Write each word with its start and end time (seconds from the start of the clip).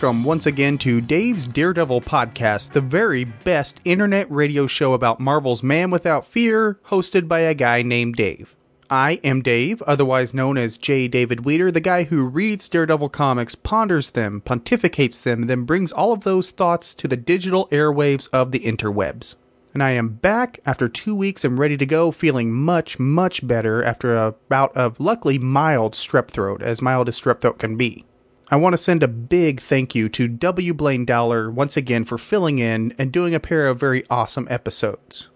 Welcome 0.00 0.22
once 0.22 0.46
again 0.46 0.78
to 0.78 1.00
Dave's 1.00 1.48
Daredevil 1.48 2.02
podcast, 2.02 2.70
the 2.70 2.80
very 2.80 3.24
best 3.24 3.80
internet 3.84 4.30
radio 4.30 4.68
show 4.68 4.92
about 4.92 5.18
Marvel's 5.18 5.64
Man 5.64 5.90
Without 5.90 6.24
Fear, 6.24 6.78
hosted 6.86 7.26
by 7.26 7.40
a 7.40 7.52
guy 7.52 7.82
named 7.82 8.14
Dave. 8.14 8.54
I 8.88 9.14
am 9.24 9.42
Dave, 9.42 9.82
otherwise 9.88 10.32
known 10.32 10.56
as 10.56 10.78
J. 10.78 11.08
David 11.08 11.44
Weeder, 11.44 11.72
the 11.72 11.80
guy 11.80 12.04
who 12.04 12.22
reads 12.22 12.68
Daredevil 12.68 13.08
comics, 13.08 13.56
ponders 13.56 14.10
them, 14.10 14.40
pontificates 14.40 15.20
them, 15.20 15.48
then 15.48 15.64
brings 15.64 15.90
all 15.90 16.12
of 16.12 16.22
those 16.22 16.52
thoughts 16.52 16.94
to 16.94 17.08
the 17.08 17.16
digital 17.16 17.66
airwaves 17.72 18.28
of 18.32 18.52
the 18.52 18.60
interwebs. 18.60 19.34
And 19.74 19.82
I 19.82 19.90
am 19.90 20.10
back 20.10 20.60
after 20.64 20.88
two 20.88 21.16
weeks 21.16 21.44
and 21.44 21.58
ready 21.58 21.76
to 21.76 21.86
go, 21.86 22.12
feeling 22.12 22.52
much, 22.52 23.00
much 23.00 23.44
better 23.44 23.82
after 23.82 24.14
a 24.14 24.36
bout 24.48 24.76
of 24.76 25.00
luckily 25.00 25.38
mild 25.38 25.94
strep 25.94 26.28
throat, 26.28 26.62
as 26.62 26.80
mild 26.80 27.08
as 27.08 27.20
strep 27.20 27.40
throat 27.40 27.58
can 27.58 27.76
be. 27.76 28.04
I 28.50 28.56
want 28.56 28.72
to 28.72 28.78
send 28.78 29.02
a 29.02 29.08
big 29.08 29.60
thank 29.60 29.94
you 29.94 30.08
to 30.08 30.26
W. 30.26 30.72
Blaine 30.72 31.04
Dowler 31.04 31.50
once 31.50 31.76
again 31.76 32.04
for 32.04 32.16
filling 32.16 32.58
in 32.58 32.94
and 32.96 33.12
doing 33.12 33.34
a 33.34 33.40
pair 33.40 33.66
of 33.66 33.78
very 33.78 34.06
awesome 34.08 34.46
episodes. 34.48 35.28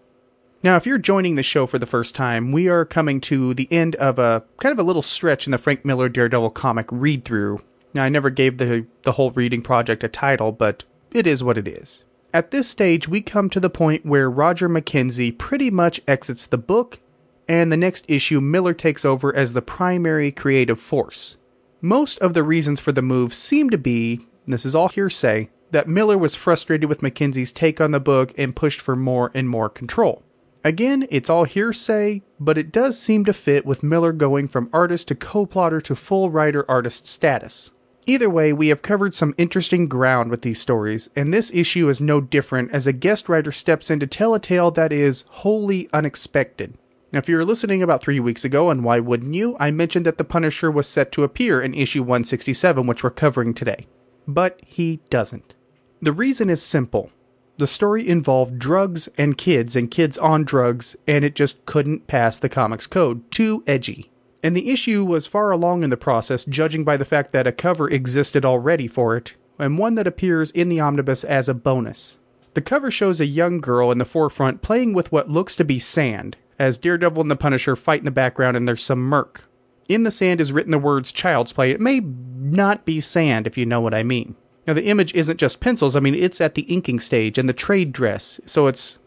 Now, 0.63 0.77
if 0.77 0.87
you're 0.87 0.97
joining 0.97 1.35
the 1.35 1.43
show 1.43 1.67
for 1.67 1.79
the 1.79 1.85
first 1.85 2.15
time, 2.15 2.53
we 2.53 2.69
are 2.69 2.87
coming 2.87 3.21
to 3.23 3.53
the 3.53 3.71
end 3.71 3.97
of 3.97 4.19
a 4.19 4.45
kind 4.61 4.73
of 4.73 4.79
a 4.79 4.83
little 4.83 5.03
stretch 5.03 5.47
in 5.47 5.51
the 5.51 5.59
Frank 5.59 5.85
Miller 5.85 6.09
Daredevil 6.09 6.51
comic 6.51 6.87
read 6.91 7.27
through. 7.27 7.61
Now, 7.93 8.05
I 8.05 8.09
never 8.09 8.31
gave 8.31 8.57
the, 8.57 8.87
the 9.03 9.13
whole 9.13 9.31
reading 9.33 9.61
project 9.61 10.03
a 10.03 10.09
title, 10.09 10.51
but 10.51 10.85
it 11.11 11.27
is 11.27 11.45
what 11.45 11.59
it 11.59 11.69
is. 11.69 12.05
At 12.33 12.51
this 12.51 12.67
stage, 12.67 13.09
we 13.09 13.21
come 13.21 13.51
to 13.51 13.61
the 13.61 13.69
point 13.69 14.07
where 14.07 14.31
Roger 14.31 14.71
McKenzie 14.71 15.37
pretty 15.37 15.71
much 15.71 16.01
exits 16.09 16.47
the 16.47 16.57
book, 16.57 16.99
and 17.47 17.71
the 17.71 17.77
next 17.77 18.07
issue, 18.09 18.41
Miller 18.41 18.73
takes 18.73 19.05
over 19.05 19.37
as 19.37 19.53
the 19.53 19.61
primary 19.61 20.33
creative 20.33 20.81
force. 20.81 21.37
Most 21.85 22.21
of 22.21 22.33
the 22.33 22.45
reasons 22.45 22.79
for 22.79 22.93
the 22.93 23.03
move 23.03 23.35
seem 23.35 23.69
to 23.71 23.77
be, 23.77 24.21
this 24.47 24.65
is 24.65 24.73
all 24.73 24.89
hearsay, 24.89 25.51
that 25.73 25.89
Miller 25.89 26.17
was 26.17 26.37
frustrated 26.37 26.89
with 26.89 27.01
McKenzie's 27.01 27.51
take 27.51 27.81
on 27.81 27.91
the 27.91 27.99
book 27.99 28.33
and 28.39 28.55
pushed 28.55 28.81
for 28.81 28.95
more 28.95 29.33
and 29.35 29.49
more 29.49 29.69
control. 29.69 30.23
Again, 30.63 31.09
it's 31.11 31.29
all 31.29 31.43
hearsay, 31.43 32.23
but 32.39 32.57
it 32.57 32.71
does 32.71 33.01
seem 33.01 33.25
to 33.25 33.33
fit 33.33 33.67
with 33.67 33.83
Miller 33.83 34.13
going 34.13 34.47
from 34.47 34.71
artist 34.73 35.09
to 35.09 35.17
co 35.17 35.45
plotter 35.45 35.81
to 35.81 35.97
full 35.97 36.31
writer 36.31 36.65
artist 36.71 37.09
status. 37.09 37.73
Either 38.07 38.31
way, 38.31 38.53
we 38.53 38.69
have 38.69 38.83
covered 38.83 39.17
some 39.17 39.35
interesting 39.37 39.89
ground 39.89 40.31
with 40.31 40.43
these 40.43 40.61
stories, 40.61 41.11
and 41.17 41.35
this 41.35 41.53
issue 41.53 41.89
is 41.89 42.01
no 42.01 42.21
different 42.21 42.71
as 42.71 42.87
a 42.87 42.93
guest 42.93 43.29
writer 43.29 43.51
steps 43.51 43.91
in 43.91 43.99
to 43.99 44.07
tell 44.07 44.35
a 44.35 44.41
tale 44.41 44.71
that 44.71 44.93
is 44.93 45.25
wholly 45.29 45.89
unexpected. 45.93 46.79
Now, 47.13 47.19
if 47.19 47.29
you 47.29 47.37
were 47.37 47.45
listening 47.45 47.83
about 47.83 48.03
three 48.03 48.21
weeks 48.21 48.43
ago, 48.43 48.71
and 48.71 48.83
why 48.83 48.99
wouldn't 48.99 49.35
you, 49.35 49.55
I 49.61 49.71
mentioned 49.71 50.07
that 50.07 50.17
the 50.17 50.25
Punisher 50.25 50.71
was 50.71 50.89
set 50.89 51.13
to 51.13 51.25
appear 51.25 51.61
in 51.61 51.75
issue 51.75 52.03
167, 52.03 52.87
which 52.87 53.05
we're 53.05 53.11
covering 53.11 53.53
today. 53.53 53.87
But 54.27 54.59
he 54.65 55.01
doesn't. 55.11 55.55
The 56.01 56.13
reason 56.13 56.49
is 56.49 56.63
simple. 56.63 57.11
The 57.59 57.67
story 57.67 58.09
involved 58.09 58.59
drugs 58.59 59.11
and 59.19 59.37
kids 59.37 59.77
and 59.77 59.91
kids 59.91 60.17
on 60.17 60.45
drugs, 60.45 60.97
and 61.07 61.23
it 61.23 61.35
just 61.35 61.65
couldn't 61.67 62.07
pass 62.07 62.39
the 62.39 62.49
comics 62.49 62.87
code. 62.87 63.31
Too 63.31 63.63
edgy. 63.67 64.11
And 64.43 64.57
the 64.57 64.71
issue 64.71 65.05
was 65.05 65.27
far 65.27 65.51
along 65.51 65.85
in 65.85 65.91
the 65.91 65.99
process, 65.99 66.47
judging 66.47 66.83
by 66.83 66.97
the 66.97 67.05
fact 67.05 67.33
that 67.33 67.47
a 67.47 67.53
cover 67.53 67.91
existed 67.91 68.47
already 68.47 68.89
for 68.89 69.17
it, 69.17 69.35
and 69.59 69.79
one 69.79 69.97
that 69.97 70.07
appears 70.07 70.51
in 70.51 70.71
the 70.71 70.81
omnibus 70.81 71.25
as 71.25 71.47
a 71.49 71.55
bonus. 71.55 72.19
The 72.55 72.63
cover 72.63 72.91
shows 72.91 73.21
a 73.21 73.27
young 73.27 73.61
girl 73.61 73.93
in 73.93 73.99
the 73.99 74.05
forefront 74.05 74.63
playing 74.63 74.95
with 74.95 75.13
what 75.13 75.31
looks 75.31 75.55
to 75.57 75.65
be 75.65 75.79
sand, 75.79 76.37
as 76.63 76.79
Daredevil 76.79 77.21
and 77.21 77.31
the 77.31 77.35
Punisher 77.35 77.75
fight 77.75 77.99
in 77.99 78.05
the 78.05 78.13
background 78.13 78.57
and 78.57 78.69
there's 78.69 78.85
some 78.85 79.01
murk. 79.01 79.49
In 79.89 80.05
the 80.05 80.13
sand 80.13 80.41
is 80.41 80.53
written 80.53 80.71
the 80.71 80.79
words 80.79 81.11
child's 81.11 81.53
play. 81.53 81.73
It 81.73 81.81
may 81.81 81.99
not 82.01 82.85
be 82.85 83.01
sand, 83.01 83.49
if 83.49 83.59
you 83.59 83.67
know 83.67 83.81
what 83.81 83.95
I 83.95 84.05
mean. 84.05 84.37
Now, 84.65 84.75
the 84.75 84.87
image 84.87 85.13
isn't 85.13 85.41
just 85.41 85.59
pencils, 85.59 85.97
I 85.97 86.01
mean, 86.01 86.15
it's 86.15 86.41
at 86.41 86.55
the 86.55 86.63
inking 86.63 87.01
stage 87.01 87.37
and 87.37 87.49
the 87.49 87.53
trade 87.53 87.93
dress, 87.93 88.41
so 88.47 88.69
it's, 88.69 89.01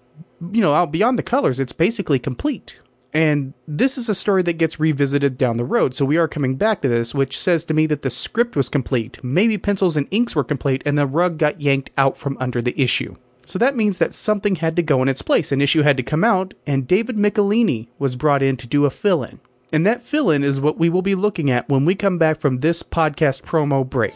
you 0.52 0.60
know, 0.60 0.74
out 0.74 0.92
beyond 0.92 1.18
the 1.18 1.24
colors, 1.24 1.62
it's 1.62 1.72
basically 1.72 2.20
complete. 2.20 2.82
And 3.14 3.54
this 3.66 3.98
is 3.98 4.10
a 4.10 4.16
story 4.16 4.44
that 4.44 4.58
gets 4.58 4.78
revisited 4.78 5.38
down 5.38 5.56
the 5.56 5.64
road, 5.64 5.96
so 5.96 6.04
we 6.04 6.18
are 6.18 6.28
coming 6.28 6.56
back 6.56 6.82
to 6.82 6.90
this, 6.90 7.16
which 7.16 7.40
says 7.40 7.64
to 7.64 7.74
me 7.74 7.86
that 7.86 8.02
the 8.02 8.10
script 8.10 8.58
was 8.58 8.68
complete, 8.68 9.24
maybe 9.24 9.58
pencils 9.58 9.96
and 9.96 10.10
inks 10.12 10.36
were 10.36 10.44
complete, 10.44 10.84
and 10.86 10.98
the 10.98 11.08
rug 11.08 11.38
got 11.38 11.62
yanked 11.62 11.92
out 11.98 12.18
from 12.18 12.36
under 12.42 12.62
the 12.62 12.78
issue. 12.78 13.16
So 13.46 13.60
that 13.60 13.76
means 13.76 14.00
that 14.00 14.14
something 14.14 14.56
had 14.56 14.76
to 14.76 14.82
go 14.82 15.02
in 15.02 15.08
its 15.08 15.22
place. 15.22 15.52
An 15.52 15.62
issue 15.62 15.84
had 15.84 15.98
to 15.98 16.04
come 16.04 16.24
out, 16.24 16.54
and 16.66 16.88
David 16.88 17.16
Michelinie 17.18 17.88
was 18.00 18.16
brought 18.16 18.42
in 18.42 18.58
to 18.58 18.68
do 18.68 18.86
a 18.86 18.90
fill 18.90 19.24
in. 19.24 19.40
And 19.72 19.86
that 19.86 20.02
fill 20.02 20.32
in 20.32 20.44
is 20.44 20.60
what 20.60 20.78
we 20.78 20.90
will 20.90 21.02
be 21.02 21.16
looking 21.16 21.52
at 21.52 21.70
when 21.70 21.86
we 21.86 21.96
come 21.96 22.18
back 22.18 22.40
from 22.40 22.60
this 22.60 22.84
podcast 22.84 23.44
promo 23.44 23.88
break. 23.88 24.16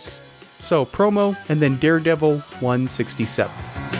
So, 0.60 0.86
promo 0.86 1.38
and 1.48 1.62
then 1.62 1.78
Daredevil 1.78 2.40
167. 2.40 3.99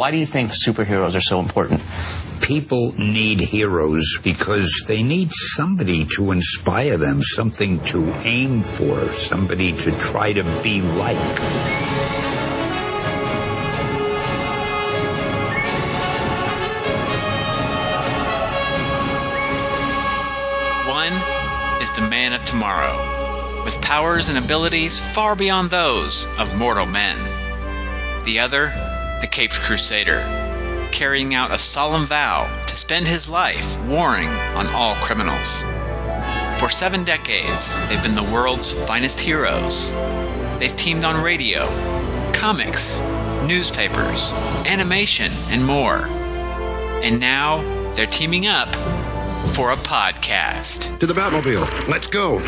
Why 0.00 0.10
do 0.10 0.16
you 0.16 0.24
think 0.24 0.50
superheroes 0.50 1.14
are 1.14 1.20
so 1.20 1.40
important? 1.40 1.82
People 2.40 2.98
need 2.98 3.38
heroes 3.38 4.18
because 4.24 4.84
they 4.88 5.02
need 5.02 5.30
somebody 5.30 6.06
to 6.16 6.32
inspire 6.32 6.96
them, 6.96 7.22
something 7.22 7.80
to 7.80 8.10
aim 8.24 8.62
for, 8.62 8.96
somebody 9.12 9.74
to 9.74 9.92
try 9.98 10.32
to 10.32 10.42
be 10.62 10.80
like. 10.80 11.18
One 20.88 21.12
is 21.82 21.92
the 21.92 22.08
man 22.08 22.32
of 22.32 22.42
tomorrow, 22.46 23.64
with 23.66 23.78
powers 23.82 24.30
and 24.30 24.38
abilities 24.38 24.98
far 24.98 25.36
beyond 25.36 25.68
those 25.68 26.26
of 26.38 26.56
mortal 26.58 26.86
men. 26.86 27.18
The 28.24 28.38
other, 28.38 28.89
the 29.20 29.26
Caped 29.26 29.60
Crusader, 29.60 30.22
carrying 30.92 31.34
out 31.34 31.50
a 31.50 31.58
solemn 31.58 32.06
vow 32.06 32.50
to 32.66 32.76
spend 32.76 33.06
his 33.06 33.28
life 33.28 33.78
warring 33.84 34.28
on 34.28 34.66
all 34.68 34.94
criminals. 34.96 35.62
For 36.58 36.70
seven 36.70 37.04
decades, 37.04 37.74
they've 37.88 38.02
been 38.02 38.14
the 38.14 38.30
world's 38.32 38.72
finest 38.72 39.20
heroes. 39.20 39.92
They've 40.58 40.74
teamed 40.74 41.04
on 41.04 41.22
radio, 41.22 41.68
comics, 42.32 43.00
newspapers, 43.46 44.32
animation, 44.66 45.32
and 45.48 45.66
more. 45.66 46.06
And 47.02 47.20
now 47.20 47.62
they're 47.92 48.06
teaming 48.06 48.46
up 48.46 48.74
for 49.54 49.72
a 49.72 49.76
podcast. 49.76 50.98
To 50.98 51.06
the 51.06 51.14
Batmobile. 51.14 51.88
Let's 51.88 52.06
go. 52.06 52.38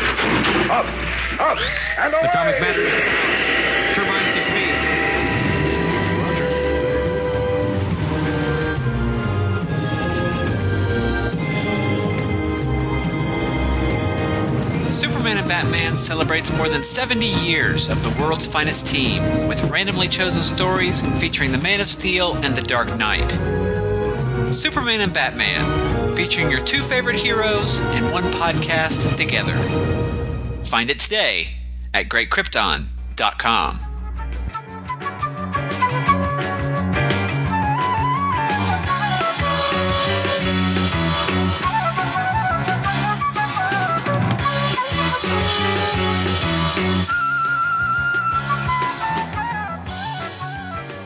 Up, 0.71 0.85
up, 1.39 1.57
and 1.99 2.13
away! 2.13 2.29
Atomic 2.29 2.59
batteries 2.59 3.62
Superman 14.93 15.39
and 15.39 15.47
Batman 15.47 15.97
celebrates 15.97 16.55
more 16.55 16.69
than 16.69 16.83
70 16.83 17.25
years 17.25 17.89
of 17.89 18.01
the 18.03 18.21
world's 18.21 18.45
finest 18.45 18.87
team, 18.87 19.47
with 19.47 19.63
randomly 19.69 20.07
chosen 20.07 20.43
stories 20.43 21.01
featuring 21.19 21.51
the 21.51 21.57
Man 21.57 21.81
of 21.81 21.89
Steel 21.89 22.35
and 22.37 22.55
the 22.55 22.61
Dark 22.61 22.95
Knight. 22.95 23.31
Superman 24.53 25.01
and 25.01 25.11
Batman, 25.11 26.15
featuring 26.15 26.51
your 26.51 26.63
two 26.63 26.81
favorite 26.81 27.15
heroes 27.15 27.79
in 27.79 28.11
one 28.11 28.23
podcast 28.25 29.15
together. 29.17 29.57
Find 30.63 30.89
it 30.89 30.99
today 30.99 31.55
at 31.93 32.07
greatkrypton.com. 32.07 33.92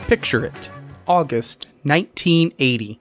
Picture 0.08 0.42
it 0.42 0.70
August 1.06 1.66
1980. 1.82 2.98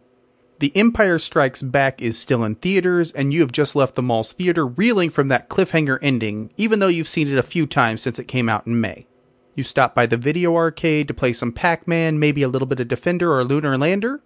The 0.59 0.75
Empire 0.75 1.17
Strikes 1.17 1.61
Back 1.61 2.01
is 2.01 2.19
still 2.19 2.43
in 2.43 2.55
theaters, 2.55 3.13
and 3.13 3.33
you 3.33 3.39
have 3.39 3.53
just 3.53 3.77
left 3.77 3.95
the 3.95 4.01
mall's 4.01 4.33
theater 4.33 4.67
reeling 4.67 5.09
from 5.09 5.29
that 5.29 5.47
cliffhanger 5.47 5.99
ending, 6.01 6.51
even 6.57 6.79
though 6.79 6.87
you've 6.87 7.07
seen 7.07 7.29
it 7.29 7.37
a 7.37 7.43
few 7.43 7.65
times 7.65 8.01
since 8.01 8.19
it 8.19 8.25
came 8.25 8.49
out 8.49 8.67
in 8.67 8.81
May. 8.81 9.07
You 9.55 9.63
stop 9.63 9.95
by 9.95 10.05
the 10.05 10.17
video 10.17 10.53
arcade 10.57 11.07
to 11.07 11.13
play 11.13 11.31
some 11.31 11.53
Pac 11.53 11.87
Man, 11.87 12.19
maybe 12.19 12.43
a 12.43 12.49
little 12.49 12.67
bit 12.67 12.81
of 12.81 12.89
Defender 12.89 13.33
or 13.33 13.45
Lunar 13.45 13.77
Lander. 13.77 14.21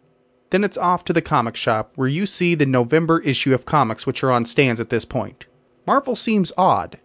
Then 0.49 0.63
it's 0.63 0.77
off 0.77 1.05
to 1.05 1.13
the 1.13 1.21
comic 1.21 1.55
shop, 1.55 1.91
where 1.93 2.07
you 2.07 2.25
see 2.25 2.55
the 2.55 2.65
November 2.65 3.19
issue 3.19 3.53
of 3.53 3.63
comics, 3.63 4.07
which 4.07 4.23
are 4.23 4.31
on 4.31 4.43
stands 4.43 4.81
at 4.81 4.89
this 4.89 5.05
point. 5.05 5.45
Marvel 5.85 6.15
seems 6.15 6.51
odd. 6.57 6.97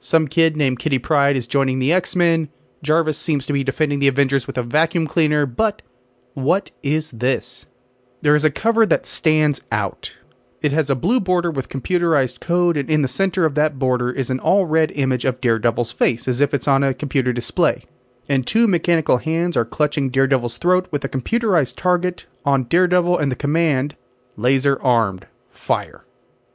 Some 0.00 0.26
kid 0.26 0.56
named 0.56 0.80
Kitty 0.80 0.98
Pryde 0.98 1.36
is 1.36 1.46
joining 1.46 1.78
the 1.78 1.92
X 1.92 2.16
Men, 2.16 2.48
Jarvis 2.82 3.18
seems 3.18 3.46
to 3.46 3.52
be 3.52 3.64
defending 3.64 3.98
the 3.98 4.08
Avengers 4.08 4.46
with 4.46 4.58
a 4.58 4.62
vacuum 4.62 5.06
cleaner, 5.06 5.46
but 5.46 5.82
what 6.34 6.70
is 6.82 7.10
this? 7.10 7.66
There 8.22 8.34
is 8.34 8.44
a 8.44 8.50
cover 8.50 8.86
that 8.86 9.06
stands 9.06 9.60
out. 9.70 10.16
It 10.60 10.72
has 10.72 10.88
a 10.88 10.94
blue 10.94 11.20
border 11.20 11.50
with 11.50 11.68
computerized 11.68 12.40
code, 12.40 12.76
and 12.76 12.88
in 12.88 13.02
the 13.02 13.08
center 13.08 13.44
of 13.44 13.56
that 13.56 13.78
border 13.78 14.10
is 14.10 14.30
an 14.30 14.38
all 14.38 14.64
red 14.64 14.92
image 14.92 15.24
of 15.24 15.40
Daredevil's 15.40 15.92
face, 15.92 16.28
as 16.28 16.40
if 16.40 16.54
it's 16.54 16.68
on 16.68 16.84
a 16.84 16.94
computer 16.94 17.32
display. 17.32 17.82
And 18.28 18.46
two 18.46 18.68
mechanical 18.68 19.18
hands 19.18 19.56
are 19.56 19.64
clutching 19.64 20.10
Daredevil's 20.10 20.56
throat 20.56 20.86
with 20.92 21.04
a 21.04 21.08
computerized 21.08 21.76
target 21.76 22.26
on 22.44 22.64
Daredevil 22.64 23.18
and 23.18 23.30
the 23.30 23.36
command 23.36 23.96
laser 24.36 24.80
armed 24.80 25.26
fire. 25.48 26.04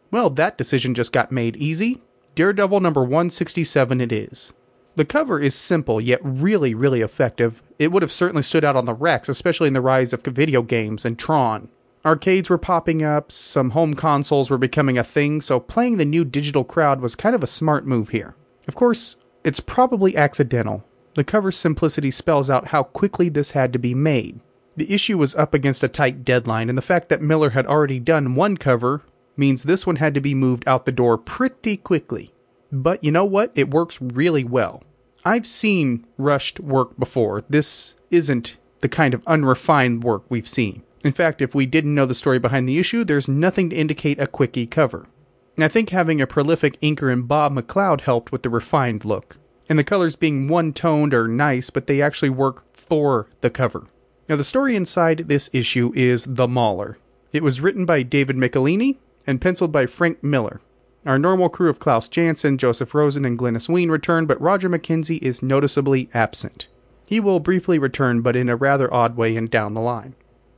Well, 0.09 0.29
that 0.31 0.57
decision 0.57 0.95
just 0.95 1.11
got 1.11 1.31
made 1.31 1.57
easy. 1.57 2.01
Daredevil 2.35 2.79
number 2.79 3.01
167 3.01 3.99
it 3.99 4.11
is. 4.11 4.53
The 4.97 5.05
cover 5.05 5.39
is 5.39 5.53
simple, 5.53 6.01
yet 6.01 6.19
really, 6.23 6.73
really 6.73 7.01
effective. 7.01 7.61
It 7.77 7.91
would 7.91 8.01
have 8.01 8.11
certainly 8.11 8.41
stood 8.41 8.65
out 8.65 8.75
on 8.75 8.85
the 8.85 8.95
racks, 8.95 9.29
especially 9.29 9.67
in 9.67 9.73
the 9.73 9.79
rise 9.79 10.11
of 10.11 10.23
video 10.23 10.63
games 10.63 11.05
and 11.05 11.19
Tron. 11.19 11.69
Arcades 12.03 12.49
were 12.49 12.57
popping 12.57 13.03
up, 13.03 13.31
some 13.31 13.69
home 13.69 13.93
consoles 13.93 14.49
were 14.49 14.57
becoming 14.57 14.97
a 14.97 15.03
thing, 15.03 15.39
so 15.39 15.59
playing 15.59 15.97
the 15.97 16.05
new 16.05 16.25
digital 16.25 16.63
crowd 16.63 16.99
was 16.99 17.13
kind 17.13 17.35
of 17.35 17.43
a 17.43 17.47
smart 17.47 17.85
move 17.85 18.09
here. 18.09 18.33
Of 18.67 18.73
course, 18.73 19.17
it's 19.43 19.59
probably 19.59 20.17
accidental. 20.17 20.83
The 21.13 21.23
cover's 21.23 21.57
simplicity 21.57 22.09
spells 22.09 22.49
out 22.49 22.69
how 22.69 22.81
quickly 22.81 23.29
this 23.29 23.51
had 23.51 23.73
to 23.73 23.79
be 23.79 23.93
made. 23.93 24.39
The 24.77 24.91
issue 24.91 25.19
was 25.19 25.35
up 25.35 25.53
against 25.53 25.83
a 25.83 25.87
tight 25.87 26.25
deadline, 26.25 26.69
and 26.69 26.77
the 26.77 26.81
fact 26.81 27.09
that 27.09 27.21
Miller 27.21 27.51
had 27.51 27.67
already 27.67 27.99
done 27.99 28.33
one 28.33 28.57
cover 28.57 29.03
means 29.35 29.61
this 29.61 29.85
one 29.85 29.97
had 29.97 30.15
to 30.15 30.21
be 30.21 30.33
moved 30.33 30.63
out 30.65 30.87
the 30.87 30.91
door 30.91 31.19
pretty 31.19 31.77
quickly. 31.77 32.33
But 32.71 33.03
you 33.03 33.11
know 33.11 33.25
what? 33.25 33.51
It 33.53 33.69
works 33.69 34.01
really 34.01 34.43
well. 34.43 34.81
I've 35.27 35.45
seen 35.45 36.07
rushed 36.17 36.57
work 36.61 36.97
before. 36.97 37.43
This 37.49 37.97
isn't 38.09 38.57
the 38.79 38.87
kind 38.87 39.13
of 39.13 39.27
unrefined 39.27 40.01
work 40.01 40.23
we've 40.29 40.47
seen. 40.47 40.83
In 41.03 41.11
fact, 41.11 41.41
if 41.41 41.53
we 41.53 41.65
didn't 41.65 41.93
know 41.93 42.05
the 42.05 42.15
story 42.15 42.39
behind 42.39 42.67
the 42.67 42.79
issue, 42.79 43.03
there's 43.03 43.27
nothing 43.27 43.69
to 43.69 43.75
indicate 43.75 44.21
a 44.21 44.27
quickie 44.27 44.65
cover. 44.65 45.05
And 45.57 45.65
I 45.65 45.67
think 45.67 45.89
having 45.89 46.21
a 46.21 46.27
prolific 46.27 46.79
inker 46.79 47.11
in 47.11 47.23
Bob 47.23 47.53
McLeod 47.53 48.01
helped 48.01 48.31
with 48.31 48.43
the 48.43 48.49
refined 48.49 49.03
look. 49.03 49.35
And 49.67 49.77
the 49.77 49.83
colors 49.83 50.15
being 50.15 50.47
one 50.47 50.71
toned 50.71 51.13
are 51.13 51.27
nice, 51.27 51.69
but 51.71 51.87
they 51.87 52.01
actually 52.01 52.29
work 52.29 52.63
for 52.73 53.27
the 53.41 53.49
cover. 53.49 53.87
Now, 54.29 54.37
the 54.37 54.45
story 54.45 54.77
inside 54.77 55.27
this 55.27 55.49
issue 55.51 55.91
is 55.93 56.23
The 56.23 56.47
Mauler. 56.47 56.99
It 57.33 57.43
was 57.43 57.59
written 57.59 57.85
by 57.85 58.03
David 58.03 58.37
Michelinie 58.37 58.95
and 59.25 59.41
penciled 59.41 59.73
by 59.73 59.87
Frank 59.87 60.23
Miller. 60.23 60.61
Our 61.07 61.17
normal 61.17 61.47
crew 61.47 61.69
of 61.69 61.79
Klaus 61.79 62.09
Janson, 62.09 62.57
Joseph 62.57 62.93
Rosen, 62.93 63.23
and 63.23 63.39
Glynis 63.39 63.69
Wein 63.69 63.89
return, 63.89 64.25
but 64.25 64.41
Roger 64.41 64.69
McKenzie 64.69 65.21
is 65.21 65.41
noticeably 65.41 66.09
absent. 66.13 66.67
He 67.07 67.21
will 67.21 67.39
briefly 67.39 67.79
return, 67.79 68.19
but 68.21 68.35
in 68.35 68.49
a 68.49 68.57
rather 68.57 68.93
odd 68.93 69.15
way 69.15 69.37
and 69.37 69.49
down 69.49 69.73
the 69.73 69.79
line. 69.79 70.15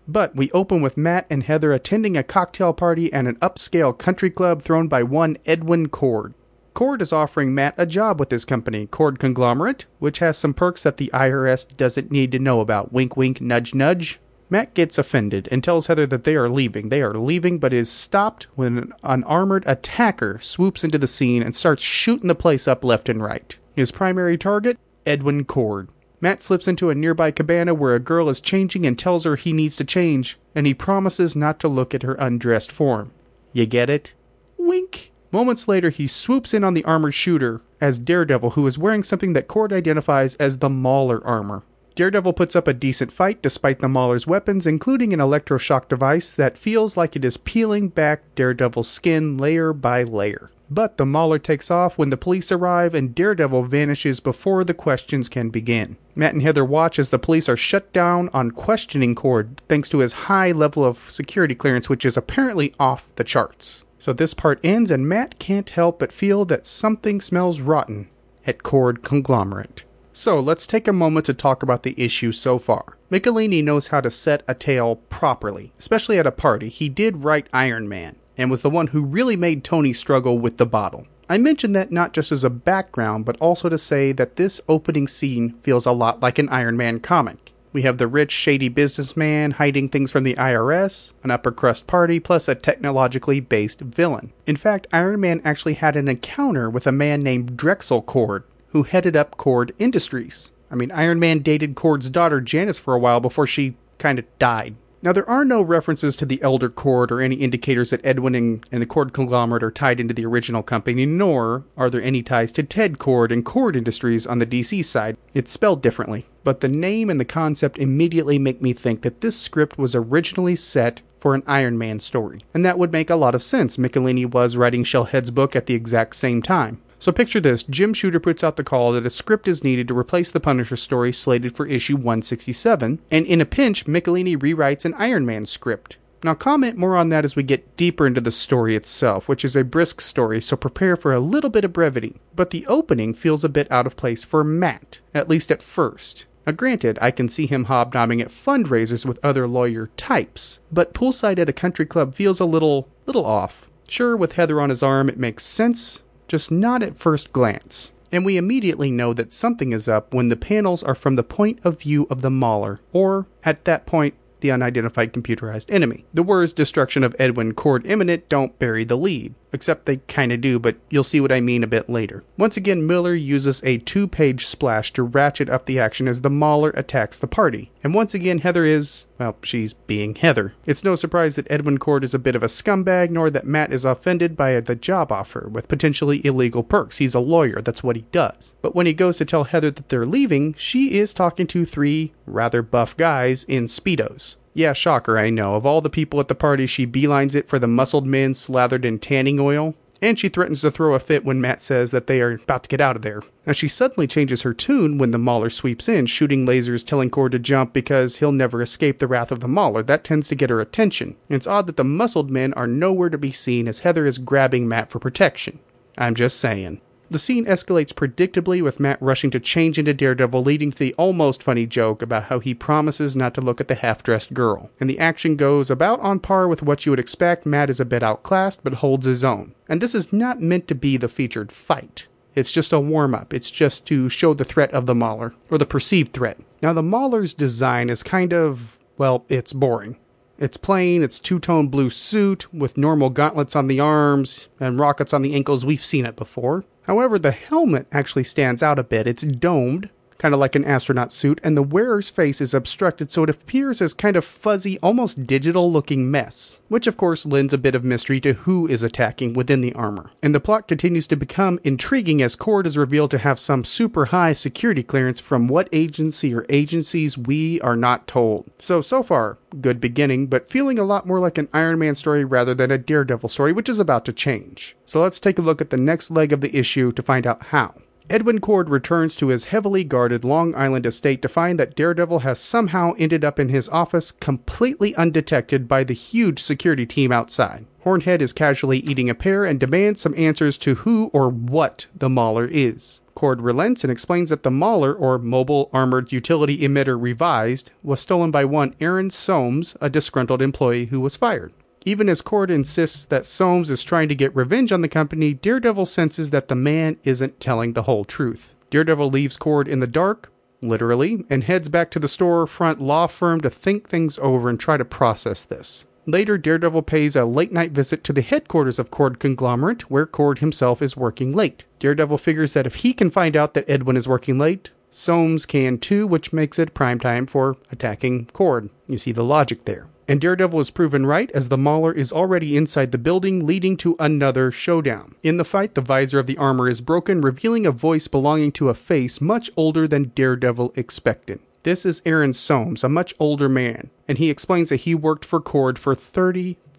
But 0.08 0.36
we 0.36 0.50
open 0.50 0.82
with 0.82 0.98
Matt 0.98 1.28
and 1.30 1.44
Heather 1.44 1.72
attending 1.72 2.18
a 2.18 2.24
cocktail 2.24 2.74
party 2.74 3.14
at 3.14 3.28
an 3.28 3.36
upscale 3.36 3.96
country 3.96 4.32
club 4.32 4.64
thrown 4.64 4.88
by 4.88 5.04
one 5.04 5.38
Edwin 5.46 5.88
Cord. 5.88 6.34
Cord 6.74 7.04
is 7.04 7.14
offering 7.14 7.54
Matt 7.54 7.76
a 7.78 7.86
job 7.86 8.20
with 8.20 8.32
his 8.32 8.44
company, 8.44 8.88
Cord 8.88 9.20
Conglomerate, 9.20 9.86
which 10.00 10.18
has 10.18 10.40
some 10.40 10.56
perks 10.56 10.82
that 10.82 10.98
the 10.98 11.12
IRS 11.14 11.78
doesn't 11.78 12.10
need 12.10 12.32
to 12.32 12.40
know 12.40 12.60
about. 12.60 12.92
Wink, 12.92 13.16
wink, 13.16 13.40
nudge, 13.40 13.76
nudge. 13.76 14.20
Matt 14.50 14.74
gets 14.74 14.98
offended 14.98 15.48
and 15.52 15.64
tells 15.64 15.88
Heather 15.88 16.08
that 16.08 16.24
they 16.24 16.36
are 16.36 16.50
leaving. 16.50 16.90
They 16.90 17.02
are 17.02 17.14
leaving, 17.14 17.60
but 17.60 17.74
is 17.74 17.90
stopped 17.90 18.48
when 18.56 18.92
an 19.04 19.24
armored 19.26 19.64
attacker 19.68 20.40
swoops 20.42 20.84
into 20.84 20.98
the 20.98 21.08
scene 21.08 21.44
and 21.44 21.56
starts 21.56 21.84
shooting 21.84 22.28
the 22.28 22.36
place 22.36 22.68
up 22.68 22.84
left 22.84 23.10
and 23.10 23.22
right. 23.22 23.58
His 23.76 23.92
primary 23.92 24.38
target? 24.38 24.80
Edwin 25.06 25.46
Cord. 25.46 25.90
Matt 26.22 26.44
slips 26.44 26.68
into 26.68 26.90
a 26.90 26.96
nearby 26.96 27.32
cabana 27.32 27.74
where 27.74 27.96
a 27.96 28.00
girl 28.00 28.28
is 28.28 28.42
changing 28.42 28.86
and 28.86 28.98
tells 29.00 29.24
her 29.24 29.36
he 29.36 29.54
needs 29.54 29.76
to 29.78 29.86
change, 29.86 30.38
and 30.54 30.68
he 30.68 30.74
promises 30.74 31.36
not 31.36 31.60
to 31.60 31.68
look 31.68 31.94
at 31.94 32.04
her 32.04 32.16
undressed 32.16 32.72
form. 32.72 33.14
You 33.54 33.66
get 33.66 33.90
it? 33.90 34.14
Wink. 34.58 35.12
Moments 35.32 35.68
later, 35.68 35.90
he 35.92 36.08
swoops 36.08 36.54
in 36.54 36.64
on 36.64 36.74
the 36.74 36.84
armored 36.84 37.14
shooter 37.14 37.62
as 37.80 38.00
Daredevil, 38.00 38.52
who 38.52 38.66
is 38.66 38.80
wearing 38.80 39.04
something 39.04 39.34
that 39.34 39.48
Cord 39.48 39.72
identifies 39.72 40.36
as 40.36 40.58
the 40.58 40.70
Mauler 40.70 41.26
armor. 41.26 41.64
Daredevil 41.96 42.34
puts 42.34 42.56
up 42.56 42.68
a 42.68 42.74
decent 42.74 43.12
fight 43.12 43.42
despite 43.42 43.80
the 43.80 43.90
Mauler's 43.90 44.28
weapons, 44.28 44.66
including 44.66 45.14
an 45.14 45.20
electroshock 45.20 45.88
device 45.90 46.34
that 46.34 46.58
feels 46.58 46.96
like 46.96 47.16
it 47.16 47.26
is 47.26 47.38
peeling 47.38 47.90
back 47.90 48.24
Daredevil's 48.36 48.88
skin 48.88 49.38
layer 49.38 49.74
by 49.74 50.04
layer. 50.04 50.50
But 50.72 50.98
the 50.98 51.06
Mauler 51.06 51.40
takes 51.40 51.72
off 51.72 51.98
when 51.98 52.12
the 52.12 52.18
police 52.18 52.52
arrive 52.52 52.94
and 52.94 53.16
Daredevil 53.16 53.64
vanishes 53.64 54.20
before 54.20 54.64
the 54.64 54.74
questions 54.74 55.28
can 55.28 55.50
begin. 55.50 55.98
Matt 56.16 56.34
and 56.34 56.44
Heather 56.44 56.64
watch 56.64 57.00
as 57.00 57.10
the 57.10 57.18
police 57.18 57.50
are 57.50 57.58
shut 57.58 57.92
down 57.92 58.30
on 58.34 58.52
questioning 58.52 59.16
Cord 59.16 59.62
thanks 59.68 59.90
to 59.90 60.00
his 60.00 60.14
high 60.14 60.52
level 60.52 60.86
of 60.86 61.10
security 61.10 61.56
clearance, 61.56 61.90
which 61.90 62.06
is 62.06 62.16
apparently 62.16 62.74
off 62.80 63.10
the 63.16 63.24
charts. 63.24 63.84
So 63.98 64.14
this 64.14 64.34
part 64.34 64.60
ends, 64.64 64.92
and 64.92 65.10
Matt 65.10 65.40
can't 65.40 65.70
help 65.72 66.00
but 66.00 66.14
feel 66.14 66.46
that 66.46 66.68
something 66.68 67.20
smells 67.20 67.60
rotten 67.60 68.10
at 68.46 68.64
Cord 68.64 69.04
Conglomerate. 69.04 69.84
So 70.14 70.40
let's 70.40 70.68
take 70.68 70.88
a 70.88 70.94
moment 70.94 71.26
to 71.28 71.34
talk 71.34 71.64
about 71.64 71.84
the 71.84 71.94
issue 71.98 72.32
so 72.32 72.58
far. 72.58 72.98
Michelinie 73.12 73.64
knows 73.64 73.88
how 73.88 74.02
to 74.02 74.12
set 74.12 74.44
a 74.48 74.54
tale 74.54 74.98
properly, 75.10 75.72
especially 75.80 76.18
at 76.20 76.28
a 76.28 76.32
party. 76.32 76.70
He 76.70 76.90
did 76.90 77.24
write 77.24 77.48
Iron 77.54 77.88
Man, 77.88 78.16
and 78.38 78.52
was 78.52 78.62
the 78.62 78.70
one 78.70 78.88
who 78.88 79.02
really 79.02 79.36
made 79.36 79.64
Tony 79.64 79.94
struggle 79.94 80.40
with 80.40 80.58
the 80.58 80.66
bottle. 80.66 81.08
I 81.30 81.38
mention 81.38 81.74
that 81.74 81.92
not 81.92 82.14
just 82.14 82.32
as 82.32 82.44
a 82.44 82.50
background, 82.50 83.26
but 83.26 83.38
also 83.38 83.70
to 83.70 83.78
say 83.78 84.12
that 84.14 84.36
this 84.36 84.60
opening 84.68 85.08
scene 85.08 85.52
feels 85.62 85.86
a 85.86 85.92
lot 85.92 86.22
like 86.22 86.40
an 86.40 86.50
Iron 86.50 86.76
Man 86.76 87.00
comic. 87.00 87.54
We 87.72 87.84
have 87.84 88.00
the 88.00 88.08
rich, 88.08 88.32
shady 88.32 88.68
businessman 88.68 89.52
hiding 89.52 89.90
things 89.90 90.12
from 90.12 90.24
the 90.24 90.34
IRS, 90.34 91.14
an 91.24 91.30
upper 91.30 91.52
crust 91.52 91.86
party, 91.86 92.20
plus 92.20 92.48
a 92.48 92.56
technologically 92.56 93.40
based 93.42 93.82
villain. 93.82 94.34
In 94.48 94.56
fact, 94.56 94.88
Iron 94.92 95.20
Man 95.20 95.40
actually 95.46 95.76
had 95.76 95.96
an 95.96 96.08
encounter 96.08 96.68
with 96.68 96.88
a 96.88 96.92
man 96.92 97.22
named 97.22 97.56
Drexel 97.56 98.02
Cord, 98.02 98.44
who 98.70 98.84
headed 98.84 99.16
up 99.16 99.38
Cord 99.38 99.74
Industries. 99.80 100.52
I 100.72 100.76
mean, 100.76 100.92
Iron 100.92 101.20
Man 101.20 101.40
dated 101.40 101.76
Cord's 101.76 102.10
daughter 102.10 102.42
Janice 102.42 102.80
for 102.80 102.94
a 102.94 103.00
while 103.00 103.20
before 103.20 103.48
she 103.48 103.76
kind 103.98 104.20
of 104.20 104.26
died. 104.40 104.76
Now, 105.02 105.14
there 105.14 105.30
are 105.30 105.46
no 105.46 105.62
references 105.62 106.18
to 106.18 106.26
the 106.26 106.42
Elder 106.42 106.68
Cord 106.68 107.10
or 107.10 107.22
any 107.22 107.38
indicators 107.38 107.92
that 107.92 108.06
Edwin 108.06 108.36
and, 108.36 108.66
and 108.70 108.82
the 108.82 108.86
Cord 108.86 109.14
conglomerate 109.14 109.64
are 109.64 109.72
tied 109.72 110.00
into 110.00 110.14
the 110.14 110.26
original 110.26 110.62
company, 110.62 111.06
nor 111.06 111.64
are 111.78 111.90
there 111.90 112.02
any 112.02 112.22
ties 112.22 112.52
to 112.54 112.64
Ted 112.64 113.00
Cord 113.00 113.32
and 113.32 113.46
Cord 113.46 113.78
Industries 113.78 114.28
on 114.28 114.40
the 114.40 114.46
DC 114.46 114.84
side. 114.84 115.16
It's 115.34 115.54
spelled 115.54 115.82
differently, 115.82 116.26
but 116.44 116.60
the 116.60 116.68
name 116.68 117.10
and 117.10 117.18
the 117.18 117.26
concept 117.26 117.78
immediately 117.78 118.38
make 118.38 118.62
me 118.62 118.74
think 118.74 119.02
that 119.04 119.22
this 119.22 119.40
script 119.40 119.78
was 119.78 119.96
originally 119.96 120.58
set 120.58 121.02
for 121.18 121.34
an 121.34 121.44
Iron 121.48 121.78
Man 121.78 122.00
story. 122.00 122.42
And 122.54 122.66
that 122.66 122.78
would 122.78 122.92
make 122.92 123.10
a 123.10 123.16
lot 123.16 123.36
of 123.36 123.44
sense. 123.44 123.78
Michelinie 123.78 124.30
was 124.30 124.58
writing 124.58 124.84
Shellhead's 124.84 125.32
book 125.32 125.56
at 125.56 125.66
the 125.66 125.76
exact 125.76 126.18
same 126.18 126.42
time. 126.42 126.82
So 127.00 127.14
picture 127.14 127.40
this 127.40 127.64
Jim 127.64 127.94
Shooter 127.94 128.20
puts 128.20 128.44
out 128.44 128.58
the 128.58 128.64
call 128.64 128.92
that 128.92 129.06
a 129.06 129.10
script 129.10 129.48
is 129.48 129.64
needed 129.64 129.88
to 129.88 129.98
replace 129.98 130.32
the 130.32 130.42
Punisher 130.42 130.76
story 130.76 131.14
slated 131.14 131.56
for 131.56 131.66
issue 131.66 131.96
167, 131.96 133.00
and 133.10 133.26
in 133.26 133.40
a 133.40 133.46
pinch, 133.46 133.86
Michelinie 133.86 134.38
rewrites 134.38 134.84
an 134.84 134.94
Iron 134.96 135.26
Man 135.26 135.46
script. 135.46 135.98
Now, 136.22 136.34
comment 136.34 136.78
more 136.78 136.98
on 136.98 137.08
that 137.10 137.24
as 137.24 137.38
we 137.38 137.44
get 137.44 137.78
deeper 137.78 138.06
into 138.06 138.20
the 138.20 138.32
story 138.32 138.76
itself, 138.76 139.30
which 139.30 139.46
is 139.46 139.56
a 139.56 139.64
brisk 139.64 140.02
story, 140.02 140.42
so 140.42 140.58
prepare 140.58 140.98
for 140.98 141.14
a 141.14 141.22
little 141.22 141.50
bit 141.50 141.64
of 141.64 141.72
brevity. 141.72 142.20
But 142.36 142.50
the 142.50 142.68
opening 142.68 143.14
feels 143.14 143.46
a 143.46 143.50
bit 143.50 143.72
out 143.72 143.86
of 143.86 143.96
place 143.96 144.26
for 144.26 144.44
Matt, 144.44 145.00
at 145.14 145.30
least 145.30 145.50
at 145.50 145.64
first. 145.64 146.26
Now, 146.46 146.52
granted, 146.52 147.00
I 147.02 147.12
can 147.12 147.30
see 147.30 147.46
him 147.46 147.66
hobnobbing 147.66 148.20
at 148.20 148.28
fundraisers 148.28 149.06
with 149.06 149.20
other 149.24 149.48
lawyer 149.48 149.90
types, 149.96 150.60
but 150.70 150.94
poolside 150.94 151.40
at 151.40 151.48
a 151.48 151.54
country 151.54 151.86
club 151.86 152.14
feels 152.14 152.42
a 152.42 152.46
little, 152.46 152.90
little 153.06 153.26
off. 153.26 153.70
Sure, 153.88 154.18
with 154.18 154.34
Heather 154.34 154.60
on 154.60 154.70
his 154.70 154.84
arm, 154.84 155.08
it 155.08 155.18
makes 155.18 155.46
sense, 155.46 156.04
just 156.30 156.52
not 156.52 156.82
at 156.82 156.96
first 156.96 157.34
glance. 157.34 157.92
And 158.12 158.24
we 158.24 158.38
immediately 158.38 158.90
know 158.90 159.14
that 159.14 159.34
something 159.34 159.74
is 159.74 159.88
up 159.88 160.14
when 160.14 160.30
the 160.30 160.36
panels 160.36 160.82
are 160.82 160.96
from 160.96 161.16
the 161.16 161.24
point 161.24 161.60
of 161.64 161.82
view 161.82 162.08
of 162.10 162.22
the 162.22 162.32
Mauler, 162.32 162.80
or, 162.94 163.28
at 163.44 163.66
that 163.66 163.86
point, 163.86 164.16
the 164.40 164.52
unidentified 164.52 165.14
computerized 165.14 165.70
enemy. 165.70 166.06
The 166.14 166.24
words 166.24 166.54
destruction 166.54 167.04
of 167.04 167.16
Edwin 167.20 167.54
Cord 167.54 167.86
imminent 167.86 168.30
don't 168.30 168.58
bury 168.58 168.84
the 168.84 168.98
lead. 168.98 169.36
Except 169.52 169.86
they 169.86 169.98
kinda 170.08 170.38
do, 170.38 170.60
but 170.60 170.78
you'll 170.90 171.04
see 171.04 171.20
what 171.20 171.32
I 171.32 171.42
mean 171.42 171.64
a 171.64 171.68
bit 171.68 171.90
later. 171.90 172.24
Once 172.38 172.56
again, 172.56 172.86
Miller 172.86 173.16
uses 173.16 173.62
a 173.64 173.80
two 173.80 174.08
page 174.08 174.46
splash 174.46 174.94
to 174.94 175.04
ratchet 175.04 175.50
up 175.50 175.66
the 175.66 175.80
action 175.80 176.08
as 176.08 176.22
the 176.22 176.30
Mauler 176.30 176.72
attacks 176.76 177.18
the 177.18 177.28
party. 177.28 177.72
And 177.84 177.94
once 177.94 178.14
again, 178.14 178.40
Heather 178.40 178.66
is, 178.66 179.06
well, 179.18 179.38
she's 179.42 179.74
being 179.74 180.16
Heather. 180.16 180.54
It's 180.66 180.84
no 180.84 180.96
surprise 180.96 181.36
that 181.36 181.50
Edwin 181.50 181.78
Cord 181.78 182.04
is 182.04 182.14
a 182.14 182.20
bit 182.20 182.36
of 182.36 182.44
a 182.44 182.48
scumbag, 182.48 183.10
nor 183.10 183.30
that 183.32 183.48
Matt 183.48 183.74
is 183.74 183.86
offended 183.86 184.38
by 184.38 184.60
the 184.60 184.76
job 184.76 185.12
offer 185.12 185.50
with 185.52 185.68
potentially 185.68 186.26
illegal 186.26 186.64
perks. 186.64 186.98
He's 186.98 187.16
a 187.16 187.20
lawyer, 187.20 187.62
that's 187.62 187.84
what 187.84 187.96
he 187.96 188.06
does. 188.12 188.54
But 188.62 188.76
when 188.76 188.86
he 188.86 188.94
goes 188.94 189.18
to 189.18 189.26
tell 189.26 189.46
Heather 189.46 189.72
that 189.72 189.90
they're 189.90 190.06
leaving, 190.06 190.54
she 190.56 191.00
is 191.00 191.14
talking 191.14 191.48
to 191.48 191.66
three 191.66 192.14
rather 192.26 192.62
buff 192.62 192.96
guys 192.96 193.46
in 193.46 193.66
Speedos. 193.66 194.36
Yeah, 194.60 194.74
shocker, 194.74 195.18
I 195.18 195.30
know. 195.30 195.56
Of 195.56 195.66
all 195.66 195.80
the 195.80 195.90
people 195.90 196.20
at 196.20 196.28
the 196.28 196.36
party, 196.36 196.66
she 196.66 196.86
beelines 196.86 197.34
it 197.34 197.48
for 197.48 197.60
the 197.60 197.66
muscled 197.66 198.06
men 198.06 198.34
slathered 198.34 198.84
in 198.84 199.00
tanning 199.00 199.40
oil. 199.40 199.74
And 200.02 200.20
she 200.20 200.28
threatens 200.28 200.60
to 200.60 200.70
throw 200.70 200.94
a 200.94 201.00
fit 201.00 201.24
when 201.24 201.40
Matt 201.40 201.64
says 201.64 201.92
that 201.92 202.08
they 202.08 202.20
are 202.20 202.34
about 202.34 202.64
to 202.64 202.68
get 202.68 202.82
out 202.82 202.98
of 202.98 203.02
there. 203.02 203.22
Now, 203.48 203.54
she 203.54 203.70
suddenly 203.70 204.06
changes 204.06 204.42
her 204.42 204.54
tune 204.54 204.98
when 204.98 205.12
the 205.12 205.18
Mauler 205.18 205.50
sweeps 205.50 205.88
in, 205.88 206.08
shooting 206.08 206.46
lasers, 206.46 206.86
telling 206.86 207.10
Cord 207.10 207.32
to 207.32 207.40
jump 207.40 207.72
because 207.72 208.18
he'll 208.18 208.34
never 208.34 208.62
escape 208.62 208.98
the 208.98 209.08
wrath 209.08 209.32
of 209.32 209.40
the 209.40 209.48
Mauler. 209.48 209.82
That 209.82 210.04
tends 210.04 210.28
to 210.28 210.36
get 210.36 210.50
her 210.50 210.60
attention. 210.60 211.16
And 211.30 211.38
it's 211.38 211.48
odd 211.48 211.66
that 211.68 211.78
the 211.78 211.86
muscled 211.86 212.30
men 212.30 212.54
are 212.56 212.68
nowhere 212.68 213.10
to 213.10 213.18
be 213.18 213.32
seen 213.32 213.66
as 213.66 213.80
Heather 213.80 214.06
is 214.06 214.18
grabbing 214.18 214.68
Matt 214.68 214.92
for 214.92 215.00
protection. 215.00 215.60
I'm 215.98 216.16
just 216.16 216.38
saying. 216.38 216.82
The 217.12 217.18
scene 217.18 217.46
escalates 217.46 217.92
predictably 217.92 218.62
with 218.62 218.80
Matt 218.80 219.02
rushing 219.02 219.32
to 219.32 219.40
change 219.40 219.80
into 219.80 219.96
Daredevil, 219.96 220.44
leading 220.44 220.70
to 220.72 220.78
the 220.78 220.94
almost 220.94 221.42
funny 221.42 221.66
joke 221.66 222.04
about 222.04 222.26
how 222.26 222.38
he 222.40 222.54
promises 222.54 223.16
not 223.16 223.34
to 223.34 223.42
look 223.42 223.60
at 223.60 223.68
the 223.68 223.74
half 223.74 224.04
dressed 224.04 224.34
girl. 224.34 224.70
And 224.80 224.88
the 224.88 225.00
action 225.00 225.36
goes 225.36 225.72
about 225.72 226.00
on 226.02 226.20
par 226.20 226.48
with 226.48 226.62
what 226.62 226.86
you 226.86 226.92
would 226.92 227.00
expect. 227.00 227.48
Matt 227.48 227.70
is 227.72 227.80
a 227.80 227.86
bit 227.86 228.04
outclassed, 228.04 228.64
but 228.64 228.76
holds 228.76 229.08
his 229.08 229.24
own. 229.24 229.56
And 229.68 229.82
this 229.82 229.96
is 229.96 230.14
not 230.14 230.40
meant 230.40 230.68
to 230.68 230.76
be 230.76 230.98
the 230.98 231.08
featured 231.08 231.52
fight. 231.52 232.08
It's 232.36 232.52
just 232.52 232.72
a 232.72 232.80
warm 232.80 233.16
up. 233.16 233.34
It's 233.34 233.50
just 233.50 233.88
to 233.88 234.08
show 234.08 234.36
the 234.36 234.46
threat 234.46 234.72
of 234.72 234.86
the 234.86 234.94
Mauler, 234.94 235.34
or 235.50 235.58
the 235.58 235.66
perceived 235.66 236.14
threat. 236.14 236.40
Now, 236.62 236.74
the 236.74 236.84
Mauler's 236.84 237.34
design 237.34 237.90
is 237.90 238.04
kind 238.04 238.34
of, 238.34 238.78
well, 239.00 239.26
it's 239.30 239.52
boring. 239.52 239.98
It's 240.40 240.56
plain, 240.56 241.04
it's 241.04 241.20
two 241.20 241.38
tone 241.38 241.68
blue 241.68 241.90
suit 241.90 242.52
with 242.54 242.78
normal 242.78 243.10
gauntlets 243.10 243.58
on 243.58 243.68
the 243.68 243.82
arms 243.82 244.48
and 244.58 244.80
rockets 244.80 245.14
on 245.14 245.22
the 245.22 245.36
ankles. 245.36 245.66
We've 245.66 245.84
seen 245.84 246.06
it 246.06 246.16
before. 246.16 246.64
However, 246.84 247.20
the 247.20 247.32
helmet 247.32 247.88
actually 247.92 248.24
stands 248.24 248.64
out 248.64 248.80
a 248.80 248.84
bit. 248.84 249.06
It's 249.06 249.24
domed, 249.24 249.90
kind 250.20 250.34
of 250.34 250.40
like 250.40 250.56
an 250.56 250.66
astronaut 250.66 251.12
suit, 251.12 251.40
and 251.44 251.58
the 251.58 251.64
wearer's 251.64 252.10
face 252.10 252.40
is 252.42 252.54
obstructed 252.54 253.10
so 253.10 253.24
it 253.24 253.30
appears 253.30 253.82
as 253.82 253.94
kind 253.96 254.16
of 254.16 254.24
fuzzy, 254.24 254.78
almost 254.80 255.26
digital 255.26 255.72
looking 255.72 256.12
mess, 256.12 256.60
which 256.68 256.86
of 256.86 256.98
course 256.98 257.26
lends 257.26 257.54
a 257.54 257.58
bit 257.58 257.74
of 257.74 257.84
mystery 257.84 258.20
to 258.20 258.34
who 258.34 258.68
is 258.68 258.84
attacking 258.84 259.34
within 259.34 259.62
the 259.62 259.74
armor. 259.74 260.12
And 260.22 260.36
the 260.36 260.40
plot 260.40 260.68
continues 260.68 261.08
to 261.08 261.16
become 261.16 261.60
intriguing 261.64 262.22
as 262.22 262.36
Cord 262.36 262.68
is 262.68 262.78
revealed 262.78 263.12
to 263.12 263.18
have 263.18 263.40
some 263.40 263.64
super 263.64 264.06
high 264.06 264.34
security 264.34 264.84
clearance 264.84 265.20
from 265.20 265.48
what 265.48 265.70
agency 265.72 266.36
or 266.36 266.46
agencies 266.50 267.18
we 267.18 267.60
are 267.62 267.78
not 267.78 268.06
told. 268.06 268.52
So, 268.60 268.82
so 268.82 269.02
far, 269.02 269.38
good 269.62 269.80
beginning, 269.80 270.28
but 270.28 270.50
feeling 270.50 270.78
a 270.78 270.84
lot 270.84 271.08
more 271.08 271.20
like 271.20 271.38
an 271.38 271.48
Iron 271.54 271.80
Man 271.80 271.96
story 271.96 272.26
rather 272.26 272.54
than 272.54 272.72
a 272.72 272.78
Daredevil 272.78 273.30
story, 273.30 273.54
which 273.54 273.70
is 273.70 273.80
about 273.80 274.04
to 274.06 274.14
change. 274.14 274.76
So 274.84 275.02
let's 275.02 275.20
take 275.20 275.40
a 275.40 275.44
look 275.44 275.62
at 275.62 275.70
the 275.70 275.78
next 275.78 276.12
leg 276.12 276.34
of 276.34 276.42
the 276.42 276.56
issue 276.56 276.92
to 276.92 277.02
find 277.02 277.26
out 277.26 277.44
how. 277.48 277.76
Edwin 278.12 278.40
Cord 278.40 278.72
returns 278.72 279.16
to 279.16 279.28
his 279.28 279.46
heavily 279.46 279.84
guarded 279.84 280.26
Long 280.26 280.56
Island 280.56 280.88
estate 280.88 281.22
to 281.22 281.30
find 281.30 281.60
that 281.60 281.76
Daredevil 281.76 282.20
has 282.20 282.40
somehow 282.40 282.94
ended 282.98 283.24
up 283.24 283.40
in 283.40 283.50
his 283.50 283.70
office 283.70 284.12
completely 284.12 284.96
undetected 284.96 285.68
by 285.68 285.84
the 285.84 285.94
huge 285.94 286.42
security 286.42 286.88
team 286.88 287.12
outside. 287.12 287.68
Hornhead 287.84 288.24
is 288.24 288.34
casually 288.34 288.80
eating 288.80 289.12
a 289.12 289.16
pear 289.16 289.46
and 289.46 289.60
demands 289.60 290.02
some 290.02 290.16
answers 290.18 290.58
to 290.58 290.76
who 290.76 291.12
or 291.14 291.30
what 291.30 291.86
the 291.96 292.10
Mauler 292.10 292.48
is. 292.50 293.00
Cord 293.14 293.42
relents 293.42 293.84
and 293.84 293.92
explains 293.92 294.32
that 294.32 294.42
the 294.42 294.50
Mauler, 294.50 294.94
or 294.94 295.20
Mobile 295.20 295.70
Armored 295.72 296.12
Utility 296.12 296.58
Emitter 296.60 297.00
Revised, 297.00 297.72
was 297.84 298.00
stolen 298.00 298.32
by 298.32 298.44
one 298.44 298.74
Aaron 298.82 299.12
Soames, 299.12 299.78
a 299.82 299.90
disgruntled 299.90 300.42
employee 300.42 300.86
who 300.86 301.00
was 301.00 301.16
fired. 301.16 301.54
Even 301.90 302.08
as 302.08 302.22
Cord 302.22 302.52
insists 302.52 303.04
that 303.06 303.26
Soames 303.26 303.72
is 303.72 303.82
trying 303.82 304.10
to 304.10 304.14
get 304.14 304.36
revenge 304.36 304.72
on 304.72 304.82
the 304.82 304.88
company, 304.88 305.34
Daredevil 305.34 305.88
senses 305.88 306.30
that 306.30 306.48
the 306.48 306.54
man 306.54 306.98
isn't 307.04 307.40
telling 307.40 307.74
the 307.74 307.82
whole 307.82 308.06
truth. 308.06 308.54
Daredevil 308.70 309.10
leaves 309.10 309.38
Cord 309.38 309.68
in 309.68 309.80
the 309.80 309.88
dark, 309.88 310.32
literally, 310.62 311.26
and 311.32 311.46
heads 311.46 311.68
back 311.68 311.90
to 311.90 311.98
the 311.98 312.06
storefront 312.06 312.80
law 312.80 313.08
firm 313.08 313.42
to 313.42 313.50
think 313.50 313.90
things 313.90 314.20
over 314.20 314.50
and 314.50 314.60
try 314.60 314.78
to 314.78 314.86
process 314.86 315.44
this. 315.44 315.86
Later, 316.06 316.38
Daredevil 316.38 316.84
pays 316.84 317.16
a 317.16 317.26
late 317.26 317.52
night 317.52 317.72
visit 317.72 318.04
to 318.04 318.14
the 318.14 318.22
headquarters 318.22 318.78
of 318.78 318.92
Cord 318.92 319.18
Conglomerate, 319.18 319.90
where 319.90 320.06
Cord 320.06 320.38
himself 320.38 320.84
is 320.84 320.96
working 320.96 321.34
late. 321.34 321.64
Daredevil 321.80 322.20
figures 322.20 322.54
that 322.54 322.68
if 322.68 322.76
he 322.76 322.94
can 322.94 323.10
find 323.10 323.36
out 323.36 323.56
that 323.56 323.68
Edwin 323.68 323.98
is 323.98 324.08
working 324.08 324.38
late, 324.38 324.70
Soames 324.92 325.48
can 325.48 325.80
too, 325.80 326.06
which 326.06 326.34
makes 326.34 326.60
it 326.60 326.76
prime 326.76 327.00
time 327.00 327.26
for 327.26 327.58
attacking 327.72 328.28
Cord. 328.28 328.70
You 328.88 329.00
see 329.00 329.12
the 329.12 329.24
logic 329.24 329.66
there. 329.66 329.88
And 330.10 330.20
Daredevil 330.20 330.60
is 330.60 330.72
proven 330.72 331.06
right 331.06 331.30
as 331.36 331.50
the 331.50 331.58
Mauler 331.58 331.94
is 331.94 332.12
already 332.12 332.58
inside 332.58 332.92
the 332.92 332.98
building, 332.98 333.46
leading 333.46 333.78
to 333.78 333.96
another 334.00 334.52
showdown. 334.52 335.14
In 335.22 335.38
the 335.38 335.46
fight, 335.46 335.76
the 335.76 335.82
visor 335.82 336.18
of 336.18 336.26
the 336.26 336.38
armor 336.40 336.68
is 336.68 336.82
broken, 336.82 337.22
revealing 337.22 337.68
a 337.68 337.72
voice 337.72 338.08
belonging 338.08 338.52
to 338.54 338.70
a 338.70 338.74
face 338.74 339.22
much 339.22 339.52
older 339.56 339.88
than 339.88 340.12
Daredevil 340.16 340.74
expected. 340.76 341.40
This 341.62 341.86
is 341.86 342.02
Aaron 342.08 342.34
Soames, 342.34 342.84
a 342.84 342.90
much 342.90 343.14
older 343.20 343.48
man, 343.48 343.92
and 344.08 344.18
he 344.18 344.32
explains 344.32 344.70
that 344.70 344.78
he 344.78 344.96
worked 344.96 345.26
for 345.26 345.40
Cord 345.40 345.78
for 345.78 345.94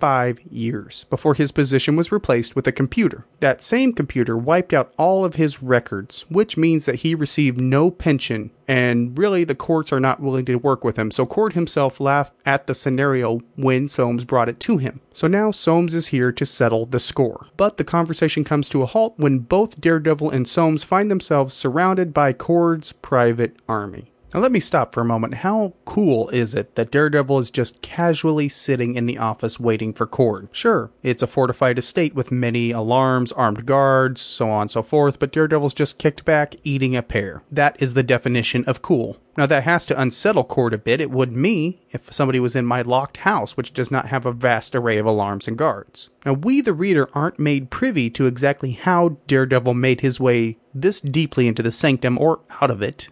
35 0.01 0.41
years 0.51 1.05
before 1.11 1.35
his 1.35 1.53
position 1.53 1.95
was 1.95 2.11
replaced 2.11 2.57
with 2.57 2.67
a 2.67 2.73
computer. 2.73 3.27
That 3.41 3.63
same 3.63 3.93
computer 3.93 4.37
wiped 4.37 4.73
out 4.73 4.93
all 4.97 5.25
of 5.25 5.35
his 5.35 5.63
records, 5.63 6.25
which 6.29 6.57
means 6.57 6.87
that 6.87 6.97
he 6.97 7.15
received 7.15 7.61
no 7.61 7.91
pension, 7.91 8.51
and 8.67 9.17
really 9.19 9.45
the 9.45 9.55
courts 9.55 9.93
are 9.93 10.01
not 10.01 10.21
willing 10.21 10.47
to 10.47 10.57
work 10.57 10.85
with 10.85 10.97
him. 10.97 11.11
So 11.11 11.27
Cord 11.27 11.53
himself 11.53 12.01
laughed 12.01 12.33
at 12.47 12.67
the 12.67 12.75
scenario 12.75 13.41
when 13.57 13.89
Soames 13.89 14.25
brought 14.25 14.49
it 14.49 14.61
to 14.61 14.79
him. 14.79 15.01
So 15.13 15.27
now 15.27 15.51
Soames 15.51 15.95
is 15.95 16.09
here 16.09 16.33
to 16.33 16.47
settle 16.47 16.87
the 16.87 17.01
score. 17.01 17.47
But 17.57 17.77
the 17.77 17.85
conversation 17.85 18.45
comes 18.45 18.69
to 18.71 18.83
a 18.83 18.87
halt 18.87 19.15
when 19.19 19.41
both 19.41 19.81
Daredevil 19.81 20.31
and 20.31 20.49
Soames 20.49 20.85
find 20.85 21.11
themselves 21.11 21.53
surrounded 21.53 22.15
by 22.15 22.33
Cord's 22.33 22.93
private 22.93 23.57
army. 23.69 24.10
Now, 24.33 24.39
let 24.41 24.53
me 24.53 24.61
stop 24.61 24.95
for 24.95 25.01
a 25.01 25.05
moment. 25.05 25.35
How 25.35 25.75
cool 25.85 26.29
is 26.29 26.55
it 26.55 26.77
that 26.77 26.93
Daredevil 26.93 27.41
is 27.41 27.51
just 27.51 27.83
casually 27.83 28.49
sitting 28.49 28.95
in 28.95 29.07
the 29.07 29.19
office 29.19 29.59
waiting 29.59 29.93
for 29.93 30.07
Cord? 30.07 30.49
Sure, 30.53 30.93
it's 31.03 31.23
a 31.23 31.27
fortified 31.27 31.79
estate 31.79 32.15
with 32.15 32.31
many 32.31 32.71
alarms, 32.71 33.33
armed 33.33 33.67
guards, 33.67 34.21
so 34.21 34.49
on 34.49 34.63
and 34.63 34.71
so 34.71 34.83
forth, 34.83 35.19
but 35.19 35.33
Daredevil's 35.33 35.75
just 35.75 35.99
kicked 35.99 36.25
back 36.25 36.55
eating 36.63 36.95
a 36.95 37.03
pear. 37.03 37.43
That 37.51 37.81
is 37.83 37.95
the 37.95 38.05
definition 38.05 38.65
of 38.67 38.83
cool. 38.83 39.21
Now, 39.37 39.47
that 39.47 39.65
has 39.65 39.85
to 39.87 40.01
unsettle 40.01 40.45
Cord 40.45 40.75
a 40.75 40.79
bit. 40.79 41.01
It 41.01 41.11
would 41.11 41.33
me 41.33 41.81
if 41.91 42.13
somebody 42.13 42.39
was 42.39 42.55
in 42.55 42.67
my 42.67 42.83
locked 42.83 43.19
house, 43.19 43.57
which 43.57 43.73
does 43.73 43.91
not 43.91 44.07
have 44.07 44.27
a 44.27 44.33
vast 44.33 44.77
array 44.77 44.99
of 44.99 45.07
alarms 45.07 45.49
and 45.49 45.57
guards. 45.57 46.11
Now, 46.25 46.35
we, 46.35 46.61
the 46.61 46.75
reader, 46.75 47.09
aren't 47.15 47.39
made 47.39 47.71
privy 47.71 48.11
to 48.11 48.27
exactly 48.27 48.73
how 48.73 49.17
Daredevil 49.27 49.75
made 49.75 50.03
his 50.03 50.21
way 50.21 50.59
this 50.73 51.01
deeply 51.01 51.49
into 51.49 51.63
the 51.63 51.73
sanctum 51.73 52.19
or 52.19 52.41
out 52.61 52.71
of 52.71 52.83
it 52.83 53.09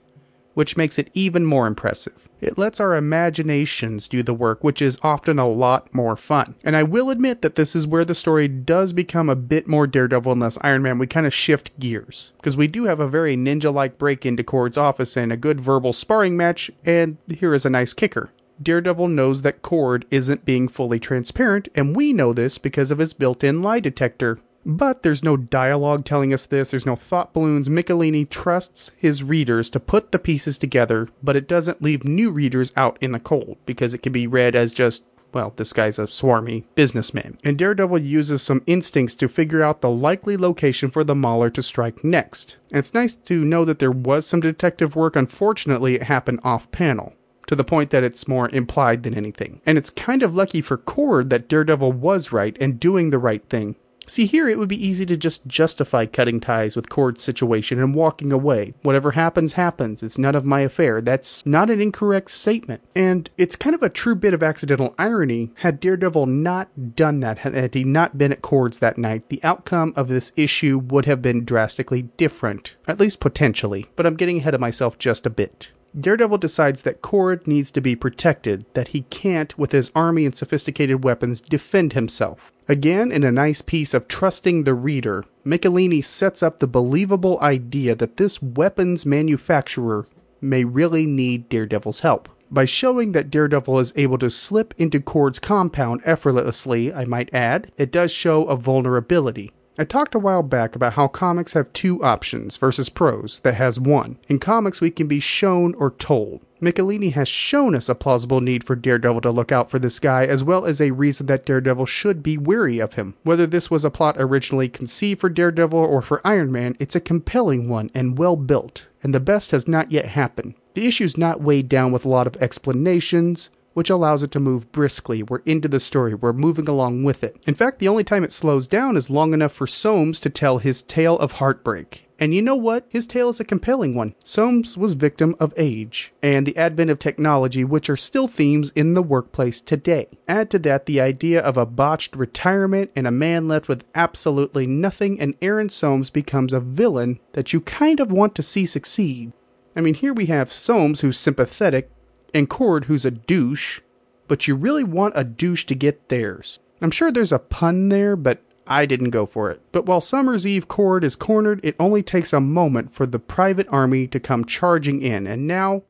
which 0.59 0.77
makes 0.77 0.99
it 0.99 1.09
even 1.15 1.45
more 1.45 1.69
impressive. 1.69 2.29
It 2.41 2.59
lets 2.59 2.81
our 2.81 2.97
imaginations 2.97 4.09
do 4.09 4.25
the 4.25 4.35
work, 4.35 4.65
which 4.65 4.83
is 4.83 4.99
often 5.03 5.39
a 5.39 5.47
lot 5.47 5.95
more 5.95 6.17
fun. 6.17 6.57
And 6.65 6.75
I 6.75 6.83
will 6.83 7.11
admit 7.11 7.43
that 7.43 7.55
this 7.55 7.77
is 7.77 7.87
where 7.87 8.05
the 8.05 8.13
story 8.13 8.49
does 8.49 8.93
become 8.93 9.29
a 9.29 9.37
bit 9.37 9.69
more 9.69 9.87
Daredevil 9.87 10.33
and 10.33 10.41
less 10.41 10.59
Iron 10.63 10.83
Man. 10.83 10.99
We 10.99 11.07
kind 11.07 11.29
of 11.29 11.33
shift 11.33 11.79
gears, 11.79 12.33
because 12.39 12.57
we 12.57 12.67
do 12.67 12.87
have 12.87 12.99
a 12.99 13.07
very 13.07 13.37
ninja 13.37 13.73
like 13.73 13.99
break 13.99 14.27
into 14.27 14.43
Cord's 14.43 14.77
office 14.77 15.17
and 15.17 15.33
a 15.33 15.37
good 15.37 15.61
verbal 15.61 15.93
sparring 15.93 16.37
match, 16.37 16.73
and 16.85 17.19
here 17.33 17.55
is 17.55 17.65
a 17.65 17.71
nice 17.71 17.93
kicker. 17.93 18.33
Daredevil 18.61 19.07
knows 19.07 19.43
that 19.43 19.63
Cord 19.63 20.07
isn't 20.11 20.45
being 20.45 20.67
fully 20.67 20.99
transparent, 20.99 21.69
and 21.77 21.95
we 21.95 22.13
know 22.13 22.33
this 22.33 22.59
because 22.59 22.91
of 22.91 22.99
his 22.99 23.13
built 23.13 23.45
in 23.45 23.63
lie 23.63 23.79
detector. 23.79 24.41
But 24.67 25.03
there's 25.03 25.23
no 25.23 25.37
dialogue 25.37 26.05
telling 26.05 26.33
us 26.33 26.45
this, 26.45 26.71
there's 26.71 26.87
no 26.87 26.97
thought 26.97 27.33
balloons. 27.33 27.69
Michelinie 27.69 28.29
trusts 28.29 28.93
his 28.97 29.23
readers 29.23 29.71
to 29.71 29.81
put 29.81 30.13
the 30.13 30.19
pieces 30.19 30.59
together, 30.59 31.09
but 31.23 31.37
it 31.37 31.49
doesn't 31.49 31.83
leave 31.83 32.05
new 32.05 32.31
readers 32.31 32.73
out 32.77 32.99
in 33.01 33.13
the 33.13 33.21
cold 33.21 33.57
because 33.67 33.95
it 33.95 34.03
can 34.03 34.13
be 34.13 34.27
read 34.27 34.55
as 34.55 34.73
just 34.73 35.05
well, 35.33 35.53
this 35.57 35.73
guy's 35.73 35.99
a 35.99 36.05
swarmy 36.05 36.65
businessman. 36.75 37.39
And 37.45 37.59
Daredevil 37.59 37.99
uses 37.99 38.43
some 38.43 38.63
instincts 38.67 39.15
to 39.17 39.29
figure 39.29 39.63
out 39.63 39.81
the 39.81 39.91
likely 39.91 40.37
location 40.37 40.91
for 40.91 41.05
the 41.05 41.15
Mauler 41.15 41.51
to 41.51 41.63
strike 41.63 42.03
next. 42.03 42.57
And 42.71 42.79
it's 42.79 42.95
nice 42.95 43.15
to 43.15 43.45
know 43.45 43.65
that 43.65 43.79
there 43.79 43.93
was 43.93 44.27
some 44.27 44.41
detective 44.41 44.97
work. 44.97 45.17
Unfortunately, 45.17 45.97
it 45.97 46.05
happened 46.05 46.41
off 46.43 46.71
panel 46.71 47.15
to 47.47 47.55
the 47.55 47.65
point 47.65 47.91
that 47.91 48.05
it's 48.05 48.29
more 48.29 48.49
implied 48.51 49.03
than 49.03 49.15
anything. 49.15 49.61
And 49.67 49.79
it's 49.79 49.91
kind 49.91 50.23
of 50.23 50.35
lucky 50.35 50.61
for 50.61 50.77
Cord 50.77 51.31
that 51.31 51.49
Daredevil 51.49 51.93
was 51.93 52.33
right 52.33 52.57
and 52.61 52.81
doing 52.81 53.11
the 53.11 53.19
right 53.19 53.47
thing 53.49 53.77
See, 54.09 54.25
here 54.25 54.49
it 54.49 54.59
would 54.59 54.69
be 54.69 54.87
easy 54.87 55.05
to 55.07 55.17
just 55.17 55.47
justify 55.47 56.07
cutting 56.07 56.41
ties 56.41 56.75
with 56.75 56.89
Cord's 56.89 57.23
situation 57.23 57.79
and 57.79 57.95
walking 57.95 58.33
away. 58.33 58.73
Whatever 58.83 59.13
happens, 59.13 59.53
happens. 59.53 60.03
It's 60.03 60.19
none 60.19 60.35
of 60.35 60.45
my 60.45 60.61
affair. 60.61 61.01
That's 61.01 61.45
not 61.45 61.69
an 61.69 61.81
incorrect 61.81 62.31
statement. 62.31 62.83
And 62.97 63.29
it's 63.37 63.55
kind 63.55 63.75
of 63.75 63.83
a 63.83 63.91
true 63.91 64.15
bit 64.15 64.33
of 64.33 64.43
accidental 64.43 64.95
irony. 64.99 65.51
Had 65.57 65.79
Daredevil 65.79 66.27
not 66.27 66.97
done 66.97 67.21
that, 67.21 67.39
had 67.39 67.75
he 67.75 67.85
not 67.85 68.17
been 68.17 68.33
at 68.33 68.43
Cord's 68.43 68.79
that 68.79 68.97
night, 68.97 69.29
the 69.29 69.45
outcome 69.45 69.93
of 69.95 70.09
this 70.09 70.33
issue 70.37 70.79
would 70.79 71.05
have 71.05 71.21
been 71.21 71.45
drastically 71.45 72.03
different. 72.03 72.77
At 72.87 72.99
least 72.99 73.21
potentially. 73.21 73.87
But 73.95 74.07
I'm 74.07 74.17
getting 74.17 74.39
ahead 74.39 74.55
of 74.55 74.61
myself 74.61 74.99
just 74.99 75.27
a 75.27 75.31
bit. 75.31 75.73
Daredevil 75.99 76.39
decides 76.39 76.83
that 76.83 77.03
Cord 77.03 77.47
needs 77.47 77.71
to 77.73 77.81
be 77.81 77.97
protected, 77.97 78.65
that 78.75 78.89
he 78.89 79.03
can't, 79.03 79.59
with 79.59 79.73
his 79.73 79.91
army 79.95 80.27
and 80.27 80.37
sophisticated 80.37 81.03
weapons, 81.03 81.41
defend 81.41 81.95
himself. 81.95 82.53
Again, 82.71 83.11
in 83.11 83.25
a 83.25 83.33
nice 83.33 83.63
piece 83.63 83.95
of 83.95 84.09
trusting 84.09 84.65
the 84.65 84.75
reader, 84.75 85.25
Michelinie 85.45 86.05
sets 86.05 86.43
up 86.43 86.59
the 86.59 86.67
believable 86.67 87.39
idea 87.41 87.95
that 87.95 88.19
this 88.19 88.43
weapons 88.43 89.07
manufacturer 89.07 90.07
may 90.43 90.65
really 90.65 91.07
need 91.07 91.49
Daredevil's 91.49 92.01
help. 92.01 92.29
By 92.51 92.67
showing 92.67 93.13
that 93.13 93.31
Daredevil 93.31 93.79
is 93.79 93.95
able 93.97 94.19
to 94.19 94.31
slip 94.31 94.75
into 94.77 95.01
Cord's 95.01 95.39
compound 95.39 96.03
effortlessly, 96.05 96.93
I 96.93 97.07
might 97.07 97.33
add, 97.33 97.73
it 97.79 97.91
does 97.91 98.13
show 98.13 98.45
a 98.45 98.57
vulnerability. 98.57 99.51
I 99.79 99.85
talked 99.85 100.15
a 100.15 100.19
while 100.19 100.43
back 100.43 100.77
about 100.77 100.95
how 100.95 101.09
comics 101.09 101.55
have 101.55 101.73
two 101.73 102.03
options 102.03 102.57
versus 102.59 102.89
prose 102.91 103.41
that 103.45 103.55
has 103.55 103.81
one. 103.81 104.19
In 104.29 104.39
comics, 104.39 104.81
we 104.81 104.91
can 104.91 105.07
be 105.07 105.21
shown 105.21 105.75
or 105.75 105.93
told. 105.93 106.41
Michelinie 106.61 107.13
has 107.13 107.29
shown 107.29 107.75
us 107.75 107.89
a 107.89 107.95
plausible 107.95 108.41
need 108.41 108.65
for 108.65 108.75
Daredevil 108.75 109.21
to 109.21 109.31
look 109.31 109.53
out 109.53 109.71
for 109.71 109.79
this 109.79 109.99
guy, 109.99 110.25
as 110.25 110.43
well 110.43 110.65
as 110.65 110.81
a 110.81 110.91
reason 110.91 111.27
that 111.27 111.47
Daredevil 111.47 111.87
should 111.87 112.23
be 112.23 112.37
wary 112.37 112.79
of 112.79 112.95
him. 112.95 113.15
Whether 113.23 113.47
this 113.47 113.71
was 113.71 113.85
a 113.85 113.91
plot 113.91 114.17
originally 114.19 114.69
conceived 114.69 115.21
for 115.21 115.29
Daredevil 115.29 115.79
or 115.79 116.03
for 116.03 116.21
Iron 116.27 116.51
Man, 116.51 116.77
it's 116.81 116.97
a 116.97 117.01
compelling 117.01 117.69
one 117.69 117.91
and 117.95 118.19
well 118.19 118.37
built, 118.37 118.89
and 119.03 119.15
the 119.15 119.21
best 119.21 119.53
has 119.53 119.69
not 119.69 119.93
yet 119.93 120.07
happened. 120.07 120.55
The 120.75 120.87
issue's 120.87 121.17
not 121.17 121.41
weighed 121.41 121.69
down 121.69 121.93
with 121.93 122.05
a 122.05 122.09
lot 122.09 122.27
of 122.27 122.37
explanations, 122.37 123.51
which 123.75 123.91
allows 123.91 124.23
it 124.23 124.31
to 124.33 124.41
move 124.41 124.73
briskly. 124.73 125.23
We're 125.23 125.43
into 125.47 125.69
the 125.69 125.81
story, 125.81 126.15
we're 126.15 126.33
moving 126.33 126.69
along 126.69 127.05
with 127.05 127.23
it. 127.23 127.37
In 127.47 127.55
fact, 127.55 127.79
the 127.79 127.89
only 127.89 128.05
time 128.05 128.25
it 128.25 128.33
slows 128.33 128.67
down 128.67 128.97
is 128.97 129.11
long 129.11 129.35
enough 129.35 129.53
for 129.53 129.67
Soames 129.67 130.21
to 130.21 130.31
tell 130.31 130.59
his 130.59 130.83
tale 130.83 131.19
of 131.19 131.33
heartbreak. 131.33 132.09
And 132.21 132.35
you 132.35 132.43
know 132.43 132.57
what? 132.57 132.85
His 132.89 133.07
tale 133.07 133.29
is 133.29 133.39
a 133.39 133.45
compelling 133.45 133.95
one. 133.95 134.15
Soames 134.25 134.77
was 134.77 134.95
victim 134.95 135.37
of 135.39 135.55
age 135.57 136.13
and 136.21 136.45
the 136.45 136.57
advent 136.57 136.91
of 136.91 136.99
technology, 136.99 137.63
which 137.63 137.89
are 137.89 137.97
still 137.97 138.27
themes 138.27 138.73
in 138.75 138.95
the 138.95 139.03
workplace 139.03 139.61
today. 139.61 140.09
Add 140.27 140.51
to 140.51 140.59
that 140.61 140.87
the 140.87 141.01
idea 141.01 141.41
of 141.41 141.57
a 141.57 141.67
botched 141.67 142.17
retirement 142.17 142.91
and 142.97 143.07
a 143.07 143.13
man 143.13 143.47
left 143.47 143.69
with 143.69 143.85
absolutely 143.95 144.67
nothing, 144.67 145.21
and 145.21 145.37
Aaron 145.41 145.69
Soames 145.69 146.11
becomes 146.11 146.53
a 146.53 146.61
villain 146.61 147.21
that 147.35 147.53
you 147.53 147.61
kind 147.61 148.01
of 148.01 148.11
want 148.11 148.35
to 148.35 148.43
see 148.43 148.67
succeed. 148.67 149.33
I 149.77 149.81
mean, 149.81 149.95
here 149.95 150.13
we 150.13 150.27
have 150.27 150.53
Soames, 150.53 151.03
who's 151.03 151.21
sympathetic, 151.21 151.89
and 152.35 152.49
Cord, 152.49 152.87
who's 152.87 153.05
a 153.05 153.11
douche, 153.11 153.81
but 154.27 154.47
you 154.47 154.55
really 154.55 154.85
want 154.85 155.15
a 155.17 155.25
douche 155.25 155.65
to 155.65 155.75
get 155.75 156.09
theirs. 156.09 156.61
I'm 156.81 156.91
sure 156.91 157.11
there's 157.11 157.33
a 157.33 157.39
pun 157.39 157.89
there, 157.89 158.17
but 158.17 158.43
I 158.67 158.87
didn't 158.87 159.11
go 159.11 159.25
for 159.27 159.51
it. 159.51 159.61
But 159.73 159.87
while 159.87 160.01
Summer's 160.01 160.47
Eve 160.47 160.69
Cord 160.69 161.03
is 161.03 161.17
cornered, 161.17 161.61
it 161.63 161.75
only 161.81 162.03
takes 162.03 162.33
a 162.33 162.41
moment 162.41 162.93
for 162.93 163.07
the 163.07 163.19
private 163.19 163.67
army 163.71 164.07
to 164.09 164.21
come 164.21 164.45
charging 164.45 165.01
in, 165.01 165.27
and 165.27 165.47
now 165.47 165.83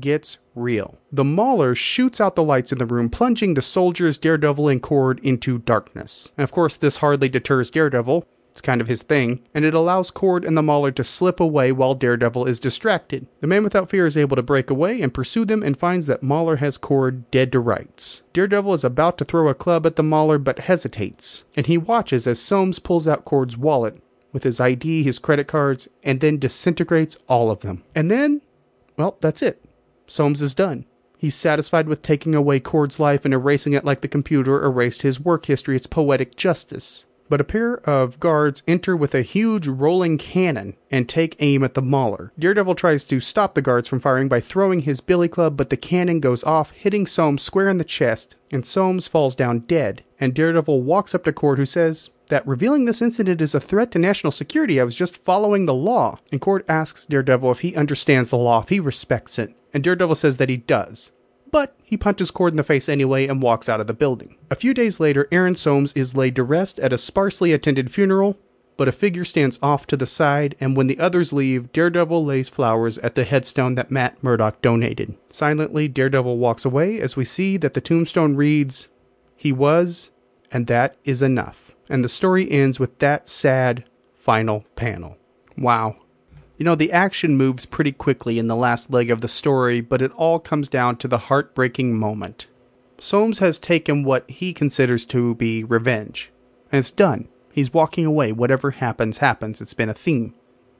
gets 0.00 0.38
real. 0.54 0.98
The 1.12 1.24
Mauler 1.24 1.74
shoots 1.74 2.20
out 2.20 2.34
the 2.34 2.42
lights 2.42 2.72
in 2.72 2.78
the 2.78 2.86
room, 2.86 3.10
plunging 3.10 3.54
the 3.54 3.62
soldiers, 3.62 4.18
Daredevil, 4.18 4.68
and 4.68 4.82
Cord 4.82 5.20
into 5.22 5.58
darkness. 5.58 6.32
And 6.36 6.44
of 6.44 6.52
course, 6.52 6.76
this 6.76 6.98
hardly 6.98 7.28
deters 7.28 7.70
Daredevil. 7.70 8.26
It's 8.58 8.66
kind 8.66 8.80
of 8.80 8.88
his 8.88 9.04
thing, 9.04 9.46
and 9.54 9.64
it 9.64 9.72
allows 9.72 10.10
Cord 10.10 10.44
and 10.44 10.56
the 10.56 10.64
Mauler 10.64 10.90
to 10.90 11.04
slip 11.04 11.38
away 11.38 11.70
while 11.70 11.94
Daredevil 11.94 12.46
is 12.46 12.58
distracted. 12.58 13.28
The 13.40 13.46
Man 13.46 13.62
Without 13.62 13.88
Fear 13.88 14.04
is 14.04 14.16
able 14.16 14.34
to 14.34 14.42
break 14.42 14.68
away 14.68 15.00
and 15.00 15.14
pursue 15.14 15.44
them 15.44 15.62
and 15.62 15.78
finds 15.78 16.08
that 16.08 16.24
Mauler 16.24 16.56
has 16.56 16.76
Cord 16.76 17.30
dead 17.30 17.52
to 17.52 17.60
rights. 17.60 18.22
Daredevil 18.32 18.74
is 18.74 18.82
about 18.82 19.16
to 19.18 19.24
throw 19.24 19.46
a 19.46 19.54
club 19.54 19.86
at 19.86 19.94
the 19.94 20.02
Mauler 20.02 20.38
but 20.38 20.58
hesitates, 20.58 21.44
and 21.56 21.66
he 21.68 21.78
watches 21.78 22.26
as 22.26 22.40
Soames 22.40 22.80
pulls 22.80 23.06
out 23.06 23.24
Cord's 23.24 23.56
wallet 23.56 24.02
with 24.32 24.42
his 24.42 24.58
ID, 24.58 25.04
his 25.04 25.20
credit 25.20 25.46
cards, 25.46 25.86
and 26.02 26.18
then 26.18 26.40
disintegrates 26.40 27.16
all 27.28 27.52
of 27.52 27.60
them. 27.60 27.84
And 27.94 28.10
then, 28.10 28.42
well, 28.96 29.18
that's 29.20 29.40
it. 29.40 29.64
Soames 30.08 30.42
is 30.42 30.52
done. 30.52 30.84
He's 31.16 31.36
satisfied 31.36 31.86
with 31.86 32.02
taking 32.02 32.34
away 32.34 32.58
Cord's 32.58 32.98
life 32.98 33.24
and 33.24 33.32
erasing 33.32 33.74
it 33.74 33.84
like 33.84 34.00
the 34.00 34.08
computer 34.08 34.64
erased 34.64 35.02
his 35.02 35.20
work 35.20 35.46
history. 35.46 35.76
It's 35.76 35.86
poetic 35.86 36.34
justice 36.34 37.06
but 37.28 37.40
a 37.40 37.44
pair 37.44 37.76
of 37.88 38.20
guards 38.20 38.62
enter 38.66 38.96
with 38.96 39.14
a 39.14 39.22
huge 39.22 39.66
rolling 39.66 40.18
cannon 40.18 40.76
and 40.90 41.08
take 41.08 41.36
aim 41.40 41.62
at 41.62 41.74
the 41.74 41.82
Mauler. 41.82 42.32
Daredevil 42.38 42.74
tries 42.74 43.04
to 43.04 43.20
stop 43.20 43.54
the 43.54 43.62
guards 43.62 43.88
from 43.88 44.00
firing 44.00 44.28
by 44.28 44.40
throwing 44.40 44.80
his 44.80 45.00
billy 45.00 45.28
club, 45.28 45.56
but 45.56 45.70
the 45.70 45.76
cannon 45.76 46.20
goes 46.20 46.44
off, 46.44 46.70
hitting 46.70 47.06
Soames 47.06 47.42
square 47.42 47.68
in 47.68 47.78
the 47.78 47.84
chest, 47.84 48.36
and 48.50 48.64
Soames 48.64 49.08
falls 49.08 49.34
down 49.34 49.60
dead. 49.60 50.04
And 50.20 50.34
Daredevil 50.34 50.82
walks 50.82 51.14
up 51.14 51.24
to 51.24 51.32
Cord, 51.32 51.58
who 51.58 51.66
says 51.66 52.10
that 52.28 52.46
revealing 52.46 52.84
this 52.84 53.02
incident 53.02 53.40
is 53.40 53.54
a 53.54 53.60
threat 53.60 53.90
to 53.92 53.98
national 53.98 54.32
security. 54.32 54.80
I 54.80 54.84
was 54.84 54.96
just 54.96 55.16
following 55.16 55.66
the 55.66 55.74
law. 55.74 56.18
And 56.32 56.40
Cord 56.40 56.64
asks 56.68 57.06
Daredevil 57.06 57.52
if 57.52 57.60
he 57.60 57.76
understands 57.76 58.30
the 58.30 58.36
law, 58.36 58.60
if 58.60 58.68
he 58.68 58.80
respects 58.80 59.38
it. 59.38 59.54
And 59.72 59.84
Daredevil 59.84 60.16
says 60.16 60.38
that 60.38 60.48
he 60.48 60.56
does 60.56 61.12
but 61.50 61.76
he 61.82 61.96
punches 61.96 62.30
Cord 62.30 62.52
in 62.52 62.56
the 62.56 62.62
face 62.62 62.88
anyway 62.88 63.26
and 63.26 63.42
walks 63.42 63.68
out 63.68 63.80
of 63.80 63.86
the 63.86 63.94
building. 63.94 64.36
A 64.50 64.54
few 64.54 64.74
days 64.74 65.00
later, 65.00 65.28
Aaron 65.32 65.54
Soames 65.54 65.92
is 65.94 66.16
laid 66.16 66.36
to 66.36 66.42
rest 66.42 66.78
at 66.80 66.92
a 66.92 66.98
sparsely 66.98 67.52
attended 67.52 67.90
funeral, 67.90 68.38
but 68.76 68.88
a 68.88 68.92
figure 68.92 69.24
stands 69.24 69.58
off 69.60 69.86
to 69.88 69.96
the 69.96 70.06
side, 70.06 70.54
and 70.60 70.76
when 70.76 70.86
the 70.86 71.00
others 71.00 71.32
leave, 71.32 71.72
Daredevil 71.72 72.24
lays 72.24 72.48
flowers 72.48 72.96
at 72.98 73.16
the 73.16 73.24
headstone 73.24 73.74
that 73.74 73.90
Matt 73.90 74.22
Murdock 74.22 74.62
donated. 74.62 75.16
Silently, 75.28 75.88
Daredevil 75.88 76.38
walks 76.38 76.64
away 76.64 77.00
as 77.00 77.16
we 77.16 77.24
see 77.24 77.56
that 77.56 77.74
the 77.74 77.80
tombstone 77.80 78.36
reads, 78.36 78.88
He 79.36 79.52
was, 79.52 80.10
and 80.52 80.68
that 80.68 80.96
is 81.04 81.22
enough. 81.22 81.74
And 81.88 82.04
the 82.04 82.08
story 82.08 82.48
ends 82.50 82.78
with 82.78 82.98
that 83.00 83.28
sad 83.28 83.84
final 84.14 84.64
panel. 84.76 85.16
Wow. 85.56 85.96
You 86.58 86.64
know, 86.64 86.74
the 86.74 86.92
action 86.92 87.36
moves 87.36 87.66
pretty 87.66 87.92
quickly 87.92 88.38
in 88.38 88.48
the 88.48 88.56
last 88.56 88.90
leg 88.90 89.10
of 89.10 89.20
the 89.20 89.28
story, 89.28 89.80
but 89.80 90.02
it 90.02 90.12
all 90.12 90.40
comes 90.40 90.66
down 90.66 90.96
to 90.96 91.08
the 91.08 91.18
heartbreaking 91.18 91.96
moment. 91.96 92.48
Soames 92.98 93.38
has 93.38 93.58
taken 93.58 94.02
what 94.02 94.28
he 94.28 94.52
considers 94.52 95.04
to 95.06 95.36
be 95.36 95.62
revenge, 95.62 96.32
and 96.72 96.80
it's 96.80 96.90
done. 96.90 97.28
He's 97.52 97.72
walking 97.72 98.04
away. 98.04 98.32
Whatever 98.32 98.72
happens, 98.72 99.18
happens. 99.18 99.60
It's 99.60 99.72
been 99.72 99.88
a 99.88 99.94
theme. 99.94 100.34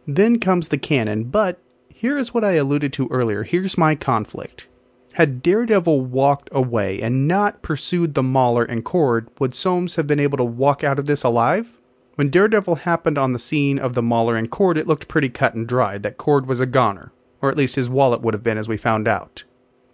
Then 0.04 0.40
comes 0.40 0.68
the 0.68 0.78
cannon, 0.78 1.24
but 1.24 1.60
here 1.88 2.18
is 2.18 2.34
what 2.34 2.44
I 2.44 2.52
alluded 2.52 2.92
to 2.94 3.08
earlier. 3.08 3.44
Here's 3.44 3.78
my 3.78 3.94
conflict. 3.94 4.66
Had 5.14 5.42
Daredevil 5.42 6.02
walked 6.02 6.48
away 6.50 7.00
and 7.00 7.28
not 7.28 7.62
pursued 7.62 8.14
the 8.14 8.22
Mauler 8.22 8.64
and 8.64 8.84
Cord, 8.84 9.28
would 9.38 9.54
Soames 9.54 9.94
have 9.94 10.08
been 10.08 10.20
able 10.20 10.38
to 10.38 10.44
walk 10.44 10.82
out 10.82 10.98
of 10.98 11.06
this 11.06 11.22
alive? 11.22 11.77
When 12.18 12.30
Daredevil 12.30 12.74
happened 12.74 13.16
on 13.16 13.32
the 13.32 13.38
scene 13.38 13.78
of 13.78 13.94
the 13.94 14.02
Mauler 14.02 14.34
and 14.34 14.50
Cord, 14.50 14.76
it 14.76 14.88
looked 14.88 15.06
pretty 15.06 15.28
cut 15.28 15.54
and 15.54 15.68
dry 15.68 15.98
that 15.98 16.16
Cord 16.16 16.46
was 16.46 16.58
a 16.58 16.66
goner, 16.66 17.12
or 17.40 17.48
at 17.48 17.56
least 17.56 17.76
his 17.76 17.88
wallet 17.88 18.22
would 18.22 18.34
have 18.34 18.42
been, 18.42 18.58
as 18.58 18.66
we 18.66 18.76
found 18.76 19.06
out. 19.06 19.44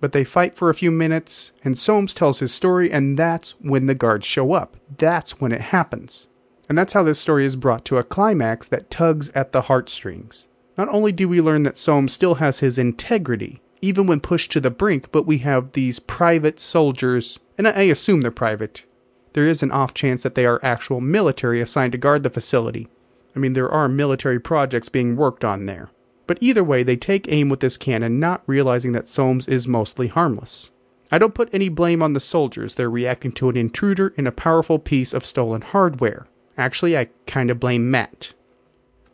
But 0.00 0.12
they 0.12 0.24
fight 0.24 0.54
for 0.54 0.70
a 0.70 0.74
few 0.74 0.90
minutes, 0.90 1.52
and 1.62 1.76
Soames 1.76 2.14
tells 2.14 2.38
his 2.38 2.50
story, 2.50 2.90
and 2.90 3.18
that's 3.18 3.50
when 3.60 3.84
the 3.84 3.94
guards 3.94 4.24
show 4.24 4.54
up. 4.54 4.78
That's 4.96 5.38
when 5.38 5.52
it 5.52 5.60
happens. 5.60 6.26
And 6.66 6.78
that's 6.78 6.94
how 6.94 7.02
this 7.02 7.18
story 7.18 7.44
is 7.44 7.56
brought 7.56 7.84
to 7.84 7.98
a 7.98 8.02
climax 8.02 8.68
that 8.68 8.90
tugs 8.90 9.28
at 9.34 9.52
the 9.52 9.60
heartstrings. 9.60 10.48
Not 10.78 10.88
only 10.88 11.12
do 11.12 11.28
we 11.28 11.42
learn 11.42 11.64
that 11.64 11.76
Soames 11.76 12.14
still 12.14 12.36
has 12.36 12.60
his 12.60 12.78
integrity, 12.78 13.60
even 13.82 14.06
when 14.06 14.20
pushed 14.20 14.50
to 14.52 14.60
the 14.60 14.70
brink, 14.70 15.12
but 15.12 15.26
we 15.26 15.38
have 15.40 15.72
these 15.72 15.98
private 15.98 16.58
soldiers, 16.58 17.38
and 17.58 17.68
I 17.68 17.82
assume 17.82 18.22
they're 18.22 18.30
private, 18.30 18.86
there 19.34 19.46
is 19.46 19.62
an 19.62 19.70
off 19.70 19.92
chance 19.92 20.22
that 20.22 20.34
they 20.34 20.46
are 20.46 20.58
actual 20.62 21.00
military 21.00 21.60
assigned 21.60 21.92
to 21.92 21.98
guard 21.98 22.22
the 22.22 22.30
facility. 22.30 22.88
I 23.36 23.38
mean, 23.38 23.52
there 23.52 23.70
are 23.70 23.88
military 23.88 24.40
projects 24.40 24.88
being 24.88 25.16
worked 25.16 25.44
on 25.44 25.66
there. 25.66 25.90
But 26.26 26.38
either 26.40 26.64
way, 26.64 26.82
they 26.82 26.96
take 26.96 27.30
aim 27.30 27.48
with 27.48 27.60
this 27.60 27.76
cannon, 27.76 28.18
not 28.18 28.42
realizing 28.46 28.92
that 28.92 29.08
Soames 29.08 29.46
is 29.46 29.68
mostly 29.68 30.06
harmless. 30.06 30.70
I 31.12 31.18
don't 31.18 31.34
put 31.34 31.50
any 31.52 31.68
blame 31.68 32.02
on 32.02 32.14
the 32.14 32.20
soldiers, 32.20 32.74
they're 32.74 32.88
reacting 32.88 33.32
to 33.32 33.48
an 33.48 33.56
intruder 33.56 34.14
in 34.16 34.26
a 34.26 34.32
powerful 34.32 34.78
piece 34.78 35.12
of 35.12 35.26
stolen 35.26 35.60
hardware. 35.60 36.26
Actually, 36.56 36.96
I 36.96 37.08
kind 37.26 37.50
of 37.50 37.60
blame 37.60 37.90
Matt. 37.90 38.32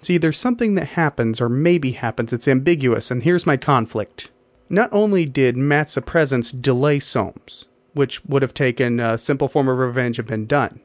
See, 0.01 0.17
there's 0.17 0.39
something 0.39 0.77
that 0.77 0.91
happens, 0.91 1.41
or 1.41 1.49
maybe 1.49 1.93
happens, 1.93 2.33
it's 2.33 2.49
ambiguous, 2.49 3.11
and 3.11 3.23
here's 3.23 3.47
my 3.47 3.57
conflict. 3.57 4.31
Not 4.69 4.89
only 4.93 5.27
did 5.27 5.57
Matt's 5.57 5.99
presence 6.07 6.53
delay 6.53 7.01
Soames, 7.01 7.67
which 7.94 8.24
would 8.24 8.42
have 8.42 8.55
taken 8.55 9.00
a 9.00 9.18
simple 9.18 9.48
form 9.48 9.68
of 9.68 9.79
revenge 9.79 10.18
and 10.18 10.29
been 10.29 10.46
done. 10.46 10.81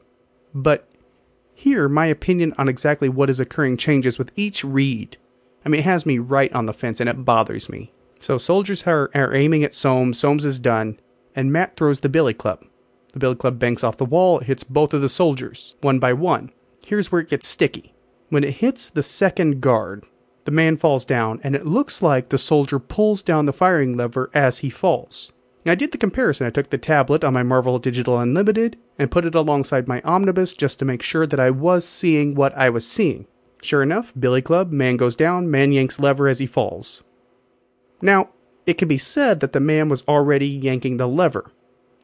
But 0.54 0.88
here, 1.54 1.88
my 1.88 2.06
opinion 2.06 2.54
on 2.58 2.68
exactly 2.68 3.08
what 3.08 3.30
is 3.30 3.40
occurring 3.40 3.76
changes 3.76 4.18
with 4.18 4.30
each 4.36 4.64
read. 4.64 5.16
I 5.64 5.68
mean, 5.68 5.80
it 5.80 5.84
has 5.84 6.06
me 6.06 6.18
right 6.18 6.52
on 6.52 6.66
the 6.66 6.72
fence 6.72 7.00
and 7.00 7.08
it 7.08 7.24
bothers 7.24 7.68
me. 7.68 7.92
So, 8.20 8.38
soldiers 8.38 8.86
are, 8.86 9.10
are 9.14 9.34
aiming 9.34 9.64
at 9.64 9.74
Soames, 9.74 10.18
Soames 10.18 10.44
is 10.44 10.58
done, 10.58 10.98
and 11.34 11.52
Matt 11.52 11.76
throws 11.76 12.00
the 12.00 12.08
billy 12.08 12.34
club. 12.34 12.64
The 13.12 13.18
billy 13.18 13.34
club 13.34 13.58
banks 13.58 13.84
off 13.84 13.96
the 13.96 14.04
wall, 14.04 14.40
hits 14.40 14.64
both 14.64 14.92
of 14.94 15.02
the 15.02 15.08
soldiers, 15.08 15.76
one 15.80 15.98
by 15.98 16.12
one. 16.12 16.50
Here's 16.84 17.10
where 17.10 17.20
it 17.20 17.28
gets 17.28 17.48
sticky. 17.48 17.94
When 18.28 18.44
it 18.44 18.54
hits 18.54 18.90
the 18.90 19.02
second 19.02 19.60
guard, 19.60 20.04
the 20.44 20.50
man 20.50 20.76
falls 20.76 21.04
down, 21.04 21.40
and 21.42 21.56
it 21.56 21.66
looks 21.66 22.02
like 22.02 22.28
the 22.28 22.38
soldier 22.38 22.78
pulls 22.78 23.22
down 23.22 23.46
the 23.46 23.52
firing 23.52 23.96
lever 23.96 24.30
as 24.32 24.58
he 24.58 24.70
falls. 24.70 25.32
I 25.70 25.74
did 25.74 25.92
the 25.92 25.98
comparison. 25.98 26.46
I 26.46 26.50
took 26.50 26.70
the 26.70 26.78
tablet 26.78 27.24
on 27.24 27.34
my 27.34 27.42
Marvel 27.42 27.78
Digital 27.78 28.18
Unlimited 28.18 28.78
and 28.98 29.10
put 29.10 29.24
it 29.24 29.34
alongside 29.34 29.88
my 29.88 30.00
Omnibus 30.02 30.52
just 30.52 30.78
to 30.78 30.84
make 30.84 31.02
sure 31.02 31.26
that 31.26 31.40
I 31.40 31.50
was 31.50 31.86
seeing 31.86 32.34
what 32.34 32.56
I 32.56 32.70
was 32.70 32.86
seeing. 32.86 33.26
Sure 33.62 33.82
enough, 33.82 34.12
Billy 34.18 34.42
Club, 34.42 34.70
man 34.70 34.96
goes 34.96 35.16
down, 35.16 35.50
man 35.50 35.72
yanks 35.72 35.98
lever 35.98 36.28
as 36.28 36.38
he 36.38 36.46
falls. 36.46 37.02
Now, 38.00 38.28
it 38.66 38.74
can 38.74 38.88
be 38.88 38.98
said 38.98 39.40
that 39.40 39.52
the 39.52 39.60
man 39.60 39.88
was 39.88 40.04
already 40.06 40.46
yanking 40.46 40.98
the 40.98 41.08
lever. 41.08 41.50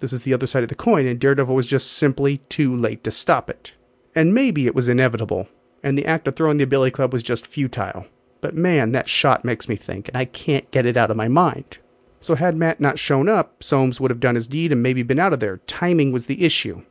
This 0.00 0.12
is 0.12 0.24
the 0.24 0.34
other 0.34 0.46
side 0.46 0.62
of 0.62 0.68
the 0.68 0.74
coin, 0.74 1.06
and 1.06 1.20
Daredevil 1.20 1.54
was 1.54 1.66
just 1.66 1.92
simply 1.92 2.38
too 2.48 2.74
late 2.74 3.04
to 3.04 3.10
stop 3.10 3.48
it. 3.48 3.76
And 4.14 4.34
maybe 4.34 4.66
it 4.66 4.74
was 4.74 4.88
inevitable, 4.88 5.48
and 5.82 5.96
the 5.96 6.06
act 6.06 6.26
of 6.26 6.34
throwing 6.34 6.56
the 6.56 6.64
Billy 6.64 6.90
Club 6.90 7.12
was 7.12 7.22
just 7.22 7.46
futile. 7.46 8.06
But 8.40 8.56
man, 8.56 8.90
that 8.92 9.08
shot 9.08 9.44
makes 9.44 9.68
me 9.68 9.76
think, 9.76 10.08
and 10.08 10.16
I 10.16 10.24
can't 10.24 10.70
get 10.72 10.86
it 10.86 10.96
out 10.96 11.10
of 11.10 11.16
my 11.16 11.28
mind. 11.28 11.78
So 12.22 12.36
had 12.36 12.56
Matt 12.56 12.80
not 12.80 13.00
shown 13.00 13.28
up, 13.28 13.62
Soames 13.62 14.00
would 14.00 14.10
have 14.10 14.20
done 14.20 14.36
his 14.36 14.46
deed 14.46 14.70
and 14.70 14.82
maybe 14.82 15.02
been 15.02 15.18
out 15.18 15.32
of 15.32 15.40
there. 15.40 15.58
Timing 15.66 16.12
was 16.12 16.26
the 16.26 16.44
issue. 16.44 16.82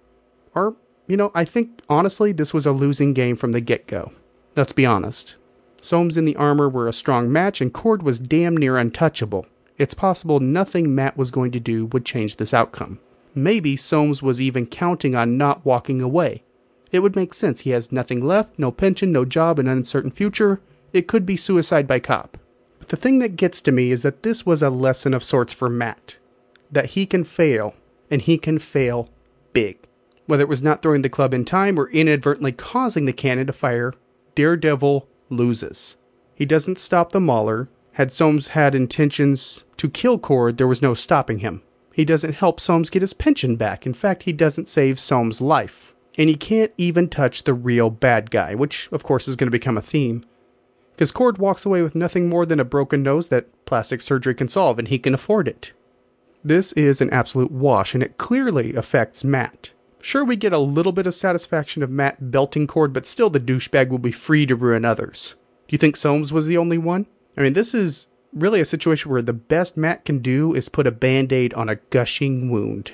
Or, 0.53 0.75
you 1.07 1.15
know, 1.15 1.31
I 1.33 1.45
think 1.45 1.81
honestly 1.89 2.33
this 2.33 2.53
was 2.53 2.65
a 2.65 2.73
losing 2.73 3.13
game 3.13 3.37
from 3.37 3.53
the 3.53 3.61
get 3.61 3.87
go. 3.87 4.11
Let's 4.57 4.73
be 4.73 4.85
honest. 4.85 5.37
Soames 5.81 6.17
and 6.17 6.27
the 6.27 6.35
armor 6.35 6.67
were 6.67 6.87
a 6.87 6.93
strong 6.93 7.31
match, 7.31 7.61
and 7.61 7.73
Cord 7.73 8.03
was 8.03 8.19
damn 8.19 8.55
near 8.55 8.77
untouchable. 8.77 9.47
It's 9.77 9.93
possible 9.93 10.41
nothing 10.41 10.93
Matt 10.93 11.17
was 11.17 11.31
going 11.31 11.51
to 11.53 11.59
do 11.59 11.85
would 11.87 12.05
change 12.05 12.35
this 12.35 12.53
outcome. 12.53 12.99
Maybe 13.33 13.77
Soames 13.77 14.21
was 14.21 14.41
even 14.41 14.67
counting 14.67 15.15
on 15.15 15.37
not 15.37 15.65
walking 15.65 16.01
away. 16.01 16.43
It 16.91 16.99
would 16.99 17.15
make 17.15 17.33
sense. 17.33 17.61
He 17.61 17.69
has 17.69 17.91
nothing 17.91 18.19
left, 18.19 18.59
no 18.59 18.69
pension, 18.69 19.13
no 19.13 19.23
job, 19.23 19.59
an 19.59 19.69
uncertain 19.69 20.11
future. 20.11 20.59
It 20.91 21.07
could 21.07 21.25
be 21.25 21.37
suicide 21.37 21.87
by 21.87 21.99
cop. 21.99 22.37
The 22.91 22.97
thing 22.97 23.19
that 23.19 23.37
gets 23.37 23.61
to 23.61 23.71
me 23.71 23.89
is 23.89 24.01
that 24.01 24.21
this 24.21 24.45
was 24.45 24.61
a 24.61 24.69
lesson 24.69 25.13
of 25.13 25.23
sorts 25.23 25.53
for 25.53 25.69
Matt. 25.69 26.17
That 26.69 26.87
he 26.87 27.05
can 27.05 27.23
fail, 27.23 27.73
and 28.09 28.21
he 28.21 28.37
can 28.37 28.59
fail 28.59 29.07
big. 29.53 29.77
Whether 30.25 30.43
it 30.43 30.49
was 30.49 30.61
not 30.61 30.81
throwing 30.81 31.01
the 31.01 31.07
club 31.07 31.33
in 31.33 31.45
time 31.45 31.79
or 31.79 31.89
inadvertently 31.91 32.51
causing 32.51 33.05
the 33.05 33.13
cannon 33.13 33.47
to 33.47 33.53
fire, 33.53 33.93
Daredevil 34.35 35.07
loses. 35.29 35.95
He 36.35 36.43
doesn't 36.45 36.79
stop 36.79 37.13
the 37.13 37.21
Mauler. 37.21 37.69
Had 37.93 38.11
Soames 38.11 38.47
had 38.49 38.75
intentions 38.75 39.63
to 39.77 39.89
kill 39.89 40.19
Cord, 40.19 40.57
there 40.57 40.67
was 40.67 40.81
no 40.81 40.93
stopping 40.93 41.39
him. 41.39 41.63
He 41.93 42.03
doesn't 42.03 42.33
help 42.33 42.59
Soames 42.59 42.89
get 42.89 43.03
his 43.03 43.13
pension 43.13 43.55
back. 43.55 43.85
In 43.85 43.93
fact, 43.93 44.23
he 44.23 44.33
doesn't 44.33 44.67
save 44.67 44.99
Soames' 44.99 45.39
life. 45.39 45.95
And 46.17 46.27
he 46.27 46.35
can't 46.35 46.73
even 46.77 47.07
touch 47.07 47.43
the 47.43 47.53
real 47.53 47.89
bad 47.89 48.31
guy, 48.31 48.53
which, 48.53 48.89
of 48.91 49.01
course, 49.01 49.29
is 49.29 49.37
going 49.37 49.47
to 49.47 49.49
become 49.49 49.77
a 49.77 49.81
theme 49.81 50.25
because 51.01 51.11
Cord 51.11 51.39
walks 51.39 51.65
away 51.65 51.81
with 51.81 51.95
nothing 51.95 52.29
more 52.29 52.45
than 52.45 52.59
a 52.59 52.63
broken 52.63 53.01
nose 53.01 53.29
that 53.29 53.65
plastic 53.65 54.01
surgery 54.01 54.35
can 54.35 54.47
solve, 54.47 54.77
and 54.77 54.87
he 54.87 54.99
can 54.99 55.15
afford 55.15 55.47
it. 55.47 55.73
This 56.43 56.73
is 56.73 57.01
an 57.01 57.09
absolute 57.09 57.49
wash, 57.49 57.95
and 57.95 58.03
it 58.03 58.19
clearly 58.19 58.75
affects 58.75 59.23
Matt. 59.23 59.71
Sure, 60.03 60.23
we 60.23 60.35
get 60.35 60.53
a 60.53 60.59
little 60.59 60.91
bit 60.91 61.07
of 61.07 61.15
satisfaction 61.15 61.81
of 61.81 61.89
Matt 61.89 62.29
belting 62.29 62.67
Cord, 62.67 62.93
but 62.93 63.07
still 63.07 63.31
the 63.31 63.39
douchebag 63.39 63.89
will 63.89 63.97
be 63.97 64.11
free 64.11 64.45
to 64.45 64.55
ruin 64.55 64.85
others. 64.85 65.33
Do 65.67 65.73
you 65.73 65.79
think 65.79 65.95
Soames 65.95 66.31
was 66.31 66.45
the 66.45 66.59
only 66.59 66.77
one? 66.77 67.07
I 67.35 67.41
mean, 67.41 67.53
this 67.53 67.73
is 67.73 68.05
really 68.31 68.61
a 68.61 68.63
situation 68.63 69.09
where 69.09 69.23
the 69.23 69.33
best 69.33 69.75
Matt 69.75 70.05
can 70.05 70.19
do 70.19 70.53
is 70.53 70.69
put 70.69 70.85
a 70.85 70.91
band 70.91 71.33
aid 71.33 71.51
on 71.55 71.67
a 71.67 71.77
gushing 71.89 72.51
wound. 72.51 72.91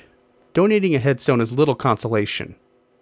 Donating 0.54 0.96
a 0.96 1.00
headstone 1.00 1.42
is 1.42 1.52
little 1.52 1.76
consolation. 1.76 2.56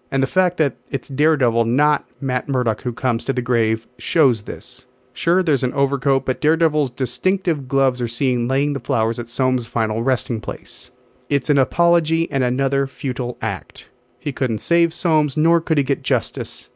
And 0.10 0.24
the 0.24 0.28
fact 0.28 0.58
that 0.58 0.74
it's 0.89 1.10
Daredevil, 1.10 1.65
not 1.65 2.06
Matt 2.20 2.50
Murdock, 2.50 2.82
who 2.82 2.91
comes 2.91 3.24
to 3.26 3.34
the 3.34 3.44
grave 3.44 3.86
shows 4.00 4.46
this. 4.46 4.88
Sure, 5.15 5.41
there's 5.41 5.63
an 5.63 5.73
overcoat, 5.73 6.25
but 6.25 6.41
Daredevil's 6.41 6.89
distinctive 6.89 7.69
gloves 7.69 8.01
are 8.01 8.08
seen 8.08 8.49
laying 8.49 8.73
the 8.73 8.82
flowers 8.82 9.17
at 9.17 9.30
Soames' 9.30 9.65
final 9.65 10.04
resting 10.04 10.41
place. 10.41 10.91
It's 11.30 11.49
an 11.49 11.58
apology 11.58 12.30
and 12.30 12.43
another 12.43 12.86
futile 12.86 13.38
act. 13.41 13.89
He 14.19 14.34
couldn't 14.34 14.58
save 14.58 14.93
Soames, 14.93 15.38
nor 15.38 15.62
could 15.62 15.78
he 15.78 15.86
get 15.86 16.04
justice. 16.04 16.69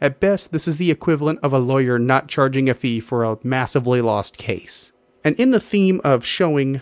At 0.00 0.18
best, 0.18 0.50
this 0.50 0.66
is 0.66 0.78
the 0.78 0.90
equivalent 0.90 1.40
of 1.42 1.52
a 1.52 1.58
lawyer 1.58 1.98
not 1.98 2.26
charging 2.26 2.70
a 2.70 2.74
fee 2.74 3.00
for 3.00 3.22
a 3.22 3.38
massively 3.42 4.00
lost 4.00 4.38
case. 4.38 4.92
And 5.22 5.38
in 5.38 5.50
the 5.50 5.60
theme 5.60 6.00
of 6.02 6.24
showing 6.24 6.80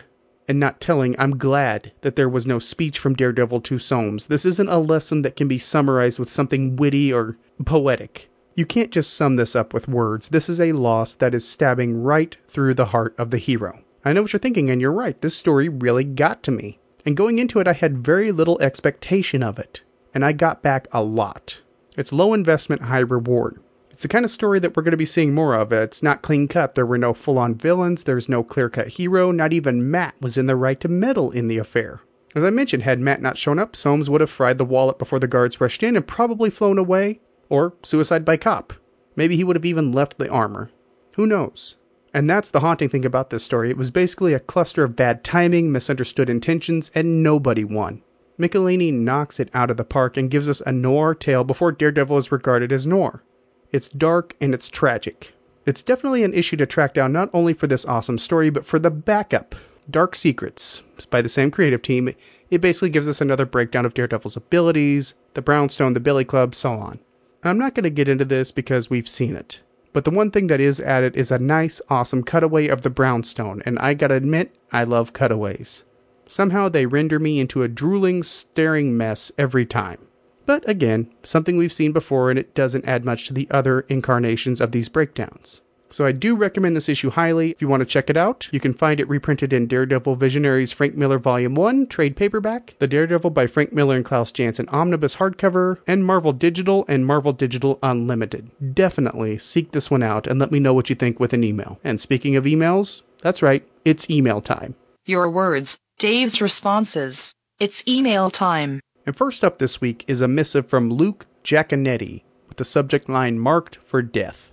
and 0.48 0.60
not 0.60 0.80
telling, 0.80 1.18
I'm 1.18 1.36
glad 1.36 1.92
that 2.02 2.14
there 2.14 2.28
was 2.28 2.46
no 2.46 2.60
speech 2.60 3.00
from 3.00 3.14
Daredevil 3.14 3.60
to 3.62 3.78
Soames. 3.80 4.26
This 4.26 4.44
isn't 4.44 4.68
a 4.68 4.78
lesson 4.78 5.22
that 5.22 5.36
can 5.36 5.48
be 5.48 5.58
summarized 5.58 6.20
with 6.20 6.30
something 6.30 6.76
witty 6.76 7.12
or 7.12 7.38
poetic. 7.64 8.28
You 8.54 8.66
can't 8.66 8.90
just 8.90 9.14
sum 9.14 9.36
this 9.36 9.56
up 9.56 9.72
with 9.72 9.88
words. 9.88 10.28
This 10.28 10.48
is 10.48 10.60
a 10.60 10.72
loss 10.72 11.14
that 11.14 11.34
is 11.34 11.48
stabbing 11.48 12.02
right 12.02 12.36
through 12.46 12.74
the 12.74 12.86
heart 12.86 13.14
of 13.16 13.30
the 13.30 13.38
hero. 13.38 13.82
I 14.04 14.12
know 14.12 14.22
what 14.22 14.34
you're 14.34 14.40
thinking, 14.40 14.68
and 14.68 14.78
you're 14.78 14.92
right. 14.92 15.18
This 15.20 15.34
story 15.34 15.70
really 15.70 16.04
got 16.04 16.42
to 16.42 16.50
me. 16.50 16.78
And 17.06 17.16
going 17.16 17.38
into 17.38 17.60
it, 17.60 17.68
I 17.68 17.72
had 17.72 18.04
very 18.04 18.30
little 18.30 18.60
expectation 18.60 19.42
of 19.42 19.58
it. 19.58 19.82
And 20.12 20.22
I 20.22 20.32
got 20.32 20.62
back 20.62 20.86
a 20.92 21.02
lot. 21.02 21.62
It's 21.96 22.12
low 22.12 22.34
investment, 22.34 22.82
high 22.82 22.98
reward. 22.98 23.58
It's 23.90 24.02
the 24.02 24.08
kind 24.08 24.24
of 24.24 24.30
story 24.30 24.58
that 24.58 24.76
we're 24.76 24.82
going 24.82 24.92
to 24.92 24.98
be 24.98 25.06
seeing 25.06 25.34
more 25.34 25.54
of. 25.54 25.72
It's 25.72 26.02
not 26.02 26.22
clean 26.22 26.46
cut. 26.46 26.74
There 26.74 26.84
were 26.84 26.98
no 26.98 27.14
full 27.14 27.38
on 27.38 27.54
villains, 27.54 28.02
there's 28.02 28.28
no 28.28 28.42
clear 28.42 28.68
cut 28.68 28.88
hero. 28.88 29.30
Not 29.30 29.52
even 29.52 29.90
Matt 29.90 30.14
was 30.20 30.36
in 30.36 30.46
the 30.46 30.56
right 30.56 30.80
to 30.80 30.88
meddle 30.88 31.30
in 31.30 31.48
the 31.48 31.58
affair. 31.58 32.02
As 32.34 32.44
I 32.44 32.50
mentioned, 32.50 32.82
had 32.82 33.00
Matt 33.00 33.22
not 33.22 33.38
shown 33.38 33.58
up, 33.58 33.76
Soames 33.76 34.10
would 34.10 34.20
have 34.20 34.30
fried 34.30 34.58
the 34.58 34.64
wallet 34.64 34.98
before 34.98 35.18
the 35.18 35.28
guards 35.28 35.60
rushed 35.60 35.82
in 35.82 35.96
and 35.96 36.06
probably 36.06 36.50
flown 36.50 36.78
away, 36.78 37.20
or 37.52 37.74
suicide 37.82 38.24
by 38.24 38.38
cop. 38.38 38.72
Maybe 39.14 39.36
he 39.36 39.44
would 39.44 39.56
have 39.56 39.64
even 39.66 39.92
left 39.92 40.16
the 40.16 40.30
armor. 40.30 40.70
Who 41.16 41.26
knows? 41.26 41.76
And 42.14 42.28
that's 42.28 42.50
the 42.50 42.60
haunting 42.60 42.88
thing 42.88 43.04
about 43.04 43.28
this 43.28 43.44
story. 43.44 43.68
It 43.68 43.76
was 43.76 43.90
basically 43.90 44.32
a 44.32 44.40
cluster 44.40 44.84
of 44.84 44.96
bad 44.96 45.22
timing, 45.22 45.70
misunderstood 45.70 46.30
intentions, 46.30 46.90
and 46.94 47.22
nobody 47.22 47.62
won. 47.62 48.02
Michelinie 48.38 48.92
knocks 48.92 49.38
it 49.38 49.50
out 49.52 49.70
of 49.70 49.76
the 49.76 49.84
park 49.84 50.16
and 50.16 50.30
gives 50.30 50.48
us 50.48 50.62
a 50.62 50.72
noir 50.72 51.14
tale 51.14 51.44
before 51.44 51.72
Daredevil 51.72 52.16
is 52.16 52.32
regarded 52.32 52.72
as 52.72 52.86
noir. 52.86 53.22
It's 53.70 53.88
dark 53.88 54.34
and 54.40 54.54
it's 54.54 54.68
tragic. 54.68 55.34
It's 55.66 55.82
definitely 55.82 56.24
an 56.24 56.32
issue 56.32 56.56
to 56.56 56.64
track 56.64 56.94
down 56.94 57.12
not 57.12 57.28
only 57.34 57.52
for 57.52 57.66
this 57.66 57.84
awesome 57.84 58.16
story, 58.16 58.48
but 58.48 58.64
for 58.64 58.78
the 58.78 58.90
backup, 58.90 59.54
Dark 59.90 60.16
Secrets, 60.16 60.80
by 61.10 61.20
the 61.20 61.28
same 61.28 61.50
creative 61.50 61.82
team. 61.82 62.14
It 62.50 62.62
basically 62.62 62.90
gives 62.90 63.08
us 63.08 63.20
another 63.20 63.44
breakdown 63.44 63.84
of 63.84 63.92
Daredevil's 63.92 64.36
abilities, 64.36 65.14
the 65.34 65.42
Brownstone, 65.42 65.92
the 65.92 66.00
Billy 66.00 66.24
Club, 66.24 66.54
so 66.54 66.72
on. 66.72 66.98
I'm 67.44 67.58
not 67.58 67.74
going 67.74 67.84
to 67.84 67.90
get 67.90 68.08
into 68.08 68.24
this 68.24 68.50
because 68.50 68.88
we've 68.88 69.08
seen 69.08 69.36
it. 69.36 69.60
But 69.92 70.04
the 70.04 70.10
one 70.10 70.30
thing 70.30 70.46
that 70.46 70.60
is 70.60 70.80
added 70.80 71.16
is 71.16 71.30
a 71.30 71.38
nice, 71.38 71.80
awesome 71.90 72.22
cutaway 72.22 72.68
of 72.68 72.82
the 72.82 72.90
brownstone, 72.90 73.62
and 73.66 73.78
I 73.78 73.94
gotta 73.94 74.14
admit, 74.14 74.54
I 74.72 74.84
love 74.84 75.12
cutaways. 75.12 75.84
Somehow 76.26 76.70
they 76.70 76.86
render 76.86 77.18
me 77.18 77.40
into 77.40 77.62
a 77.62 77.68
drooling, 77.68 78.22
staring 78.22 78.96
mess 78.96 79.32
every 79.36 79.66
time. 79.66 79.98
But 80.46 80.66
again, 80.68 81.10
something 81.22 81.56
we've 81.56 81.72
seen 81.72 81.92
before, 81.92 82.30
and 82.30 82.38
it 82.38 82.54
doesn't 82.54 82.86
add 82.86 83.04
much 83.04 83.26
to 83.26 83.34
the 83.34 83.48
other 83.50 83.80
incarnations 83.80 84.60
of 84.60 84.72
these 84.72 84.88
breakdowns. 84.88 85.60
So 85.92 86.06
I 86.06 86.12
do 86.12 86.34
recommend 86.34 86.74
this 86.74 86.88
issue 86.88 87.10
highly. 87.10 87.50
If 87.50 87.60
you 87.60 87.68
want 87.68 87.80
to 87.80 87.86
check 87.86 88.08
it 88.08 88.16
out, 88.16 88.48
you 88.50 88.60
can 88.60 88.72
find 88.72 88.98
it 88.98 89.08
reprinted 89.08 89.52
in 89.52 89.66
Daredevil 89.66 90.14
Visionaries 90.14 90.72
Frank 90.72 90.94
Miller 90.94 91.18
Volume 91.18 91.54
1, 91.54 91.86
trade 91.86 92.16
paperback, 92.16 92.74
The 92.78 92.86
Daredevil 92.86 93.30
by 93.30 93.46
Frank 93.46 93.72
Miller 93.72 93.96
and 93.96 94.04
Klaus 94.04 94.32
Janson 94.32 94.68
Omnibus 94.70 95.16
hardcover, 95.16 95.78
and 95.86 96.04
Marvel 96.04 96.32
Digital 96.32 96.86
and 96.88 97.06
Marvel 97.06 97.32
Digital 97.32 97.78
Unlimited. 97.82 98.50
Definitely 98.74 99.36
seek 99.38 99.72
this 99.72 99.90
one 99.90 100.02
out 100.02 100.26
and 100.26 100.40
let 100.40 100.50
me 100.50 100.58
know 100.58 100.72
what 100.72 100.88
you 100.88 100.96
think 100.96 101.20
with 101.20 101.34
an 101.34 101.44
email. 101.44 101.78
And 101.84 102.00
speaking 102.00 102.36
of 102.36 102.44
emails, 102.44 103.02
that's 103.20 103.42
right, 103.42 103.66
it's 103.84 104.08
email 104.10 104.40
time. 104.40 104.74
Your 105.04 105.28
words, 105.28 105.78
Dave's 105.98 106.40
responses. 106.40 107.34
It's 107.60 107.86
email 107.86 108.30
time. 108.30 108.80
And 109.04 109.14
first 109.14 109.44
up 109.44 109.58
this 109.58 109.80
week 109.80 110.04
is 110.08 110.20
a 110.20 110.28
missive 110.28 110.66
from 110.66 110.90
Luke 110.90 111.26
Giaconetti 111.44 112.22
with 112.48 112.56
the 112.56 112.64
subject 112.64 113.08
line 113.08 113.38
marked 113.38 113.76
for 113.76 114.00
death. 114.00 114.52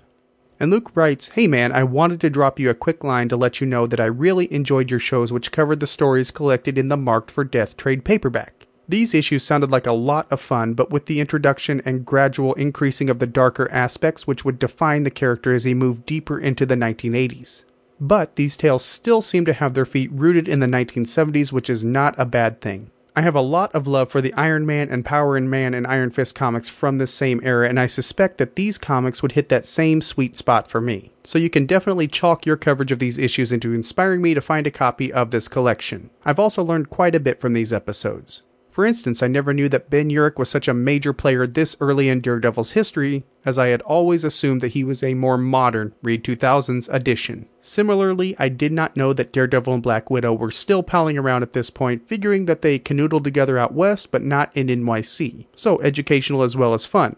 And 0.60 0.72
Luke 0.72 0.92
writes, 0.94 1.30
Hey 1.30 1.48
man, 1.48 1.72
I 1.72 1.84
wanted 1.84 2.20
to 2.22 2.30
drop 2.30 2.60
you 2.60 2.70
a 2.70 2.74
quick 2.74 3.04
line 3.04 3.30
to 3.30 3.38
let 3.38 3.62
you 3.62 3.68
know 3.68 3.88
that 3.88 4.00
I 4.00 4.06
really 4.06 4.52
enjoyed 4.54 4.92
your 4.92 5.00
shows 5.00 5.32
which 5.32 5.52
covered 5.52 5.80
the 5.80 5.88
stories 5.88 6.32
collected 6.32 6.78
in 6.78 6.90
the 6.90 6.98
Marked 6.98 7.32
for 7.32 7.44
Death 7.46 7.78
trade 7.78 8.04
paperback. 8.04 8.68
These 8.90 9.14
issues 9.14 9.44
sounded 9.44 9.72
like 9.72 9.86
a 9.86 9.94
lot 9.94 10.28
of 10.32 10.42
fun, 10.42 10.74
but 10.74 10.90
with 10.90 11.06
the 11.06 11.20
introduction 11.20 11.80
and 11.86 12.06
gradual 12.06 12.56
increasing 12.56 13.10
of 13.10 13.20
the 13.20 13.28
darker 13.28 13.72
aspects 13.72 14.26
which 14.28 14.44
would 14.44 14.60
define 14.60 15.04
the 15.04 15.12
character 15.12 15.54
as 15.54 15.64
he 15.64 15.74
moved 15.74 16.06
deeper 16.06 16.40
into 16.40 16.66
the 16.66 16.76
1980s. 16.76 17.66
But 18.02 18.36
these 18.36 18.58
tales 18.58 18.84
still 18.84 19.22
seem 19.22 19.46
to 19.46 19.54
have 19.54 19.76
their 19.76 19.86
feet 19.86 20.12
rooted 20.12 20.48
in 20.48 20.60
the 20.60 20.68
1970s, 20.68 21.52
which 21.52 21.70
is 21.70 21.84
not 21.84 22.16
a 22.18 22.26
bad 22.26 22.62
thing. 22.62 22.92
I 23.16 23.22
have 23.22 23.36
a 23.36 23.42
lot 23.42 23.74
of 23.74 23.88
love 23.88 24.10
for 24.10 24.22
the 24.22 24.34
Iron 24.34 24.66
Man 24.66 24.90
and 24.90 25.04
Power 25.04 25.36
and 25.36 25.50
Man 25.50 25.74
and 25.74 25.86
Iron 25.88 26.10
Fist 26.10 26.36
comics 26.36 26.70
from 26.70 26.98
this 26.98 27.14
same 27.14 27.42
era, 27.44 27.68
and 27.68 27.80
I 27.80 27.88
suspect 27.88 28.38
that 28.38 28.56
these 28.56 28.78
comics 28.78 29.22
would 29.22 29.34
hit 29.34 29.50
that 29.50 29.66
same 29.66 30.02
sweet 30.02 30.38
spot 30.38 30.68
for 30.68 30.80
me. 30.80 31.12
So 31.24 31.38
you 31.38 31.50
can 31.50 31.66
definitely 31.66 32.08
chalk 32.08 32.46
your 32.46 32.58
coverage 32.58 32.92
of 32.92 33.00
these 33.00 33.18
issues 33.18 33.52
into 33.52 33.74
inspiring 33.74 34.22
me 34.22 34.34
to 34.34 34.42
find 34.42 34.68
a 34.68 34.72
copy 34.72 35.12
of 35.12 35.32
this 35.32 35.48
collection. 35.48 36.12
I've 36.24 36.40
also 36.40 36.64
learned 36.64 36.90
quite 36.90 37.16
a 37.16 37.20
bit 37.20 37.42
from 37.42 37.54
these 37.54 37.74
episodes. 37.74 38.44
For 38.70 38.86
instance, 38.86 39.24
I 39.24 39.28
never 39.28 39.54
knew 39.54 39.68
that 39.70 39.90
Ben 39.90 40.10
Urich 40.10 40.38
was 40.38 40.50
such 40.50 40.68
a 40.68 40.74
major 40.74 41.12
player 41.12 41.48
this 41.48 41.76
early 41.82 42.08
in 42.08 42.22
Daredevil's 42.22 42.72
history, 42.72 43.24
as 43.44 43.58
I 43.58 43.68
had 43.68 43.82
always 43.82 44.24
assumed 44.24 44.62
that 44.62 44.74
he 44.74 44.84
was 44.84 45.02
a 45.02 45.16
more 45.16 45.38
modern 45.38 45.94
Reed 46.04 46.24
2000s 46.24 46.88
addition. 46.94 47.48
Similarly, 47.62 48.36
I 48.38 48.48
did 48.50 48.72
not 48.72 48.96
know 48.96 49.12
that 49.14 49.34
Daredevil 49.34 49.74
and 49.74 49.84
Black 49.84 50.10
Widow 50.12 50.34
were 50.34 50.52
still 50.52 50.84
palling 50.84 51.18
around 51.18 51.42
at 51.42 51.54
this 51.54 51.70
point, 51.70 52.08
figuring 52.08 52.46
that 52.46 52.62
they 52.62 52.78
canoodled 52.78 53.24
together 53.24 53.58
out 53.58 53.74
west 53.74 54.12
but 54.12 54.22
not 54.24 54.56
in 54.56 54.68
NYC. 54.68 55.48
So 55.56 55.82
educational 55.82 56.44
as 56.44 56.56
well 56.56 56.74
as 56.74 56.86
fun. 56.86 57.16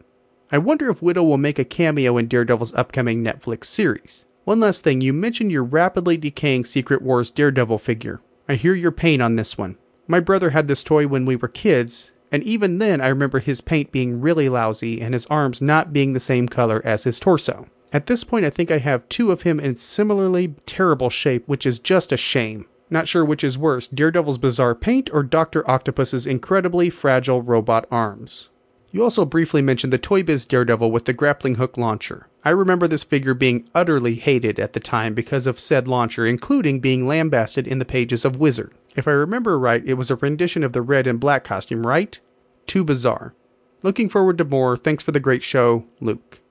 I 0.54 0.58
wonder 0.58 0.90
if 0.90 1.02
Widow 1.02 1.24
will 1.24 1.38
make 1.38 1.60
a 1.60 1.66
cameo 1.66 2.18
in 2.18 2.28
Daredevil's 2.28 2.74
upcoming 2.74 3.24
Netflix 3.24 3.66
series. 3.66 4.26
One 4.44 4.60
last 4.60 4.84
thing, 4.84 5.02
you 5.02 5.14
mentioned 5.14 5.52
your 5.52 5.64
rapidly 5.64 6.18
decaying 6.18 6.66
Secret 6.66 7.02
Wars 7.02 7.30
Daredevil 7.30 7.78
figure. 7.78 8.22
I 8.50 8.56
hear 8.56 8.74
your 8.74 8.92
pain 8.92 9.22
on 9.22 9.36
this 9.36 9.58
one. 9.58 9.78
My 10.08 10.20
brother 10.20 10.50
had 10.50 10.68
this 10.68 10.84
toy 10.84 11.08
when 11.08 11.26
we 11.26 11.36
were 11.36 11.48
kids, 11.48 12.12
and 12.32 12.44
even 12.44 12.78
then 12.78 13.02
I 13.02 13.08
remember 13.08 13.40
his 13.40 13.62
paint 13.62 13.92
being 13.92 14.22
really 14.22 14.50
lousy 14.50 15.02
and 15.02 15.14
his 15.14 15.26
arms 15.28 15.62
not 15.62 15.94
being 15.94 16.14
the 16.14 16.20
same 16.20 16.48
color 16.48 16.82
as 16.86 17.04
his 17.04 17.20
torso. 17.20 17.68
At 17.94 18.06
this 18.06 18.24
point, 18.24 18.46
I 18.46 18.50
think 18.50 18.72
I 18.72 18.78
have 18.78 19.08
two 19.10 19.32
of 19.32 19.42
him 19.42 19.60
in 19.60 19.76
similarly 19.76 20.56
terrible 20.66 21.10
shape, 21.10 21.48
which 21.48 21.66
is 21.66 21.80
just 21.80 22.12
a 22.12 22.18
shame. 22.18 22.66
Not 22.90 23.08
sure 23.08 23.24
which 23.24 23.44
is 23.44 23.58
worse, 23.58 23.88
Daredevil's 23.88 24.38
bizarre 24.38 24.76
paint 24.76 25.10
or 25.14 25.24
Dr. 25.24 25.70
Octopus's 25.70 26.26
incredibly 26.26 26.90
fragile 26.90 27.42
robot 27.42 27.86
arms. 27.92 28.50
You 28.92 29.04
also 29.04 29.24
briefly 29.24 29.62
mentioned 29.62 29.94
the 29.94 29.98
Toy 29.98 30.24
Biz 30.24 30.46
Daredevil 30.46 30.92
with 30.92 31.06
the 31.06 31.14
grappling 31.14 31.56
hook 31.56 31.78
launcher. 31.78 32.28
I 32.44 32.50
remember 32.50 32.88
this 32.88 33.04
figure 33.04 33.36
being 33.36 33.70
utterly 33.76 34.16
hated 34.16 34.60
at 34.60 34.74
the 34.74 34.80
time 34.80 35.14
because 35.14 35.46
of 35.46 35.60
said 35.60 35.88
launcher, 35.88 36.26
including 36.26 36.80
being 36.80 37.08
lambasted 37.08 37.68
in 37.68 37.78
the 37.78 37.86
pages 37.86 38.26
of 38.26 38.40
Wizard. 38.40 38.74
If 38.96 39.08
I 39.08 39.12
remember 39.12 39.60
right, 39.60 39.86
it 39.86 39.94
was 39.94 40.10
a 40.10 40.16
rendition 40.16 40.64
of 40.64 40.74
the 40.74 40.82
red 40.82 41.06
and 41.06 41.20
black 41.20 41.44
costume, 41.44 41.86
right? 41.86 42.20
Too 42.66 42.84
bizarre. 42.84 43.36
Looking 43.84 44.10
forward 44.10 44.38
to 44.40 44.46
more. 44.46 44.76
Thanks 44.76 45.04
for 45.04 45.12
the 45.12 45.20
great 45.20 45.44
show, 45.44 45.86
Luke. 46.00 46.42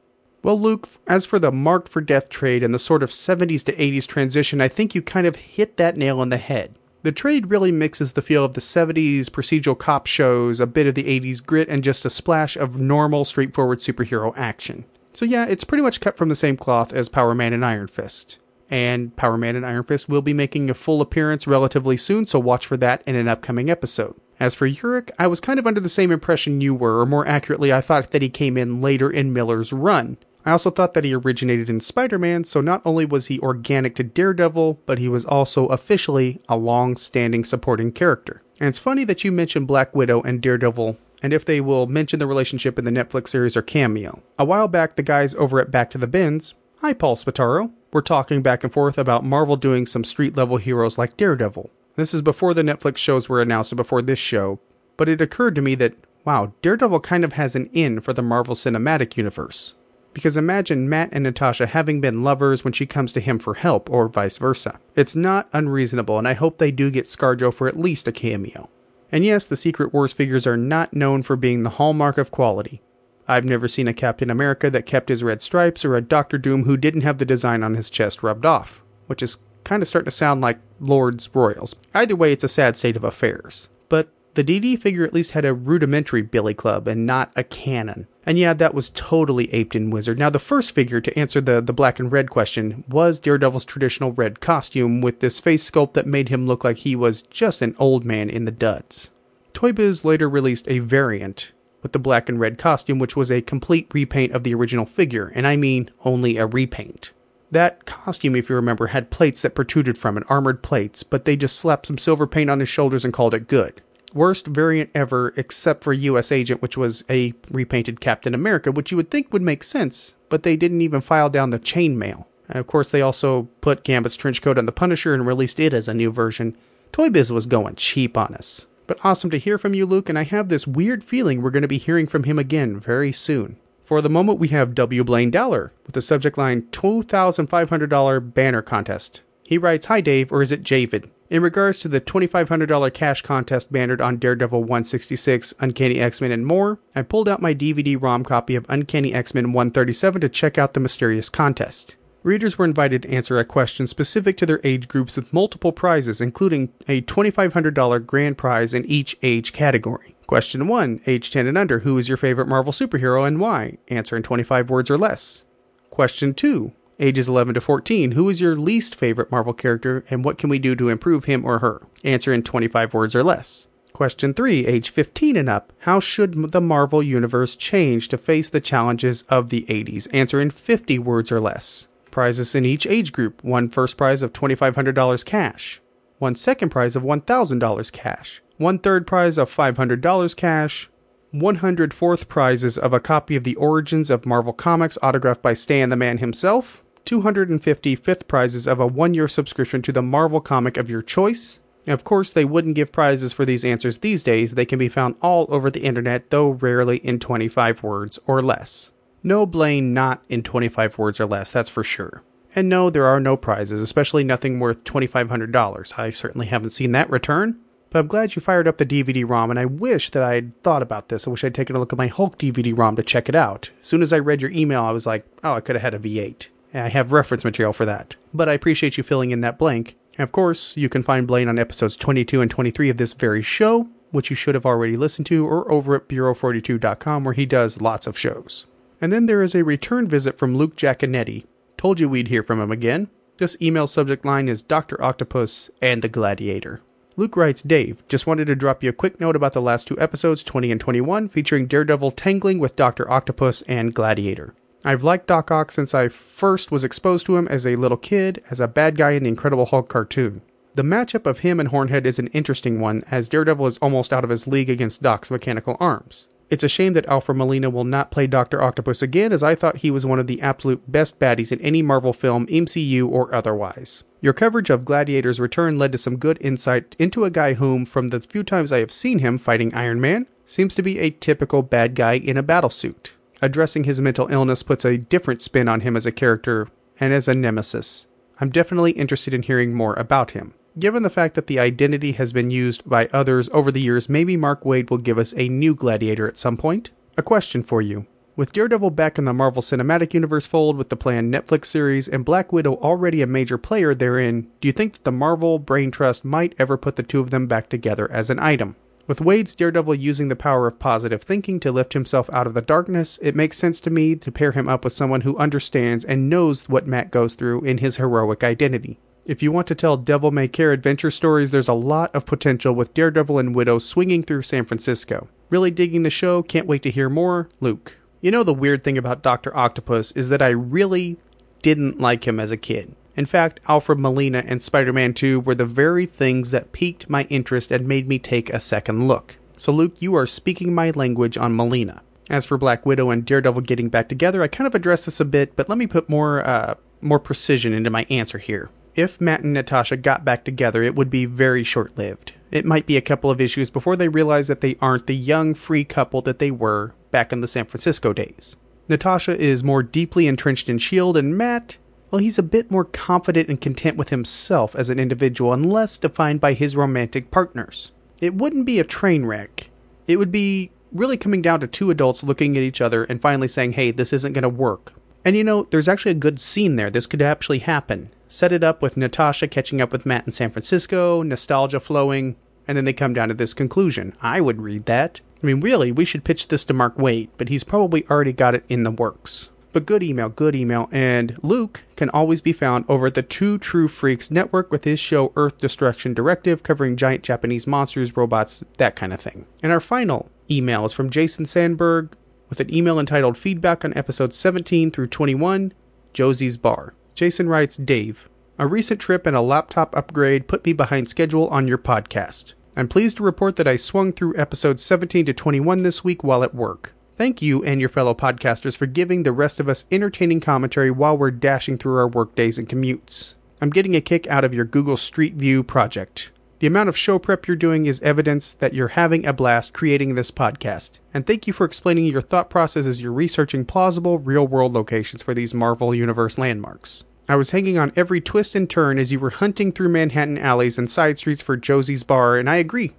Well, 0.42 0.58
Luke, 0.58 0.88
as 1.06 1.26
for 1.26 1.38
the 1.38 1.52
marked 1.52 1.88
for 1.88 2.00
death 2.00 2.28
trade 2.28 2.62
and 2.62 2.72
the 2.72 2.78
sort 2.78 3.02
of 3.02 3.10
70s 3.10 3.62
to 3.64 3.74
80s 3.74 4.06
transition, 4.06 4.60
I 4.60 4.68
think 4.68 4.94
you 4.94 5.02
kind 5.02 5.26
of 5.26 5.36
hit 5.36 5.76
that 5.76 5.96
nail 5.96 6.20
on 6.20 6.30
the 6.30 6.38
head. 6.38 6.76
The 7.02 7.12
trade 7.12 7.50
really 7.50 7.72
mixes 7.72 8.12
the 8.12 8.22
feel 8.22 8.44
of 8.44 8.54
the 8.54 8.60
70s 8.60 9.26
procedural 9.26 9.78
cop 9.78 10.06
shows, 10.06 10.60
a 10.60 10.66
bit 10.66 10.86
of 10.86 10.94
the 10.94 11.20
80s 11.20 11.44
grit, 11.44 11.68
and 11.68 11.84
just 11.84 12.04
a 12.04 12.10
splash 12.10 12.56
of 12.56 12.80
normal, 12.80 13.24
straightforward 13.24 13.80
superhero 13.80 14.32
action. 14.36 14.84
So, 15.12 15.24
yeah, 15.24 15.46
it's 15.46 15.64
pretty 15.64 15.82
much 15.82 16.00
cut 16.00 16.16
from 16.16 16.28
the 16.28 16.36
same 16.36 16.56
cloth 16.56 16.92
as 16.92 17.08
Power 17.08 17.34
Man 17.34 17.52
and 17.52 17.64
Iron 17.64 17.88
Fist 17.88 18.38
and 18.70 19.14
Power 19.16 19.36
Man 19.36 19.56
and 19.56 19.66
Iron 19.66 19.82
Fist 19.82 20.08
will 20.08 20.22
be 20.22 20.32
making 20.32 20.70
a 20.70 20.74
full 20.74 21.00
appearance 21.00 21.46
relatively 21.46 21.96
soon, 21.96 22.24
so 22.26 22.38
watch 22.38 22.66
for 22.66 22.76
that 22.76 23.02
in 23.04 23.16
an 23.16 23.28
upcoming 23.28 23.68
episode. 23.68 24.14
As 24.38 24.54
for 24.54 24.66
Urich, 24.66 25.10
I 25.18 25.26
was 25.26 25.40
kind 25.40 25.58
of 25.58 25.66
under 25.66 25.80
the 25.80 25.88
same 25.88 26.10
impression 26.10 26.60
you 26.60 26.74
were, 26.74 27.00
or 27.00 27.06
more 27.06 27.26
accurately, 27.26 27.72
I 27.72 27.80
thought 27.80 28.12
that 28.12 28.22
he 28.22 28.30
came 28.30 28.56
in 28.56 28.80
later 28.80 29.10
in 29.10 29.32
Miller's 29.32 29.72
run. 29.72 30.16
I 30.46 30.52
also 30.52 30.70
thought 30.70 30.94
that 30.94 31.04
he 31.04 31.12
originated 31.12 31.68
in 31.68 31.80
Spider 31.80 32.18
Man, 32.18 32.44
so 32.44 32.62
not 32.62 32.80
only 32.86 33.04
was 33.04 33.26
he 33.26 33.38
organic 33.40 33.94
to 33.96 34.04
Daredevil, 34.04 34.80
but 34.86 34.98
he 34.98 35.08
was 35.08 35.26
also 35.26 35.66
officially 35.66 36.40
a 36.48 36.56
long 36.56 36.96
standing 36.96 37.44
supporting 37.44 37.92
character. 37.92 38.40
And 38.58 38.68
it's 38.68 38.78
funny 38.78 39.04
that 39.04 39.24
you 39.24 39.32
mentioned 39.32 39.66
Black 39.66 39.94
Widow 39.94 40.22
and 40.22 40.40
Daredevil, 40.40 40.96
and 41.22 41.32
if 41.32 41.44
they 41.44 41.60
will 41.60 41.86
mention 41.86 42.18
the 42.18 42.26
relationship 42.26 42.78
in 42.78 42.84
the 42.84 42.90
Netflix 42.90 43.28
series 43.28 43.56
or 43.56 43.62
cameo. 43.62 44.22
A 44.38 44.44
while 44.44 44.68
back, 44.68 44.96
the 44.96 45.02
guys 45.02 45.34
over 45.34 45.60
at 45.60 45.70
Back 45.70 45.90
to 45.90 45.98
the 45.98 46.06
Bins, 46.06 46.54
hi 46.78 46.92
Paul 46.92 47.16
Spataro, 47.16 47.70
we're 47.92 48.00
talking 48.00 48.42
back 48.42 48.64
and 48.64 48.72
forth 48.72 48.96
about 48.98 49.24
Marvel 49.24 49.56
doing 49.56 49.84
some 49.86 50.04
street 50.04 50.36
level 50.36 50.56
heroes 50.56 50.96
like 50.96 51.16
Daredevil. 51.16 51.70
This 51.96 52.14
is 52.14 52.22
before 52.22 52.54
the 52.54 52.62
Netflix 52.62 52.98
shows 52.98 53.28
were 53.28 53.42
announced 53.42 53.72
and 53.72 53.76
before 53.76 54.00
this 54.00 54.18
show, 54.18 54.60
but 54.96 55.08
it 55.08 55.20
occurred 55.20 55.54
to 55.56 55.62
me 55.62 55.74
that, 55.76 55.94
wow, 56.24 56.52
Daredevil 56.62 57.00
kind 57.00 57.24
of 57.24 57.34
has 57.34 57.56
an 57.56 57.68
in 57.72 58.00
for 58.00 58.12
the 58.12 58.22
Marvel 58.22 58.54
Cinematic 58.54 59.16
Universe. 59.16 59.74
Because 60.12 60.36
imagine 60.36 60.88
Matt 60.88 61.10
and 61.12 61.24
Natasha 61.24 61.66
having 61.66 62.00
been 62.00 62.24
lovers 62.24 62.64
when 62.64 62.72
she 62.72 62.86
comes 62.86 63.12
to 63.12 63.20
him 63.20 63.38
for 63.38 63.54
help, 63.54 63.88
or 63.90 64.08
vice 64.08 64.38
versa. 64.38 64.80
It's 64.96 65.14
not 65.14 65.48
unreasonable, 65.52 66.18
and 66.18 66.26
I 66.26 66.32
hope 66.34 66.58
they 66.58 66.70
do 66.70 66.90
get 66.90 67.04
Scarjo 67.04 67.52
for 67.52 67.68
at 67.68 67.78
least 67.78 68.08
a 68.08 68.12
cameo. 68.12 68.70
And 69.12 69.24
yes, 69.24 69.46
the 69.46 69.56
Secret 69.56 69.92
Wars 69.92 70.12
figures 70.12 70.46
are 70.46 70.56
not 70.56 70.94
known 70.94 71.22
for 71.22 71.36
being 71.36 71.62
the 71.62 71.70
hallmark 71.70 72.18
of 72.18 72.30
quality. 72.30 72.82
I've 73.26 73.44
never 73.44 73.68
seen 73.68 73.88
a 73.88 73.92
Captain 73.92 74.30
America 74.30 74.70
that 74.70 74.86
kept 74.86 75.08
his 75.08 75.22
red 75.22 75.40
stripes 75.40 75.84
or 75.84 75.96
a 75.96 76.00
Doctor 76.00 76.38
Doom 76.38 76.64
who 76.64 76.76
didn't 76.76 77.02
have 77.02 77.18
the 77.18 77.24
design 77.24 77.62
on 77.62 77.74
his 77.74 77.90
chest 77.90 78.22
rubbed 78.22 78.44
off, 78.44 78.82
which 79.06 79.22
is 79.22 79.38
kind 79.64 79.82
of 79.82 79.88
starting 79.88 80.06
to 80.06 80.10
sound 80.10 80.40
like 80.40 80.58
Lords 80.80 81.28
Royals. 81.32 81.76
Either 81.94 82.16
way, 82.16 82.32
it's 82.32 82.44
a 82.44 82.48
sad 82.48 82.76
state 82.76 82.96
of 82.96 83.04
affairs. 83.04 83.68
But 83.88 84.12
the 84.34 84.44
DD 84.44 84.78
figure 84.78 85.04
at 85.04 85.14
least 85.14 85.32
had 85.32 85.44
a 85.44 85.54
rudimentary 85.54 86.22
Billy 86.22 86.54
Club 86.54 86.88
and 86.88 87.06
not 87.06 87.32
a 87.36 87.44
cannon. 87.44 88.06
And 88.26 88.38
yeah, 88.38 88.52
that 88.54 88.74
was 88.74 88.90
totally 88.90 89.52
aped 89.54 89.74
in 89.74 89.90
Wizard. 89.90 90.18
Now, 90.18 90.30
the 90.30 90.38
first 90.38 90.72
figure 90.72 91.00
to 91.00 91.18
answer 91.18 91.40
the, 91.40 91.60
the 91.60 91.72
black 91.72 91.98
and 91.98 92.12
red 92.12 92.28
question 92.28 92.84
was 92.88 93.18
Daredevil's 93.18 93.64
traditional 93.64 94.12
red 94.12 94.40
costume 94.40 95.00
with 95.00 95.20
this 95.20 95.40
face 95.40 95.68
sculpt 95.68 95.94
that 95.94 96.06
made 96.06 96.28
him 96.28 96.46
look 96.46 96.62
like 96.62 96.78
he 96.78 96.94
was 96.94 97.22
just 97.22 97.62
an 97.62 97.74
old 97.78 98.04
man 98.04 98.28
in 98.28 98.44
the 98.44 98.50
duds. 98.50 99.10
Toy 99.54 99.72
Biz 99.72 100.04
later 100.04 100.28
released 100.28 100.68
a 100.68 100.80
variant 100.80 101.52
with 101.82 101.92
the 101.92 101.98
black 101.98 102.28
and 102.28 102.38
red 102.38 102.58
costume, 102.58 102.98
which 102.98 103.16
was 103.16 103.30
a 103.30 103.40
complete 103.40 103.88
repaint 103.92 104.32
of 104.32 104.44
the 104.44 104.54
original 104.54 104.84
figure, 104.84 105.32
and 105.34 105.46
I 105.46 105.56
mean 105.56 105.90
only 106.04 106.36
a 106.36 106.46
repaint. 106.46 107.12
That 107.50 107.84
costume, 107.84 108.36
if 108.36 108.48
you 108.48 108.54
remember, 108.54 108.88
had 108.88 109.10
plates 109.10 109.42
that 109.42 109.54
protruded 109.54 109.98
from 109.98 110.16
it, 110.16 110.24
armored 110.28 110.62
plates, 110.62 111.02
but 111.02 111.24
they 111.24 111.36
just 111.36 111.56
slapped 111.56 111.86
some 111.86 111.98
silver 111.98 112.26
paint 112.26 112.50
on 112.50 112.60
his 112.60 112.68
shoulders 112.68 113.04
and 113.04 113.12
called 113.12 113.34
it 113.34 113.48
good. 113.48 113.80
Worst 114.12 114.46
variant 114.46 114.90
ever, 114.94 115.32
except 115.36 115.84
for 115.84 115.92
US 115.92 116.32
Agent, 116.32 116.62
which 116.62 116.76
was 116.76 117.04
a 117.08 117.32
repainted 117.50 118.00
Captain 118.00 118.34
America, 118.34 118.72
which 118.72 118.90
you 118.90 118.96
would 118.96 119.10
think 119.10 119.32
would 119.32 119.42
make 119.42 119.62
sense, 119.62 120.14
but 120.28 120.42
they 120.42 120.56
didn't 120.56 120.80
even 120.80 121.00
file 121.00 121.30
down 121.30 121.50
the 121.50 121.58
chainmail. 121.58 122.24
And 122.48 122.58
of 122.58 122.66
course, 122.66 122.90
they 122.90 123.02
also 123.02 123.44
put 123.60 123.84
Gambit's 123.84 124.16
trench 124.16 124.42
coat 124.42 124.58
on 124.58 124.66
the 124.66 124.72
Punisher 124.72 125.14
and 125.14 125.26
released 125.26 125.60
it 125.60 125.72
as 125.72 125.86
a 125.86 125.94
new 125.94 126.10
version. 126.10 126.56
Toy 126.90 127.08
Biz 127.08 127.32
was 127.32 127.46
going 127.46 127.76
cheap 127.76 128.18
on 128.18 128.34
us. 128.34 128.66
But 128.88 128.98
awesome 129.04 129.30
to 129.30 129.38
hear 129.38 129.56
from 129.56 129.72
you, 129.72 129.86
Luke, 129.86 130.08
and 130.08 130.18
I 130.18 130.24
have 130.24 130.48
this 130.48 130.66
weird 130.66 131.04
feeling 131.04 131.40
we're 131.40 131.50
going 131.50 131.62
to 131.62 131.68
be 131.68 131.78
hearing 131.78 132.08
from 132.08 132.24
him 132.24 132.40
again 132.40 132.76
very 132.76 133.12
soon. 133.12 133.56
For 133.84 134.00
the 134.00 134.10
moment, 134.10 134.40
we 134.40 134.48
have 134.48 134.74
W. 134.74 135.04
Blaine 135.04 135.30
Dowler 135.30 135.72
with 135.86 135.94
the 135.94 136.02
subject 136.02 136.36
line 136.36 136.62
$2,500 136.72 138.34
banner 138.34 138.62
contest. 138.62 139.22
He 139.44 139.58
writes, 139.58 139.86
Hi 139.86 140.00
Dave, 140.00 140.32
or 140.32 140.42
is 140.42 140.50
it 140.50 140.64
Javid? 140.64 141.08
In 141.30 141.42
regards 141.42 141.78
to 141.78 141.88
the 141.88 142.00
$2,500 142.00 142.92
cash 142.92 143.22
contest 143.22 143.72
bannered 143.72 144.00
on 144.00 144.16
Daredevil 144.16 144.62
166, 144.62 145.54
Uncanny 145.60 146.00
X 146.00 146.20
Men, 146.20 146.32
and 146.32 146.44
more, 146.44 146.80
I 146.96 147.02
pulled 147.02 147.28
out 147.28 147.40
my 147.40 147.54
DVD 147.54 147.96
ROM 148.00 148.24
copy 148.24 148.56
of 148.56 148.66
Uncanny 148.68 149.14
X 149.14 149.32
Men 149.32 149.52
137 149.52 150.22
to 150.22 150.28
check 150.28 150.58
out 150.58 150.74
the 150.74 150.80
mysterious 150.80 151.28
contest. 151.28 151.94
Readers 152.24 152.58
were 152.58 152.64
invited 152.64 153.02
to 153.02 153.10
answer 153.12 153.38
a 153.38 153.44
question 153.44 153.86
specific 153.86 154.36
to 154.38 154.44
their 154.44 154.60
age 154.64 154.88
groups 154.88 155.14
with 155.14 155.32
multiple 155.32 155.70
prizes, 155.70 156.20
including 156.20 156.72
a 156.88 157.00
$2,500 157.02 158.04
grand 158.04 158.36
prize 158.36 158.74
in 158.74 158.84
each 158.86 159.16
age 159.22 159.52
category. 159.52 160.16
Question 160.26 160.66
1 160.66 161.02
Age 161.06 161.30
10 161.30 161.46
and 161.46 161.56
under 161.56 161.78
Who 161.78 161.96
is 161.96 162.08
your 162.08 162.16
favorite 162.16 162.48
Marvel 162.48 162.72
superhero 162.72 163.24
and 163.24 163.38
why? 163.38 163.78
Answer 163.86 164.16
in 164.16 164.24
25 164.24 164.68
words 164.68 164.90
or 164.90 164.98
less. 164.98 165.44
Question 165.90 166.34
2 166.34 166.72
Ages 167.02 167.28
11 167.28 167.54
to 167.54 167.62
14 167.62 168.12
Who 168.12 168.28
is 168.28 168.42
your 168.42 168.54
least 168.54 168.94
favorite 168.94 169.30
Marvel 169.30 169.54
character 169.54 170.04
and 170.10 170.22
what 170.22 170.36
can 170.36 170.50
we 170.50 170.58
do 170.58 170.76
to 170.76 170.90
improve 170.90 171.24
him 171.24 171.46
or 171.46 171.60
her? 171.60 171.80
Answer 172.04 172.30
in 172.34 172.42
25 172.42 172.92
words 172.92 173.16
or 173.16 173.24
less. 173.24 173.68
Question 173.94 174.34
3 174.34 174.66
Age 174.66 174.90
15 174.90 175.34
and 175.34 175.48
up 175.48 175.72
How 175.80 175.98
should 175.98 176.52
the 176.52 176.60
Marvel 176.60 177.02
Universe 177.02 177.56
change 177.56 178.08
to 178.08 178.18
face 178.18 178.50
the 178.50 178.60
challenges 178.60 179.22
of 179.30 179.48
the 179.48 179.62
80s? 179.62 180.08
Answer 180.12 180.42
in 180.42 180.50
50 180.50 180.98
words 180.98 181.32
or 181.32 181.40
less. 181.40 181.88
Prizes 182.10 182.54
in 182.54 182.66
each 182.66 182.86
age 182.86 183.12
group 183.12 183.42
one 183.42 183.70
first 183.70 183.96
prize 183.96 184.22
of 184.22 184.34
$2,500 184.34 185.24
cash, 185.24 185.80
one 186.18 186.34
second 186.34 186.68
prize 186.68 186.96
of 186.96 187.02
$1,000 187.02 187.92
cash, 187.92 188.42
one 188.58 188.78
third 188.78 189.06
prize 189.06 189.38
of 189.38 189.48
$500 189.48 190.36
cash, 190.36 190.90
104th 191.32 192.28
prizes 192.28 192.76
of 192.76 192.92
a 192.92 193.00
copy 193.00 193.36
of 193.36 193.44
The 193.44 193.54
Origins 193.54 194.10
of 194.10 194.26
Marvel 194.26 194.52
Comics 194.52 194.98
autographed 195.02 195.40
by 195.40 195.54
Stan 195.54 195.88
the 195.88 195.96
Man 195.96 196.18
himself, 196.18 196.84
250 197.10 197.96
fifth 197.96 198.28
prizes 198.28 198.68
of 198.68 198.78
a 198.78 198.86
one 198.86 199.14
year 199.14 199.26
subscription 199.26 199.82
to 199.82 199.90
the 199.90 200.00
Marvel 200.00 200.40
comic 200.40 200.76
of 200.76 200.88
your 200.88 201.02
choice. 201.02 201.58
Of 201.88 202.04
course, 202.04 202.30
they 202.30 202.44
wouldn't 202.44 202.76
give 202.76 202.92
prizes 202.92 203.32
for 203.32 203.44
these 203.44 203.64
answers 203.64 203.98
these 203.98 204.22
days. 204.22 204.54
They 204.54 204.64
can 204.64 204.78
be 204.78 204.88
found 204.88 205.16
all 205.20 205.48
over 205.48 205.72
the 205.72 205.82
internet, 205.82 206.30
though 206.30 206.50
rarely 206.50 206.98
in 206.98 207.18
25 207.18 207.82
words 207.82 208.20
or 208.28 208.40
less. 208.40 208.92
No 209.24 209.44
Blaine 209.44 209.92
not 209.92 210.22
in 210.28 210.44
25 210.44 210.98
words 210.98 211.20
or 211.20 211.26
less, 211.26 211.50
that's 211.50 211.68
for 211.68 211.82
sure. 211.82 212.22
And 212.54 212.68
no, 212.68 212.90
there 212.90 213.06
are 213.06 213.18
no 213.18 213.36
prizes, 213.36 213.82
especially 213.82 214.22
nothing 214.22 214.60
worth 214.60 214.84
$2,500. 214.84 215.98
I 215.98 216.10
certainly 216.10 216.46
haven't 216.46 216.70
seen 216.70 216.92
that 216.92 217.10
return. 217.10 217.58
But 217.90 217.98
I'm 217.98 218.06
glad 218.06 218.36
you 218.36 218.40
fired 218.40 218.68
up 218.68 218.76
the 218.76 218.86
DVD 218.86 219.28
ROM, 219.28 219.50
and 219.50 219.58
I 219.58 219.64
wish 219.64 220.10
that 220.10 220.22
I'd 220.22 220.62
thought 220.62 220.80
about 220.80 221.08
this. 221.08 221.26
I 221.26 221.30
wish 221.30 221.42
I'd 221.42 221.56
taken 221.56 221.74
a 221.74 221.80
look 221.80 221.92
at 221.92 221.98
my 221.98 222.06
Hulk 222.06 222.38
DVD 222.38 222.72
ROM 222.78 222.94
to 222.94 223.02
check 223.02 223.28
it 223.28 223.34
out. 223.34 223.70
As 223.80 223.88
soon 223.88 224.00
as 224.00 224.12
I 224.12 224.20
read 224.20 224.42
your 224.42 224.52
email, 224.52 224.84
I 224.84 224.92
was 224.92 225.08
like, 225.08 225.26
oh, 225.42 225.54
I 225.54 225.60
could 225.60 225.74
have 225.74 225.82
had 225.82 225.94
a 225.94 225.98
V8. 225.98 226.46
I 226.72 226.88
have 226.88 227.12
reference 227.12 227.44
material 227.44 227.72
for 227.72 227.84
that. 227.84 228.16
But 228.32 228.48
I 228.48 228.52
appreciate 228.52 228.96
you 228.96 229.02
filling 229.02 229.30
in 229.30 229.40
that 229.40 229.58
blank. 229.58 229.96
And 230.16 230.24
of 230.24 230.32
course, 230.32 230.76
you 230.76 230.88
can 230.88 231.02
find 231.02 231.26
Blaine 231.26 231.48
on 231.48 231.58
episodes 231.58 231.96
22 231.96 232.40
and 232.40 232.50
23 232.50 232.90
of 232.90 232.96
this 232.96 233.12
very 233.12 233.42
show, 233.42 233.88
which 234.10 234.30
you 234.30 234.36
should 234.36 234.54
have 234.54 234.66
already 234.66 234.96
listened 234.96 235.26
to, 235.26 235.46
or 235.46 235.70
over 235.70 235.94
at 235.94 236.08
Bureau42.com, 236.08 237.24
where 237.24 237.34
he 237.34 237.46
does 237.46 237.80
lots 237.80 238.06
of 238.06 238.18
shows. 238.18 238.66
And 239.00 239.12
then 239.12 239.26
there 239.26 239.42
is 239.42 239.54
a 239.54 239.64
return 239.64 240.06
visit 240.06 240.36
from 240.36 240.54
Luke 240.54 240.76
Giaconetti. 240.76 241.44
Told 241.76 242.00
you 242.00 242.08
we'd 242.08 242.28
hear 242.28 242.42
from 242.42 242.60
him 242.60 242.70
again. 242.70 243.08
This 243.38 243.56
email 243.62 243.86
subject 243.86 244.24
line 244.24 244.48
is 244.48 244.60
Dr. 244.60 245.02
Octopus 245.02 245.70
and 245.80 246.02
the 246.02 246.08
Gladiator. 246.08 246.82
Luke 247.16 247.36
writes, 247.36 247.62
Dave, 247.62 248.06
just 248.08 248.26
wanted 248.26 248.46
to 248.46 248.54
drop 248.54 248.82
you 248.82 248.90
a 248.90 248.94
quick 248.94 249.18
note 249.18 249.36
about 249.36 249.54
the 249.54 249.62
last 249.62 249.88
two 249.88 249.98
episodes, 249.98 250.42
20 250.42 250.70
and 250.70 250.80
21, 250.80 251.28
featuring 251.28 251.66
Daredevil 251.66 252.12
tangling 252.12 252.58
with 252.58 252.76
Dr. 252.76 253.10
Octopus 253.10 253.62
and 253.62 253.94
Gladiator. 253.94 254.54
I've 254.84 255.04
liked 255.04 255.26
Doc 255.26 255.50
Ock 255.50 255.72
since 255.72 255.94
I 255.94 256.08
first 256.08 256.70
was 256.70 256.84
exposed 256.84 257.26
to 257.26 257.36
him 257.36 257.46
as 257.48 257.66
a 257.66 257.76
little 257.76 257.98
kid 257.98 258.42
as 258.50 258.60
a 258.60 258.68
bad 258.68 258.96
guy 258.96 259.10
in 259.10 259.22
the 259.22 259.28
Incredible 259.28 259.66
Hulk 259.66 259.88
cartoon. 259.88 260.40
The 260.74 260.82
matchup 260.82 261.26
of 261.26 261.40
him 261.40 261.60
and 261.60 261.68
Hornhead 261.68 262.06
is 262.06 262.18
an 262.18 262.28
interesting 262.28 262.80
one, 262.80 263.02
as 263.10 263.28
Daredevil 263.28 263.66
is 263.66 263.78
almost 263.78 264.12
out 264.12 264.24
of 264.24 264.30
his 264.30 264.46
league 264.46 264.70
against 264.70 265.02
Doc's 265.02 265.30
mechanical 265.30 265.76
arms. 265.80 266.28
It's 266.48 266.64
a 266.64 266.68
shame 266.68 266.94
that 266.94 267.06
Alfred 267.06 267.36
Molina 267.36 267.68
will 267.70 267.84
not 267.84 268.10
play 268.10 268.26
Dr. 268.26 268.62
Octopus 268.62 269.02
again, 269.02 269.32
as 269.32 269.42
I 269.42 269.54
thought 269.54 269.78
he 269.78 269.90
was 269.90 270.06
one 270.06 270.18
of 270.18 270.26
the 270.26 270.40
absolute 270.40 270.90
best 270.90 271.18
baddies 271.18 271.52
in 271.52 271.60
any 271.60 271.82
Marvel 271.82 272.12
film, 272.12 272.46
MCU, 272.46 273.08
or 273.08 273.34
otherwise. 273.34 274.04
Your 274.20 274.32
coverage 274.32 274.70
of 274.70 274.84
Gladiator's 274.84 275.38
return 275.40 275.78
led 275.78 275.92
to 275.92 275.98
some 275.98 276.16
good 276.16 276.38
insight 276.40 276.96
into 276.98 277.24
a 277.24 277.30
guy 277.30 277.54
whom, 277.54 277.84
from 277.84 278.08
the 278.08 278.20
few 278.20 278.42
times 278.42 278.72
I 278.72 278.78
have 278.78 278.90
seen 278.90 279.20
him 279.20 279.38
fighting 279.38 279.74
Iron 279.74 280.00
Man, 280.00 280.26
seems 280.46 280.74
to 280.74 280.82
be 280.82 280.98
a 280.98 281.10
typical 281.10 281.62
bad 281.62 281.94
guy 281.94 282.14
in 282.14 282.36
a 282.36 282.42
battlesuit. 282.42 283.12
Addressing 283.42 283.84
his 283.84 284.00
mental 284.00 284.28
illness 284.28 284.62
puts 284.62 284.84
a 284.84 284.98
different 284.98 285.40
spin 285.40 285.68
on 285.68 285.80
him 285.80 285.96
as 285.96 286.06
a 286.06 286.12
character 286.12 286.68
and 286.98 287.12
as 287.12 287.26
a 287.26 287.34
nemesis. 287.34 288.06
I'm 288.40 288.50
definitely 288.50 288.92
interested 288.92 289.32
in 289.32 289.42
hearing 289.42 289.74
more 289.74 289.94
about 289.94 290.32
him. 290.32 290.54
Given 290.78 291.02
the 291.02 291.10
fact 291.10 291.34
that 291.34 291.46
the 291.46 291.58
identity 291.58 292.12
has 292.12 292.32
been 292.32 292.50
used 292.50 292.88
by 292.88 293.08
others 293.12 293.48
over 293.52 293.72
the 293.72 293.80
years, 293.80 294.08
maybe 294.08 294.36
Mark 294.36 294.62
Waid 294.62 294.90
will 294.90 294.98
give 294.98 295.18
us 295.18 295.34
a 295.36 295.48
new 295.48 295.74
gladiator 295.74 296.28
at 296.28 296.38
some 296.38 296.56
point. 296.56 296.90
A 297.18 297.22
question 297.22 297.62
for 297.62 297.82
you. 297.82 298.06
With 298.36 298.52
Daredevil 298.52 298.90
back 298.90 299.18
in 299.18 299.24
the 299.24 299.34
Marvel 299.34 299.62
Cinematic 299.62 300.14
Universe 300.14 300.46
fold 300.46 300.76
with 300.76 300.88
the 300.88 300.96
planned 300.96 301.34
Netflix 301.34 301.66
series 301.66 302.08
and 302.08 302.24
Black 302.24 302.52
Widow 302.52 302.76
already 302.76 303.20
a 303.20 303.26
major 303.26 303.58
player 303.58 303.94
therein, 303.94 304.48
do 304.60 304.68
you 304.68 304.72
think 304.72 304.94
that 304.94 305.04
the 305.04 305.12
Marvel 305.12 305.58
Brain 305.58 305.90
Trust 305.90 306.24
might 306.24 306.54
ever 306.58 306.78
put 306.78 306.96
the 306.96 307.02
two 307.02 307.20
of 307.20 307.30
them 307.30 307.46
back 307.46 307.68
together 307.68 308.10
as 308.10 308.30
an 308.30 308.38
item? 308.38 308.76
With 309.06 309.20
Waid's 309.20 309.54
Daredevil 309.54 309.96
using 309.96 310.28
the 310.28 310.36
power 310.36 310.66
of 310.66 310.78
positive 310.78 311.22
thinking 311.22 311.58
to 311.60 311.72
lift 311.72 311.94
himself 311.94 312.30
out 312.32 312.46
of 312.46 312.54
the 312.54 312.62
darkness, 312.62 313.18
it 313.22 313.34
makes 313.34 313.58
sense 313.58 313.80
to 313.80 313.90
me 313.90 314.14
to 314.16 314.30
pair 314.30 314.52
him 314.52 314.68
up 314.68 314.84
with 314.84 314.92
someone 314.92 315.22
who 315.22 315.36
understands 315.36 316.04
and 316.04 316.30
knows 316.30 316.68
what 316.68 316.86
Matt 316.86 317.10
goes 317.10 317.34
through 317.34 317.62
in 317.62 317.78
his 317.78 317.96
heroic 317.96 318.44
identity. 318.44 318.98
If 319.26 319.42
you 319.42 319.52
want 319.52 319.66
to 319.68 319.74
tell 319.74 319.96
devil 319.96 320.30
may 320.30 320.48
care 320.48 320.72
adventure 320.72 321.10
stories, 321.10 321.50
there's 321.50 321.68
a 321.68 321.74
lot 321.74 322.14
of 322.14 322.26
potential 322.26 322.72
with 322.72 322.94
Daredevil 322.94 323.38
and 323.38 323.54
Widow 323.54 323.78
swinging 323.78 324.22
through 324.22 324.42
San 324.42 324.64
Francisco. 324.64 325.28
Really 325.50 325.70
digging 325.70 326.04
the 326.04 326.10
show, 326.10 326.42
can't 326.42 326.66
wait 326.66 326.82
to 326.82 326.90
hear 326.90 327.08
more. 327.08 327.48
Luke. 327.60 327.98
You 328.20 328.30
know, 328.30 328.42
the 328.42 328.54
weird 328.54 328.84
thing 328.84 328.98
about 328.98 329.22
Dr. 329.22 329.56
Octopus 329.56 330.12
is 330.12 330.28
that 330.28 330.42
I 330.42 330.50
really 330.50 331.16
didn't 331.62 332.00
like 332.00 332.26
him 332.26 332.38
as 332.38 332.50
a 332.50 332.56
kid. 332.56 332.94
In 333.16 333.26
fact, 333.26 333.60
Alfred 333.68 333.98
Molina 333.98 334.44
and 334.46 334.62
Spider 334.62 334.92
Man 334.92 335.14
2 335.14 335.40
were 335.40 335.54
the 335.54 335.66
very 335.66 336.06
things 336.06 336.50
that 336.50 336.72
piqued 336.72 337.10
my 337.10 337.24
interest 337.24 337.70
and 337.70 337.86
made 337.86 338.08
me 338.08 338.18
take 338.18 338.50
a 338.50 338.60
second 338.60 339.08
look. 339.08 339.36
So, 339.56 339.72
Luke, 339.72 339.94
you 340.00 340.14
are 340.14 340.26
speaking 340.26 340.74
my 340.74 340.90
language 340.90 341.36
on 341.36 341.54
Molina. 341.54 342.02
As 342.30 342.46
for 342.46 342.56
Black 342.56 342.86
Widow 342.86 343.10
and 343.10 343.24
Daredevil 343.24 343.62
getting 343.62 343.88
back 343.88 344.08
together, 344.08 344.42
I 344.42 344.48
kind 344.48 344.66
of 344.66 344.74
addressed 344.74 345.06
this 345.06 345.20
a 345.20 345.24
bit, 345.24 345.56
but 345.56 345.68
let 345.68 345.76
me 345.76 345.86
put 345.86 346.08
more 346.08 346.46
uh, 346.46 346.74
more 347.00 347.18
precision 347.18 347.72
into 347.72 347.90
my 347.90 348.06
answer 348.08 348.38
here. 348.38 348.70
If 348.94 349.20
Matt 349.20 349.42
and 349.42 349.52
Natasha 349.52 349.96
got 349.96 350.24
back 350.24 350.44
together, 350.44 350.82
it 350.82 350.94
would 350.94 351.10
be 351.10 351.24
very 351.24 351.62
short 351.62 351.96
lived. 351.96 352.34
It 352.50 352.64
might 352.64 352.86
be 352.86 352.96
a 352.96 353.02
couple 353.02 353.30
of 353.30 353.40
issues 353.40 353.70
before 353.70 353.96
they 353.96 354.08
realize 354.08 354.48
that 354.48 354.60
they 354.60 354.76
aren't 354.80 355.06
the 355.06 355.16
young, 355.16 355.54
free 355.54 355.84
couple 355.84 356.22
that 356.22 356.38
they 356.38 356.50
were 356.50 356.94
back 357.10 357.32
in 357.32 357.40
the 357.40 357.48
San 357.48 357.66
Francisco 357.66 358.12
days. 358.12 358.56
Natasha 358.88 359.38
is 359.38 359.62
more 359.62 359.84
deeply 359.84 360.26
entrenched 360.26 360.68
in 360.68 360.76
S.H.I.E.L.D., 360.76 361.18
and 361.18 361.38
Matt 361.38 361.78
well, 362.10 362.20
he's 362.20 362.38
a 362.38 362.42
bit 362.42 362.70
more 362.70 362.84
confident 362.84 363.48
and 363.48 363.60
content 363.60 363.96
with 363.96 364.08
himself 364.08 364.74
as 364.74 364.90
an 364.90 364.98
individual 364.98 365.52
and 365.52 365.72
less 365.72 365.98
defined 365.98 366.40
by 366.40 366.54
his 366.54 366.76
romantic 366.76 367.30
partners. 367.30 367.92
It 368.20 368.34
wouldn't 368.34 368.66
be 368.66 368.80
a 368.80 368.84
train 368.84 369.24
wreck. 369.24 369.70
It 370.06 370.16
would 370.16 370.32
be 370.32 370.70
really 370.92 371.16
coming 371.16 371.40
down 371.40 371.60
to 371.60 371.66
two 371.66 371.90
adults 371.90 372.24
looking 372.24 372.56
at 372.56 372.62
each 372.62 372.80
other 372.80 373.04
and 373.04 373.20
finally 373.20 373.48
saying, 373.48 373.72
hey, 373.72 373.90
this 373.92 374.12
isn't 374.12 374.32
going 374.32 374.42
to 374.42 374.48
work. 374.48 374.92
And 375.24 375.36
you 375.36 375.44
know, 375.44 375.64
there's 375.70 375.88
actually 375.88 376.12
a 376.12 376.14
good 376.14 376.40
scene 376.40 376.76
there. 376.76 376.90
This 376.90 377.06
could 377.06 377.22
actually 377.22 377.60
happen. 377.60 378.10
Set 378.26 378.52
it 378.52 378.64
up 378.64 378.82
with 378.82 378.96
Natasha 378.96 379.46
catching 379.48 379.80
up 379.80 379.92
with 379.92 380.06
Matt 380.06 380.26
in 380.26 380.32
San 380.32 380.50
Francisco, 380.50 381.22
nostalgia 381.22 381.80
flowing, 381.80 382.36
and 382.66 382.76
then 382.76 382.84
they 382.84 382.92
come 382.92 383.12
down 383.12 383.28
to 383.28 383.34
this 383.34 383.54
conclusion. 383.54 384.14
I 384.22 384.40
would 384.40 384.60
read 384.62 384.86
that. 384.86 385.20
I 385.42 385.46
mean, 385.46 385.60
really, 385.60 385.92
we 385.92 386.04
should 386.04 386.24
pitch 386.24 386.48
this 386.48 386.64
to 386.64 386.74
Mark 386.74 386.96
Waid, 386.96 387.28
but 387.38 387.48
he's 387.48 387.64
probably 387.64 388.06
already 388.08 388.32
got 388.32 388.54
it 388.54 388.64
in 388.68 388.82
the 388.82 388.90
works. 388.90 389.48
But 389.72 389.86
good 389.86 390.02
email, 390.02 390.28
good 390.28 390.54
email. 390.56 390.88
And 390.90 391.38
Luke 391.42 391.84
can 391.96 392.10
always 392.10 392.40
be 392.40 392.52
found 392.52 392.84
over 392.88 393.06
at 393.06 393.14
the 393.14 393.22
Two 393.22 393.58
True 393.58 393.88
Freaks 393.88 394.30
network 394.30 394.70
with 394.72 394.84
his 394.84 394.98
show 394.98 395.32
Earth 395.36 395.58
Destruction 395.58 396.12
Directive, 396.12 396.62
covering 396.62 396.96
giant 396.96 397.22
Japanese 397.22 397.66
monsters, 397.66 398.16
robots, 398.16 398.64
that 398.78 398.96
kind 398.96 399.12
of 399.12 399.20
thing. 399.20 399.46
And 399.62 399.70
our 399.70 399.80
final 399.80 400.30
email 400.50 400.84
is 400.84 400.92
from 400.92 401.10
Jason 401.10 401.46
Sandberg 401.46 402.16
with 402.48 402.60
an 402.60 402.74
email 402.74 402.98
entitled 402.98 403.38
Feedback 403.38 403.84
on 403.84 403.96
episodes 403.96 404.36
17 404.36 404.90
through 404.90 405.06
21, 405.06 405.72
Josie's 406.12 406.56
Bar. 406.56 406.94
Jason 407.14 407.48
writes 407.48 407.76
Dave, 407.76 408.28
a 408.58 408.66
recent 408.66 409.00
trip 409.00 409.26
and 409.26 409.36
a 409.36 409.40
laptop 409.40 409.96
upgrade 409.96 410.48
put 410.48 410.64
me 410.64 410.72
behind 410.72 411.08
schedule 411.08 411.48
on 411.48 411.68
your 411.68 411.78
podcast. 411.78 412.54
I'm 412.76 412.88
pleased 412.88 413.16
to 413.18 413.22
report 413.22 413.56
that 413.56 413.68
I 413.68 413.76
swung 413.76 414.12
through 414.12 414.36
episodes 414.36 414.84
17 414.84 415.26
to 415.26 415.32
21 415.32 415.82
this 415.82 416.04
week 416.04 416.24
while 416.24 416.42
at 416.42 416.54
work. 416.54 416.92
Thank 417.20 417.42
you 417.42 417.62
and 417.64 417.80
your 417.80 417.90
fellow 417.90 418.14
podcasters 418.14 418.78
for 418.78 418.86
giving 418.86 419.24
the 419.24 419.32
rest 419.32 419.60
of 419.60 419.68
us 419.68 419.84
entertaining 419.92 420.40
commentary 420.40 420.90
while 420.90 421.18
we're 421.18 421.30
dashing 421.30 421.76
through 421.76 421.98
our 421.98 422.08
workdays 422.08 422.56
and 422.56 422.66
commutes. 422.66 423.34
I'm 423.60 423.68
getting 423.68 423.94
a 423.94 424.00
kick 424.00 424.26
out 424.28 424.42
of 424.42 424.54
your 424.54 424.64
Google 424.64 424.96
Street 424.96 425.34
View 425.34 425.62
project. 425.62 426.30
The 426.60 426.66
amount 426.66 426.88
of 426.88 426.96
show 426.96 427.18
prep 427.18 427.46
you're 427.46 427.58
doing 427.58 427.84
is 427.84 428.00
evidence 428.00 428.54
that 428.54 428.72
you're 428.72 428.96
having 428.96 429.26
a 429.26 429.34
blast 429.34 429.74
creating 429.74 430.14
this 430.14 430.30
podcast. 430.30 430.98
And 431.12 431.26
thank 431.26 431.46
you 431.46 431.52
for 431.52 431.66
explaining 431.66 432.06
your 432.06 432.22
thought 432.22 432.48
process 432.48 432.86
as 432.86 433.02
you're 433.02 433.12
researching 433.12 433.66
plausible 433.66 434.18
real 434.18 434.46
world 434.46 434.72
locations 434.72 435.22
for 435.22 435.34
these 435.34 435.52
Marvel 435.52 435.94
Universe 435.94 436.38
landmarks. 436.38 437.04
I 437.28 437.36
was 437.36 437.50
hanging 437.50 437.76
on 437.76 437.92
every 437.96 438.22
twist 438.22 438.54
and 438.54 438.70
turn 438.70 438.98
as 438.98 439.12
you 439.12 439.20
were 439.20 439.28
hunting 439.28 439.72
through 439.72 439.90
Manhattan 439.90 440.38
alleys 440.38 440.78
and 440.78 440.90
side 440.90 441.18
streets 441.18 441.42
for 441.42 441.58
Josie's 441.58 442.02
Bar, 442.02 442.38
and 442.38 442.48
I 442.48 442.56
agree. 442.56 442.94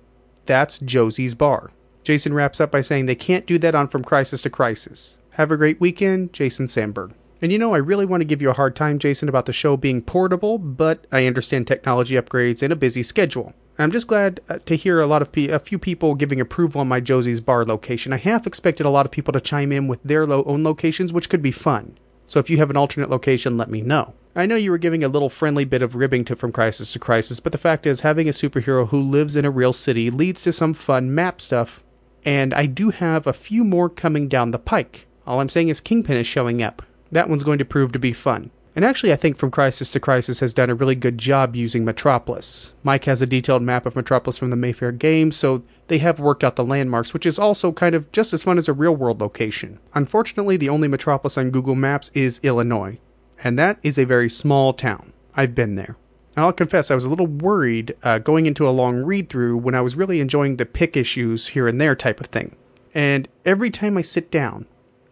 That's 0.45 0.77
Josie's 0.77 1.33
Bar. 1.33 1.71
Jason 2.03 2.33
wraps 2.33 2.59
up 2.59 2.71
by 2.71 2.81
saying 2.81 3.05
they 3.05 3.15
can't 3.15 3.45
do 3.45 3.57
that 3.59 3.75
on 3.75 3.87
From 3.87 4.03
Crisis 4.03 4.41
to 4.41 4.49
Crisis. 4.49 5.17
Have 5.31 5.51
a 5.51 5.57
great 5.57 5.79
weekend, 5.79 6.33
Jason 6.33 6.67
Sandberg. 6.67 7.13
And 7.41 7.51
you 7.51 7.57
know, 7.57 7.73
I 7.73 7.77
really 7.77 8.05
want 8.05 8.21
to 8.21 8.25
give 8.25 8.41
you 8.41 8.49
a 8.49 8.53
hard 8.53 8.75
time, 8.75 8.99
Jason, 8.99 9.27
about 9.27 9.45
the 9.45 9.53
show 9.53 9.75
being 9.75 10.01
portable, 10.01 10.57
but 10.57 11.07
I 11.11 11.25
understand 11.25 11.67
technology 11.67 12.15
upgrades 12.15 12.61
and 12.61 12.71
a 12.71 12.75
busy 12.75 13.01
schedule. 13.01 13.53
I'm 13.79 13.91
just 13.91 14.07
glad 14.07 14.41
uh, 14.47 14.59
to 14.65 14.75
hear 14.75 14.99
a 14.99 15.07
lot 15.07 15.23
of 15.23 15.31
pe- 15.31 15.47
a 15.47 15.57
few 15.57 15.79
people 15.79 16.13
giving 16.13 16.39
approval 16.39 16.81
on 16.81 16.87
my 16.87 16.99
Josie's 16.99 17.41
Bar 17.41 17.65
location. 17.65 18.13
I 18.13 18.17
half 18.17 18.45
expected 18.45 18.85
a 18.85 18.91
lot 18.91 19.05
of 19.07 19.11
people 19.11 19.31
to 19.33 19.41
chime 19.41 19.71
in 19.71 19.87
with 19.87 20.03
their 20.03 20.31
own 20.31 20.63
locations, 20.63 21.11
which 21.11 21.29
could 21.29 21.41
be 21.41 21.51
fun. 21.51 21.97
So 22.27 22.39
if 22.39 22.49
you 22.49 22.57
have 22.57 22.69
an 22.69 22.77
alternate 22.77 23.09
location, 23.09 23.57
let 23.57 23.69
me 23.69 23.81
know. 23.81 24.13
I 24.35 24.45
know 24.45 24.55
you 24.55 24.71
were 24.71 24.77
giving 24.77 25.03
a 25.03 25.09
little 25.09 25.29
friendly 25.29 25.65
bit 25.65 25.81
of 25.81 25.95
ribbing 25.95 26.25
to 26.25 26.35
From 26.35 26.51
Crisis 26.51 26.93
to 26.93 26.99
Crisis, 26.99 27.39
but 27.39 27.51
the 27.51 27.57
fact 27.57 27.85
is, 27.85 28.01
having 28.01 28.29
a 28.29 28.31
superhero 28.31 28.87
who 28.87 29.01
lives 29.01 29.35
in 29.35 29.45
a 29.45 29.51
real 29.51 29.73
city 29.73 30.09
leads 30.11 30.41
to 30.43 30.53
some 30.53 30.73
fun 30.73 31.13
map 31.13 31.41
stuff 31.41 31.83
and 32.25 32.53
I 32.53 32.65
do 32.65 32.89
have 32.89 33.27
a 33.27 33.33
few 33.33 33.63
more 33.63 33.89
coming 33.89 34.27
down 34.27 34.51
the 34.51 34.59
pike. 34.59 35.07
All 35.25 35.39
I'm 35.39 35.49
saying 35.49 35.69
is 35.69 35.81
Kingpin 35.81 36.17
is 36.17 36.27
showing 36.27 36.61
up. 36.61 36.81
That 37.11 37.29
one's 37.29 37.43
going 37.43 37.57
to 37.59 37.65
prove 37.65 37.91
to 37.91 37.99
be 37.99 38.13
fun. 38.13 38.51
And 38.75 38.85
actually, 38.85 39.11
I 39.11 39.17
think 39.17 39.35
From 39.35 39.51
Crisis 39.51 39.89
to 39.89 39.99
Crisis 39.99 40.39
has 40.39 40.53
done 40.53 40.69
a 40.69 40.75
really 40.75 40.95
good 40.95 41.17
job 41.17 41.57
using 41.57 41.83
Metropolis. 41.83 42.73
Mike 42.83 43.03
has 43.03 43.21
a 43.21 43.27
detailed 43.27 43.61
map 43.61 43.85
of 43.85 43.97
Metropolis 43.97 44.37
from 44.37 44.49
the 44.49 44.55
Mayfair 44.55 44.93
games, 44.93 45.35
so 45.35 45.63
they 45.87 45.97
have 45.97 46.21
worked 46.21 46.43
out 46.43 46.55
the 46.55 46.63
landmarks, 46.63 47.13
which 47.13 47.25
is 47.25 47.37
also 47.37 47.73
kind 47.73 47.95
of 47.95 48.09
just 48.13 48.31
as 48.31 48.43
fun 48.43 48.57
as 48.57 48.69
a 48.69 48.73
real 48.73 48.95
world 48.95 49.19
location. 49.19 49.79
Unfortunately, 49.93 50.55
the 50.55 50.69
only 50.69 50.87
Metropolis 50.87 51.37
on 51.37 51.51
Google 51.51 51.75
Maps 51.75 52.11
is 52.13 52.39
Illinois, 52.43 52.97
and 53.43 53.59
that 53.59 53.77
is 53.83 53.99
a 53.99 54.05
very 54.05 54.29
small 54.29 54.71
town. 54.71 55.11
I've 55.35 55.53
been 55.53 55.75
there. 55.75 55.97
And 56.35 56.45
I'll 56.45 56.53
confess, 56.53 56.89
I 56.89 56.95
was 56.95 57.05
a 57.05 57.09
little 57.09 57.27
worried 57.27 57.95
uh, 58.03 58.19
going 58.19 58.45
into 58.45 58.67
a 58.67 58.71
long 58.71 59.03
read 59.03 59.29
through 59.29 59.57
when 59.57 59.75
I 59.75 59.81
was 59.81 59.95
really 59.95 60.19
enjoying 60.19 60.55
the 60.55 60.65
pick 60.65 60.95
issues 60.95 61.47
here 61.47 61.67
and 61.67 61.79
there 61.79 61.95
type 61.95 62.19
of 62.19 62.27
thing. 62.27 62.55
And 62.93 63.27
every 63.45 63.69
time 63.69 63.97
I 63.97 64.01
sit 64.01 64.31
down 64.31 64.65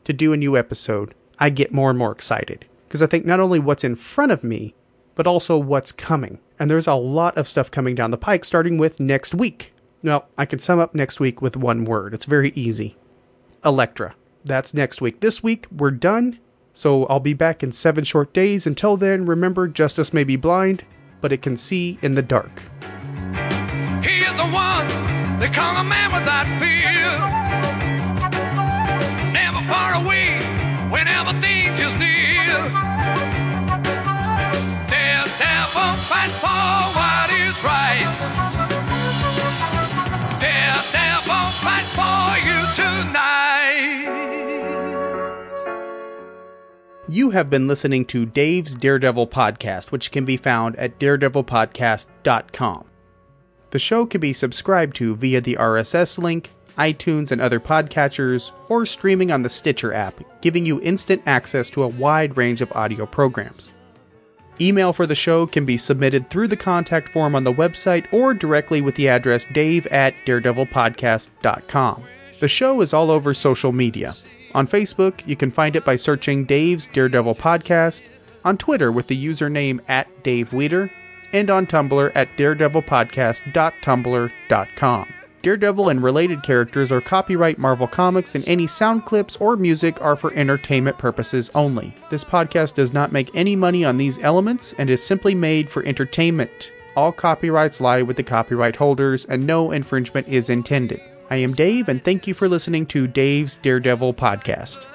to 0.05 0.13
do 0.13 0.34
a 0.34 0.38
new 0.38 0.57
episode, 0.57 1.13
I 1.38 1.49
get 1.49 1.74
more 1.74 1.89
and 1.89 1.99
more 1.99 2.11
excited. 2.11 2.65
Because 2.88 3.01
I 3.01 3.07
think 3.07 3.26
not 3.26 3.39
only 3.39 3.59
what's 3.59 3.84
in 3.84 3.95
front 3.95 4.32
of 4.32 4.43
me, 4.43 4.74
but 5.15 5.28
also 5.28 5.57
what's 5.57 5.91
coming. 5.91 6.39
And 6.57 6.72
there's 6.72 6.88
a 6.88 6.95
lot 6.95 7.38
of 7.38 7.47
stuff 7.47 7.70
coming 7.70 7.95
down 7.95 8.11
the 8.11 8.17
pike, 8.17 8.45
starting 8.45 8.78
with 8.78 8.99
next 8.99 9.34
week. 9.34 9.74
Well, 10.01 10.28
I 10.38 10.45
can 10.45 10.59
sum 10.59 10.80
up 10.80 10.95
next 10.95 11.20
week 11.20 11.41
with 11.41 11.57
one 11.57 11.84
word. 11.84 12.13
It's 12.13 12.26
very 12.26 12.51
easy 12.55 12.95
Elektra. 13.63 14.15
That's 14.45 14.74
next 14.74 15.01
week. 15.01 15.20
This 15.20 15.43
week, 15.43 15.67
we're 15.76 15.91
done. 15.91 16.39
So 16.74 17.05
I'll 17.07 17.20
be 17.20 17.34
back 17.34 17.61
in 17.61 17.72
seven 17.72 18.03
short 18.03 18.34
days. 18.34 18.65
Until 18.65 18.95
then, 18.95 19.26
remember, 19.26 19.67
justice 19.67 20.13
may 20.13 20.24
be 20.24 20.38
blind, 20.38 20.86
but 21.22 21.32
it 21.32 21.41
can 21.41 21.57
see 21.57 21.97
in 22.01 22.13
the 22.15 22.22
dark. 22.22 22.63
He 24.03 24.22
is 24.22 24.36
the 24.38 24.49
one 24.51 24.88
They 25.39 25.49
call 25.49 25.76
a 25.78 25.84
man 25.84 26.11
without 26.11 26.47
fear. 26.59 27.07
Never 29.32 29.61
far 29.72 29.93
away 30.01 30.39
whenever 30.89 31.32
danger's 31.41 31.59
You 47.10 47.32
have 47.32 47.49
been 47.49 47.68
listening 47.68 48.05
to 48.05 48.28
Dave's 48.28 48.76
Daredevil 48.76 49.30
podcast, 49.30 49.89
which 49.89 50.12
can 50.12 50.26
be 50.26 50.38
found 50.38 50.76
at 50.76 50.99
daredevilpodcast.com. 50.99 52.86
The 53.72 53.80
show 53.80 54.05
can 54.05 54.22
be 54.22 54.32
subscribed 54.32 54.95
to 54.97 55.16
via 55.16 55.41
the 55.41 55.55
RSS 55.55 56.20
link, 56.20 56.51
iTunes, 56.78 57.32
and 57.32 57.41
other 57.41 57.60
podcatchers, 57.60 58.51
or 58.68 58.86
streaming 58.86 59.32
on 59.32 59.41
the 59.41 59.49
Stitcher 59.49 59.91
app, 59.91 60.22
giving 60.41 60.68
you 60.68 60.80
instant 60.82 61.24
access 61.26 61.68
to 61.72 61.82
a 61.82 61.88
wide 61.88 62.38
range 62.38 62.62
of 62.62 62.72
audio 62.74 63.07
programs. 63.07 63.72
Email 64.62 64.93
for 64.93 65.07
the 65.07 65.16
show 65.16 65.47
can 65.47 65.66
be 65.66 65.78
submitted 65.78 66.30
through 66.30 66.49
the 66.49 66.55
contact 66.55 67.10
form 67.10 67.34
on 67.34 67.43
the 67.43 67.51
website 67.51 68.05
or 68.14 68.36
directly 68.36 68.82
with 68.82 68.93
the 68.93 69.10
address 69.10 69.47
dave 69.51 69.88
at 69.88 70.14
daredevilpodcast.com. 70.28 72.03
The 72.39 72.47
show 72.47 72.82
is 72.82 72.93
all 72.93 73.10
over 73.10 73.34
social 73.34 73.72
media. 73.72 74.16
On 74.54 74.68
Facebook, 74.68 75.26
you 75.28 75.36
can 75.36 75.52
find 75.52 75.76
it 75.76 75.86
by 75.86 75.95
searching 75.95 76.45
Dave's 76.45 76.88
Daredevil 76.88 77.36
Podcast, 77.36 78.02
on 78.43 78.58
Twitter 78.58 78.91
with 78.91 79.06
the 79.08 79.26
username 79.26 79.80
at 79.88 80.24
Dave 80.24 80.52
Weeder, 80.54 80.89
and 81.34 81.50
on 81.50 81.66
Tumblr 81.68 82.12
at 82.16 82.30
daredevilpodcast.tumblr.com. 82.38 85.14
Daredevil 85.41 85.88
and 85.88 86.04
related 86.04 86.43
characters 86.43 86.91
are 86.91 87.00
copyright 87.00 87.58
Marvel 87.58 87.88
Comics, 87.88 88.36
and 88.36 88.45
any 88.47 88.68
sound 88.68 89.06
clips 89.06 89.38
or 89.38 89.56
music 89.56 90.02
are 90.02 90.18
for 90.18 90.34
entertainment 90.34 90.97
purposes 90.97 91.50
only. 91.56 91.95
This 92.10 92.26
podcast 92.26 92.74
does 92.74 92.91
not 92.91 93.14
make 93.14 93.34
any 93.34 93.56
money 93.56 93.86
on 93.86 93.95
these 93.95 94.20
elements 94.20 94.76
and 94.78 94.89
is 94.89 95.02
simply 95.02 95.36
made 95.36 95.70
for 95.70 95.86
entertainment. 95.86 96.74
All 96.97 97.14
copyrights 97.14 97.80
lie 97.80 98.02
with 98.02 98.18
the 98.18 98.24
copyright 98.24 98.76
holders, 98.76 99.24
and 99.26 99.47
no 99.47 99.72
infringement 99.72 100.28
is 100.28 100.50
intended. 100.50 101.00
I 101.30 101.38
am 101.38 101.53
Dave, 101.53 101.88
and 101.89 102.03
thank 102.03 102.27
you 102.27 102.34
for 102.34 102.49
listening 102.49 102.86
to 102.88 103.07
Dave's 103.07 103.55
Daredevil 103.57 104.15
Podcast. 104.15 104.86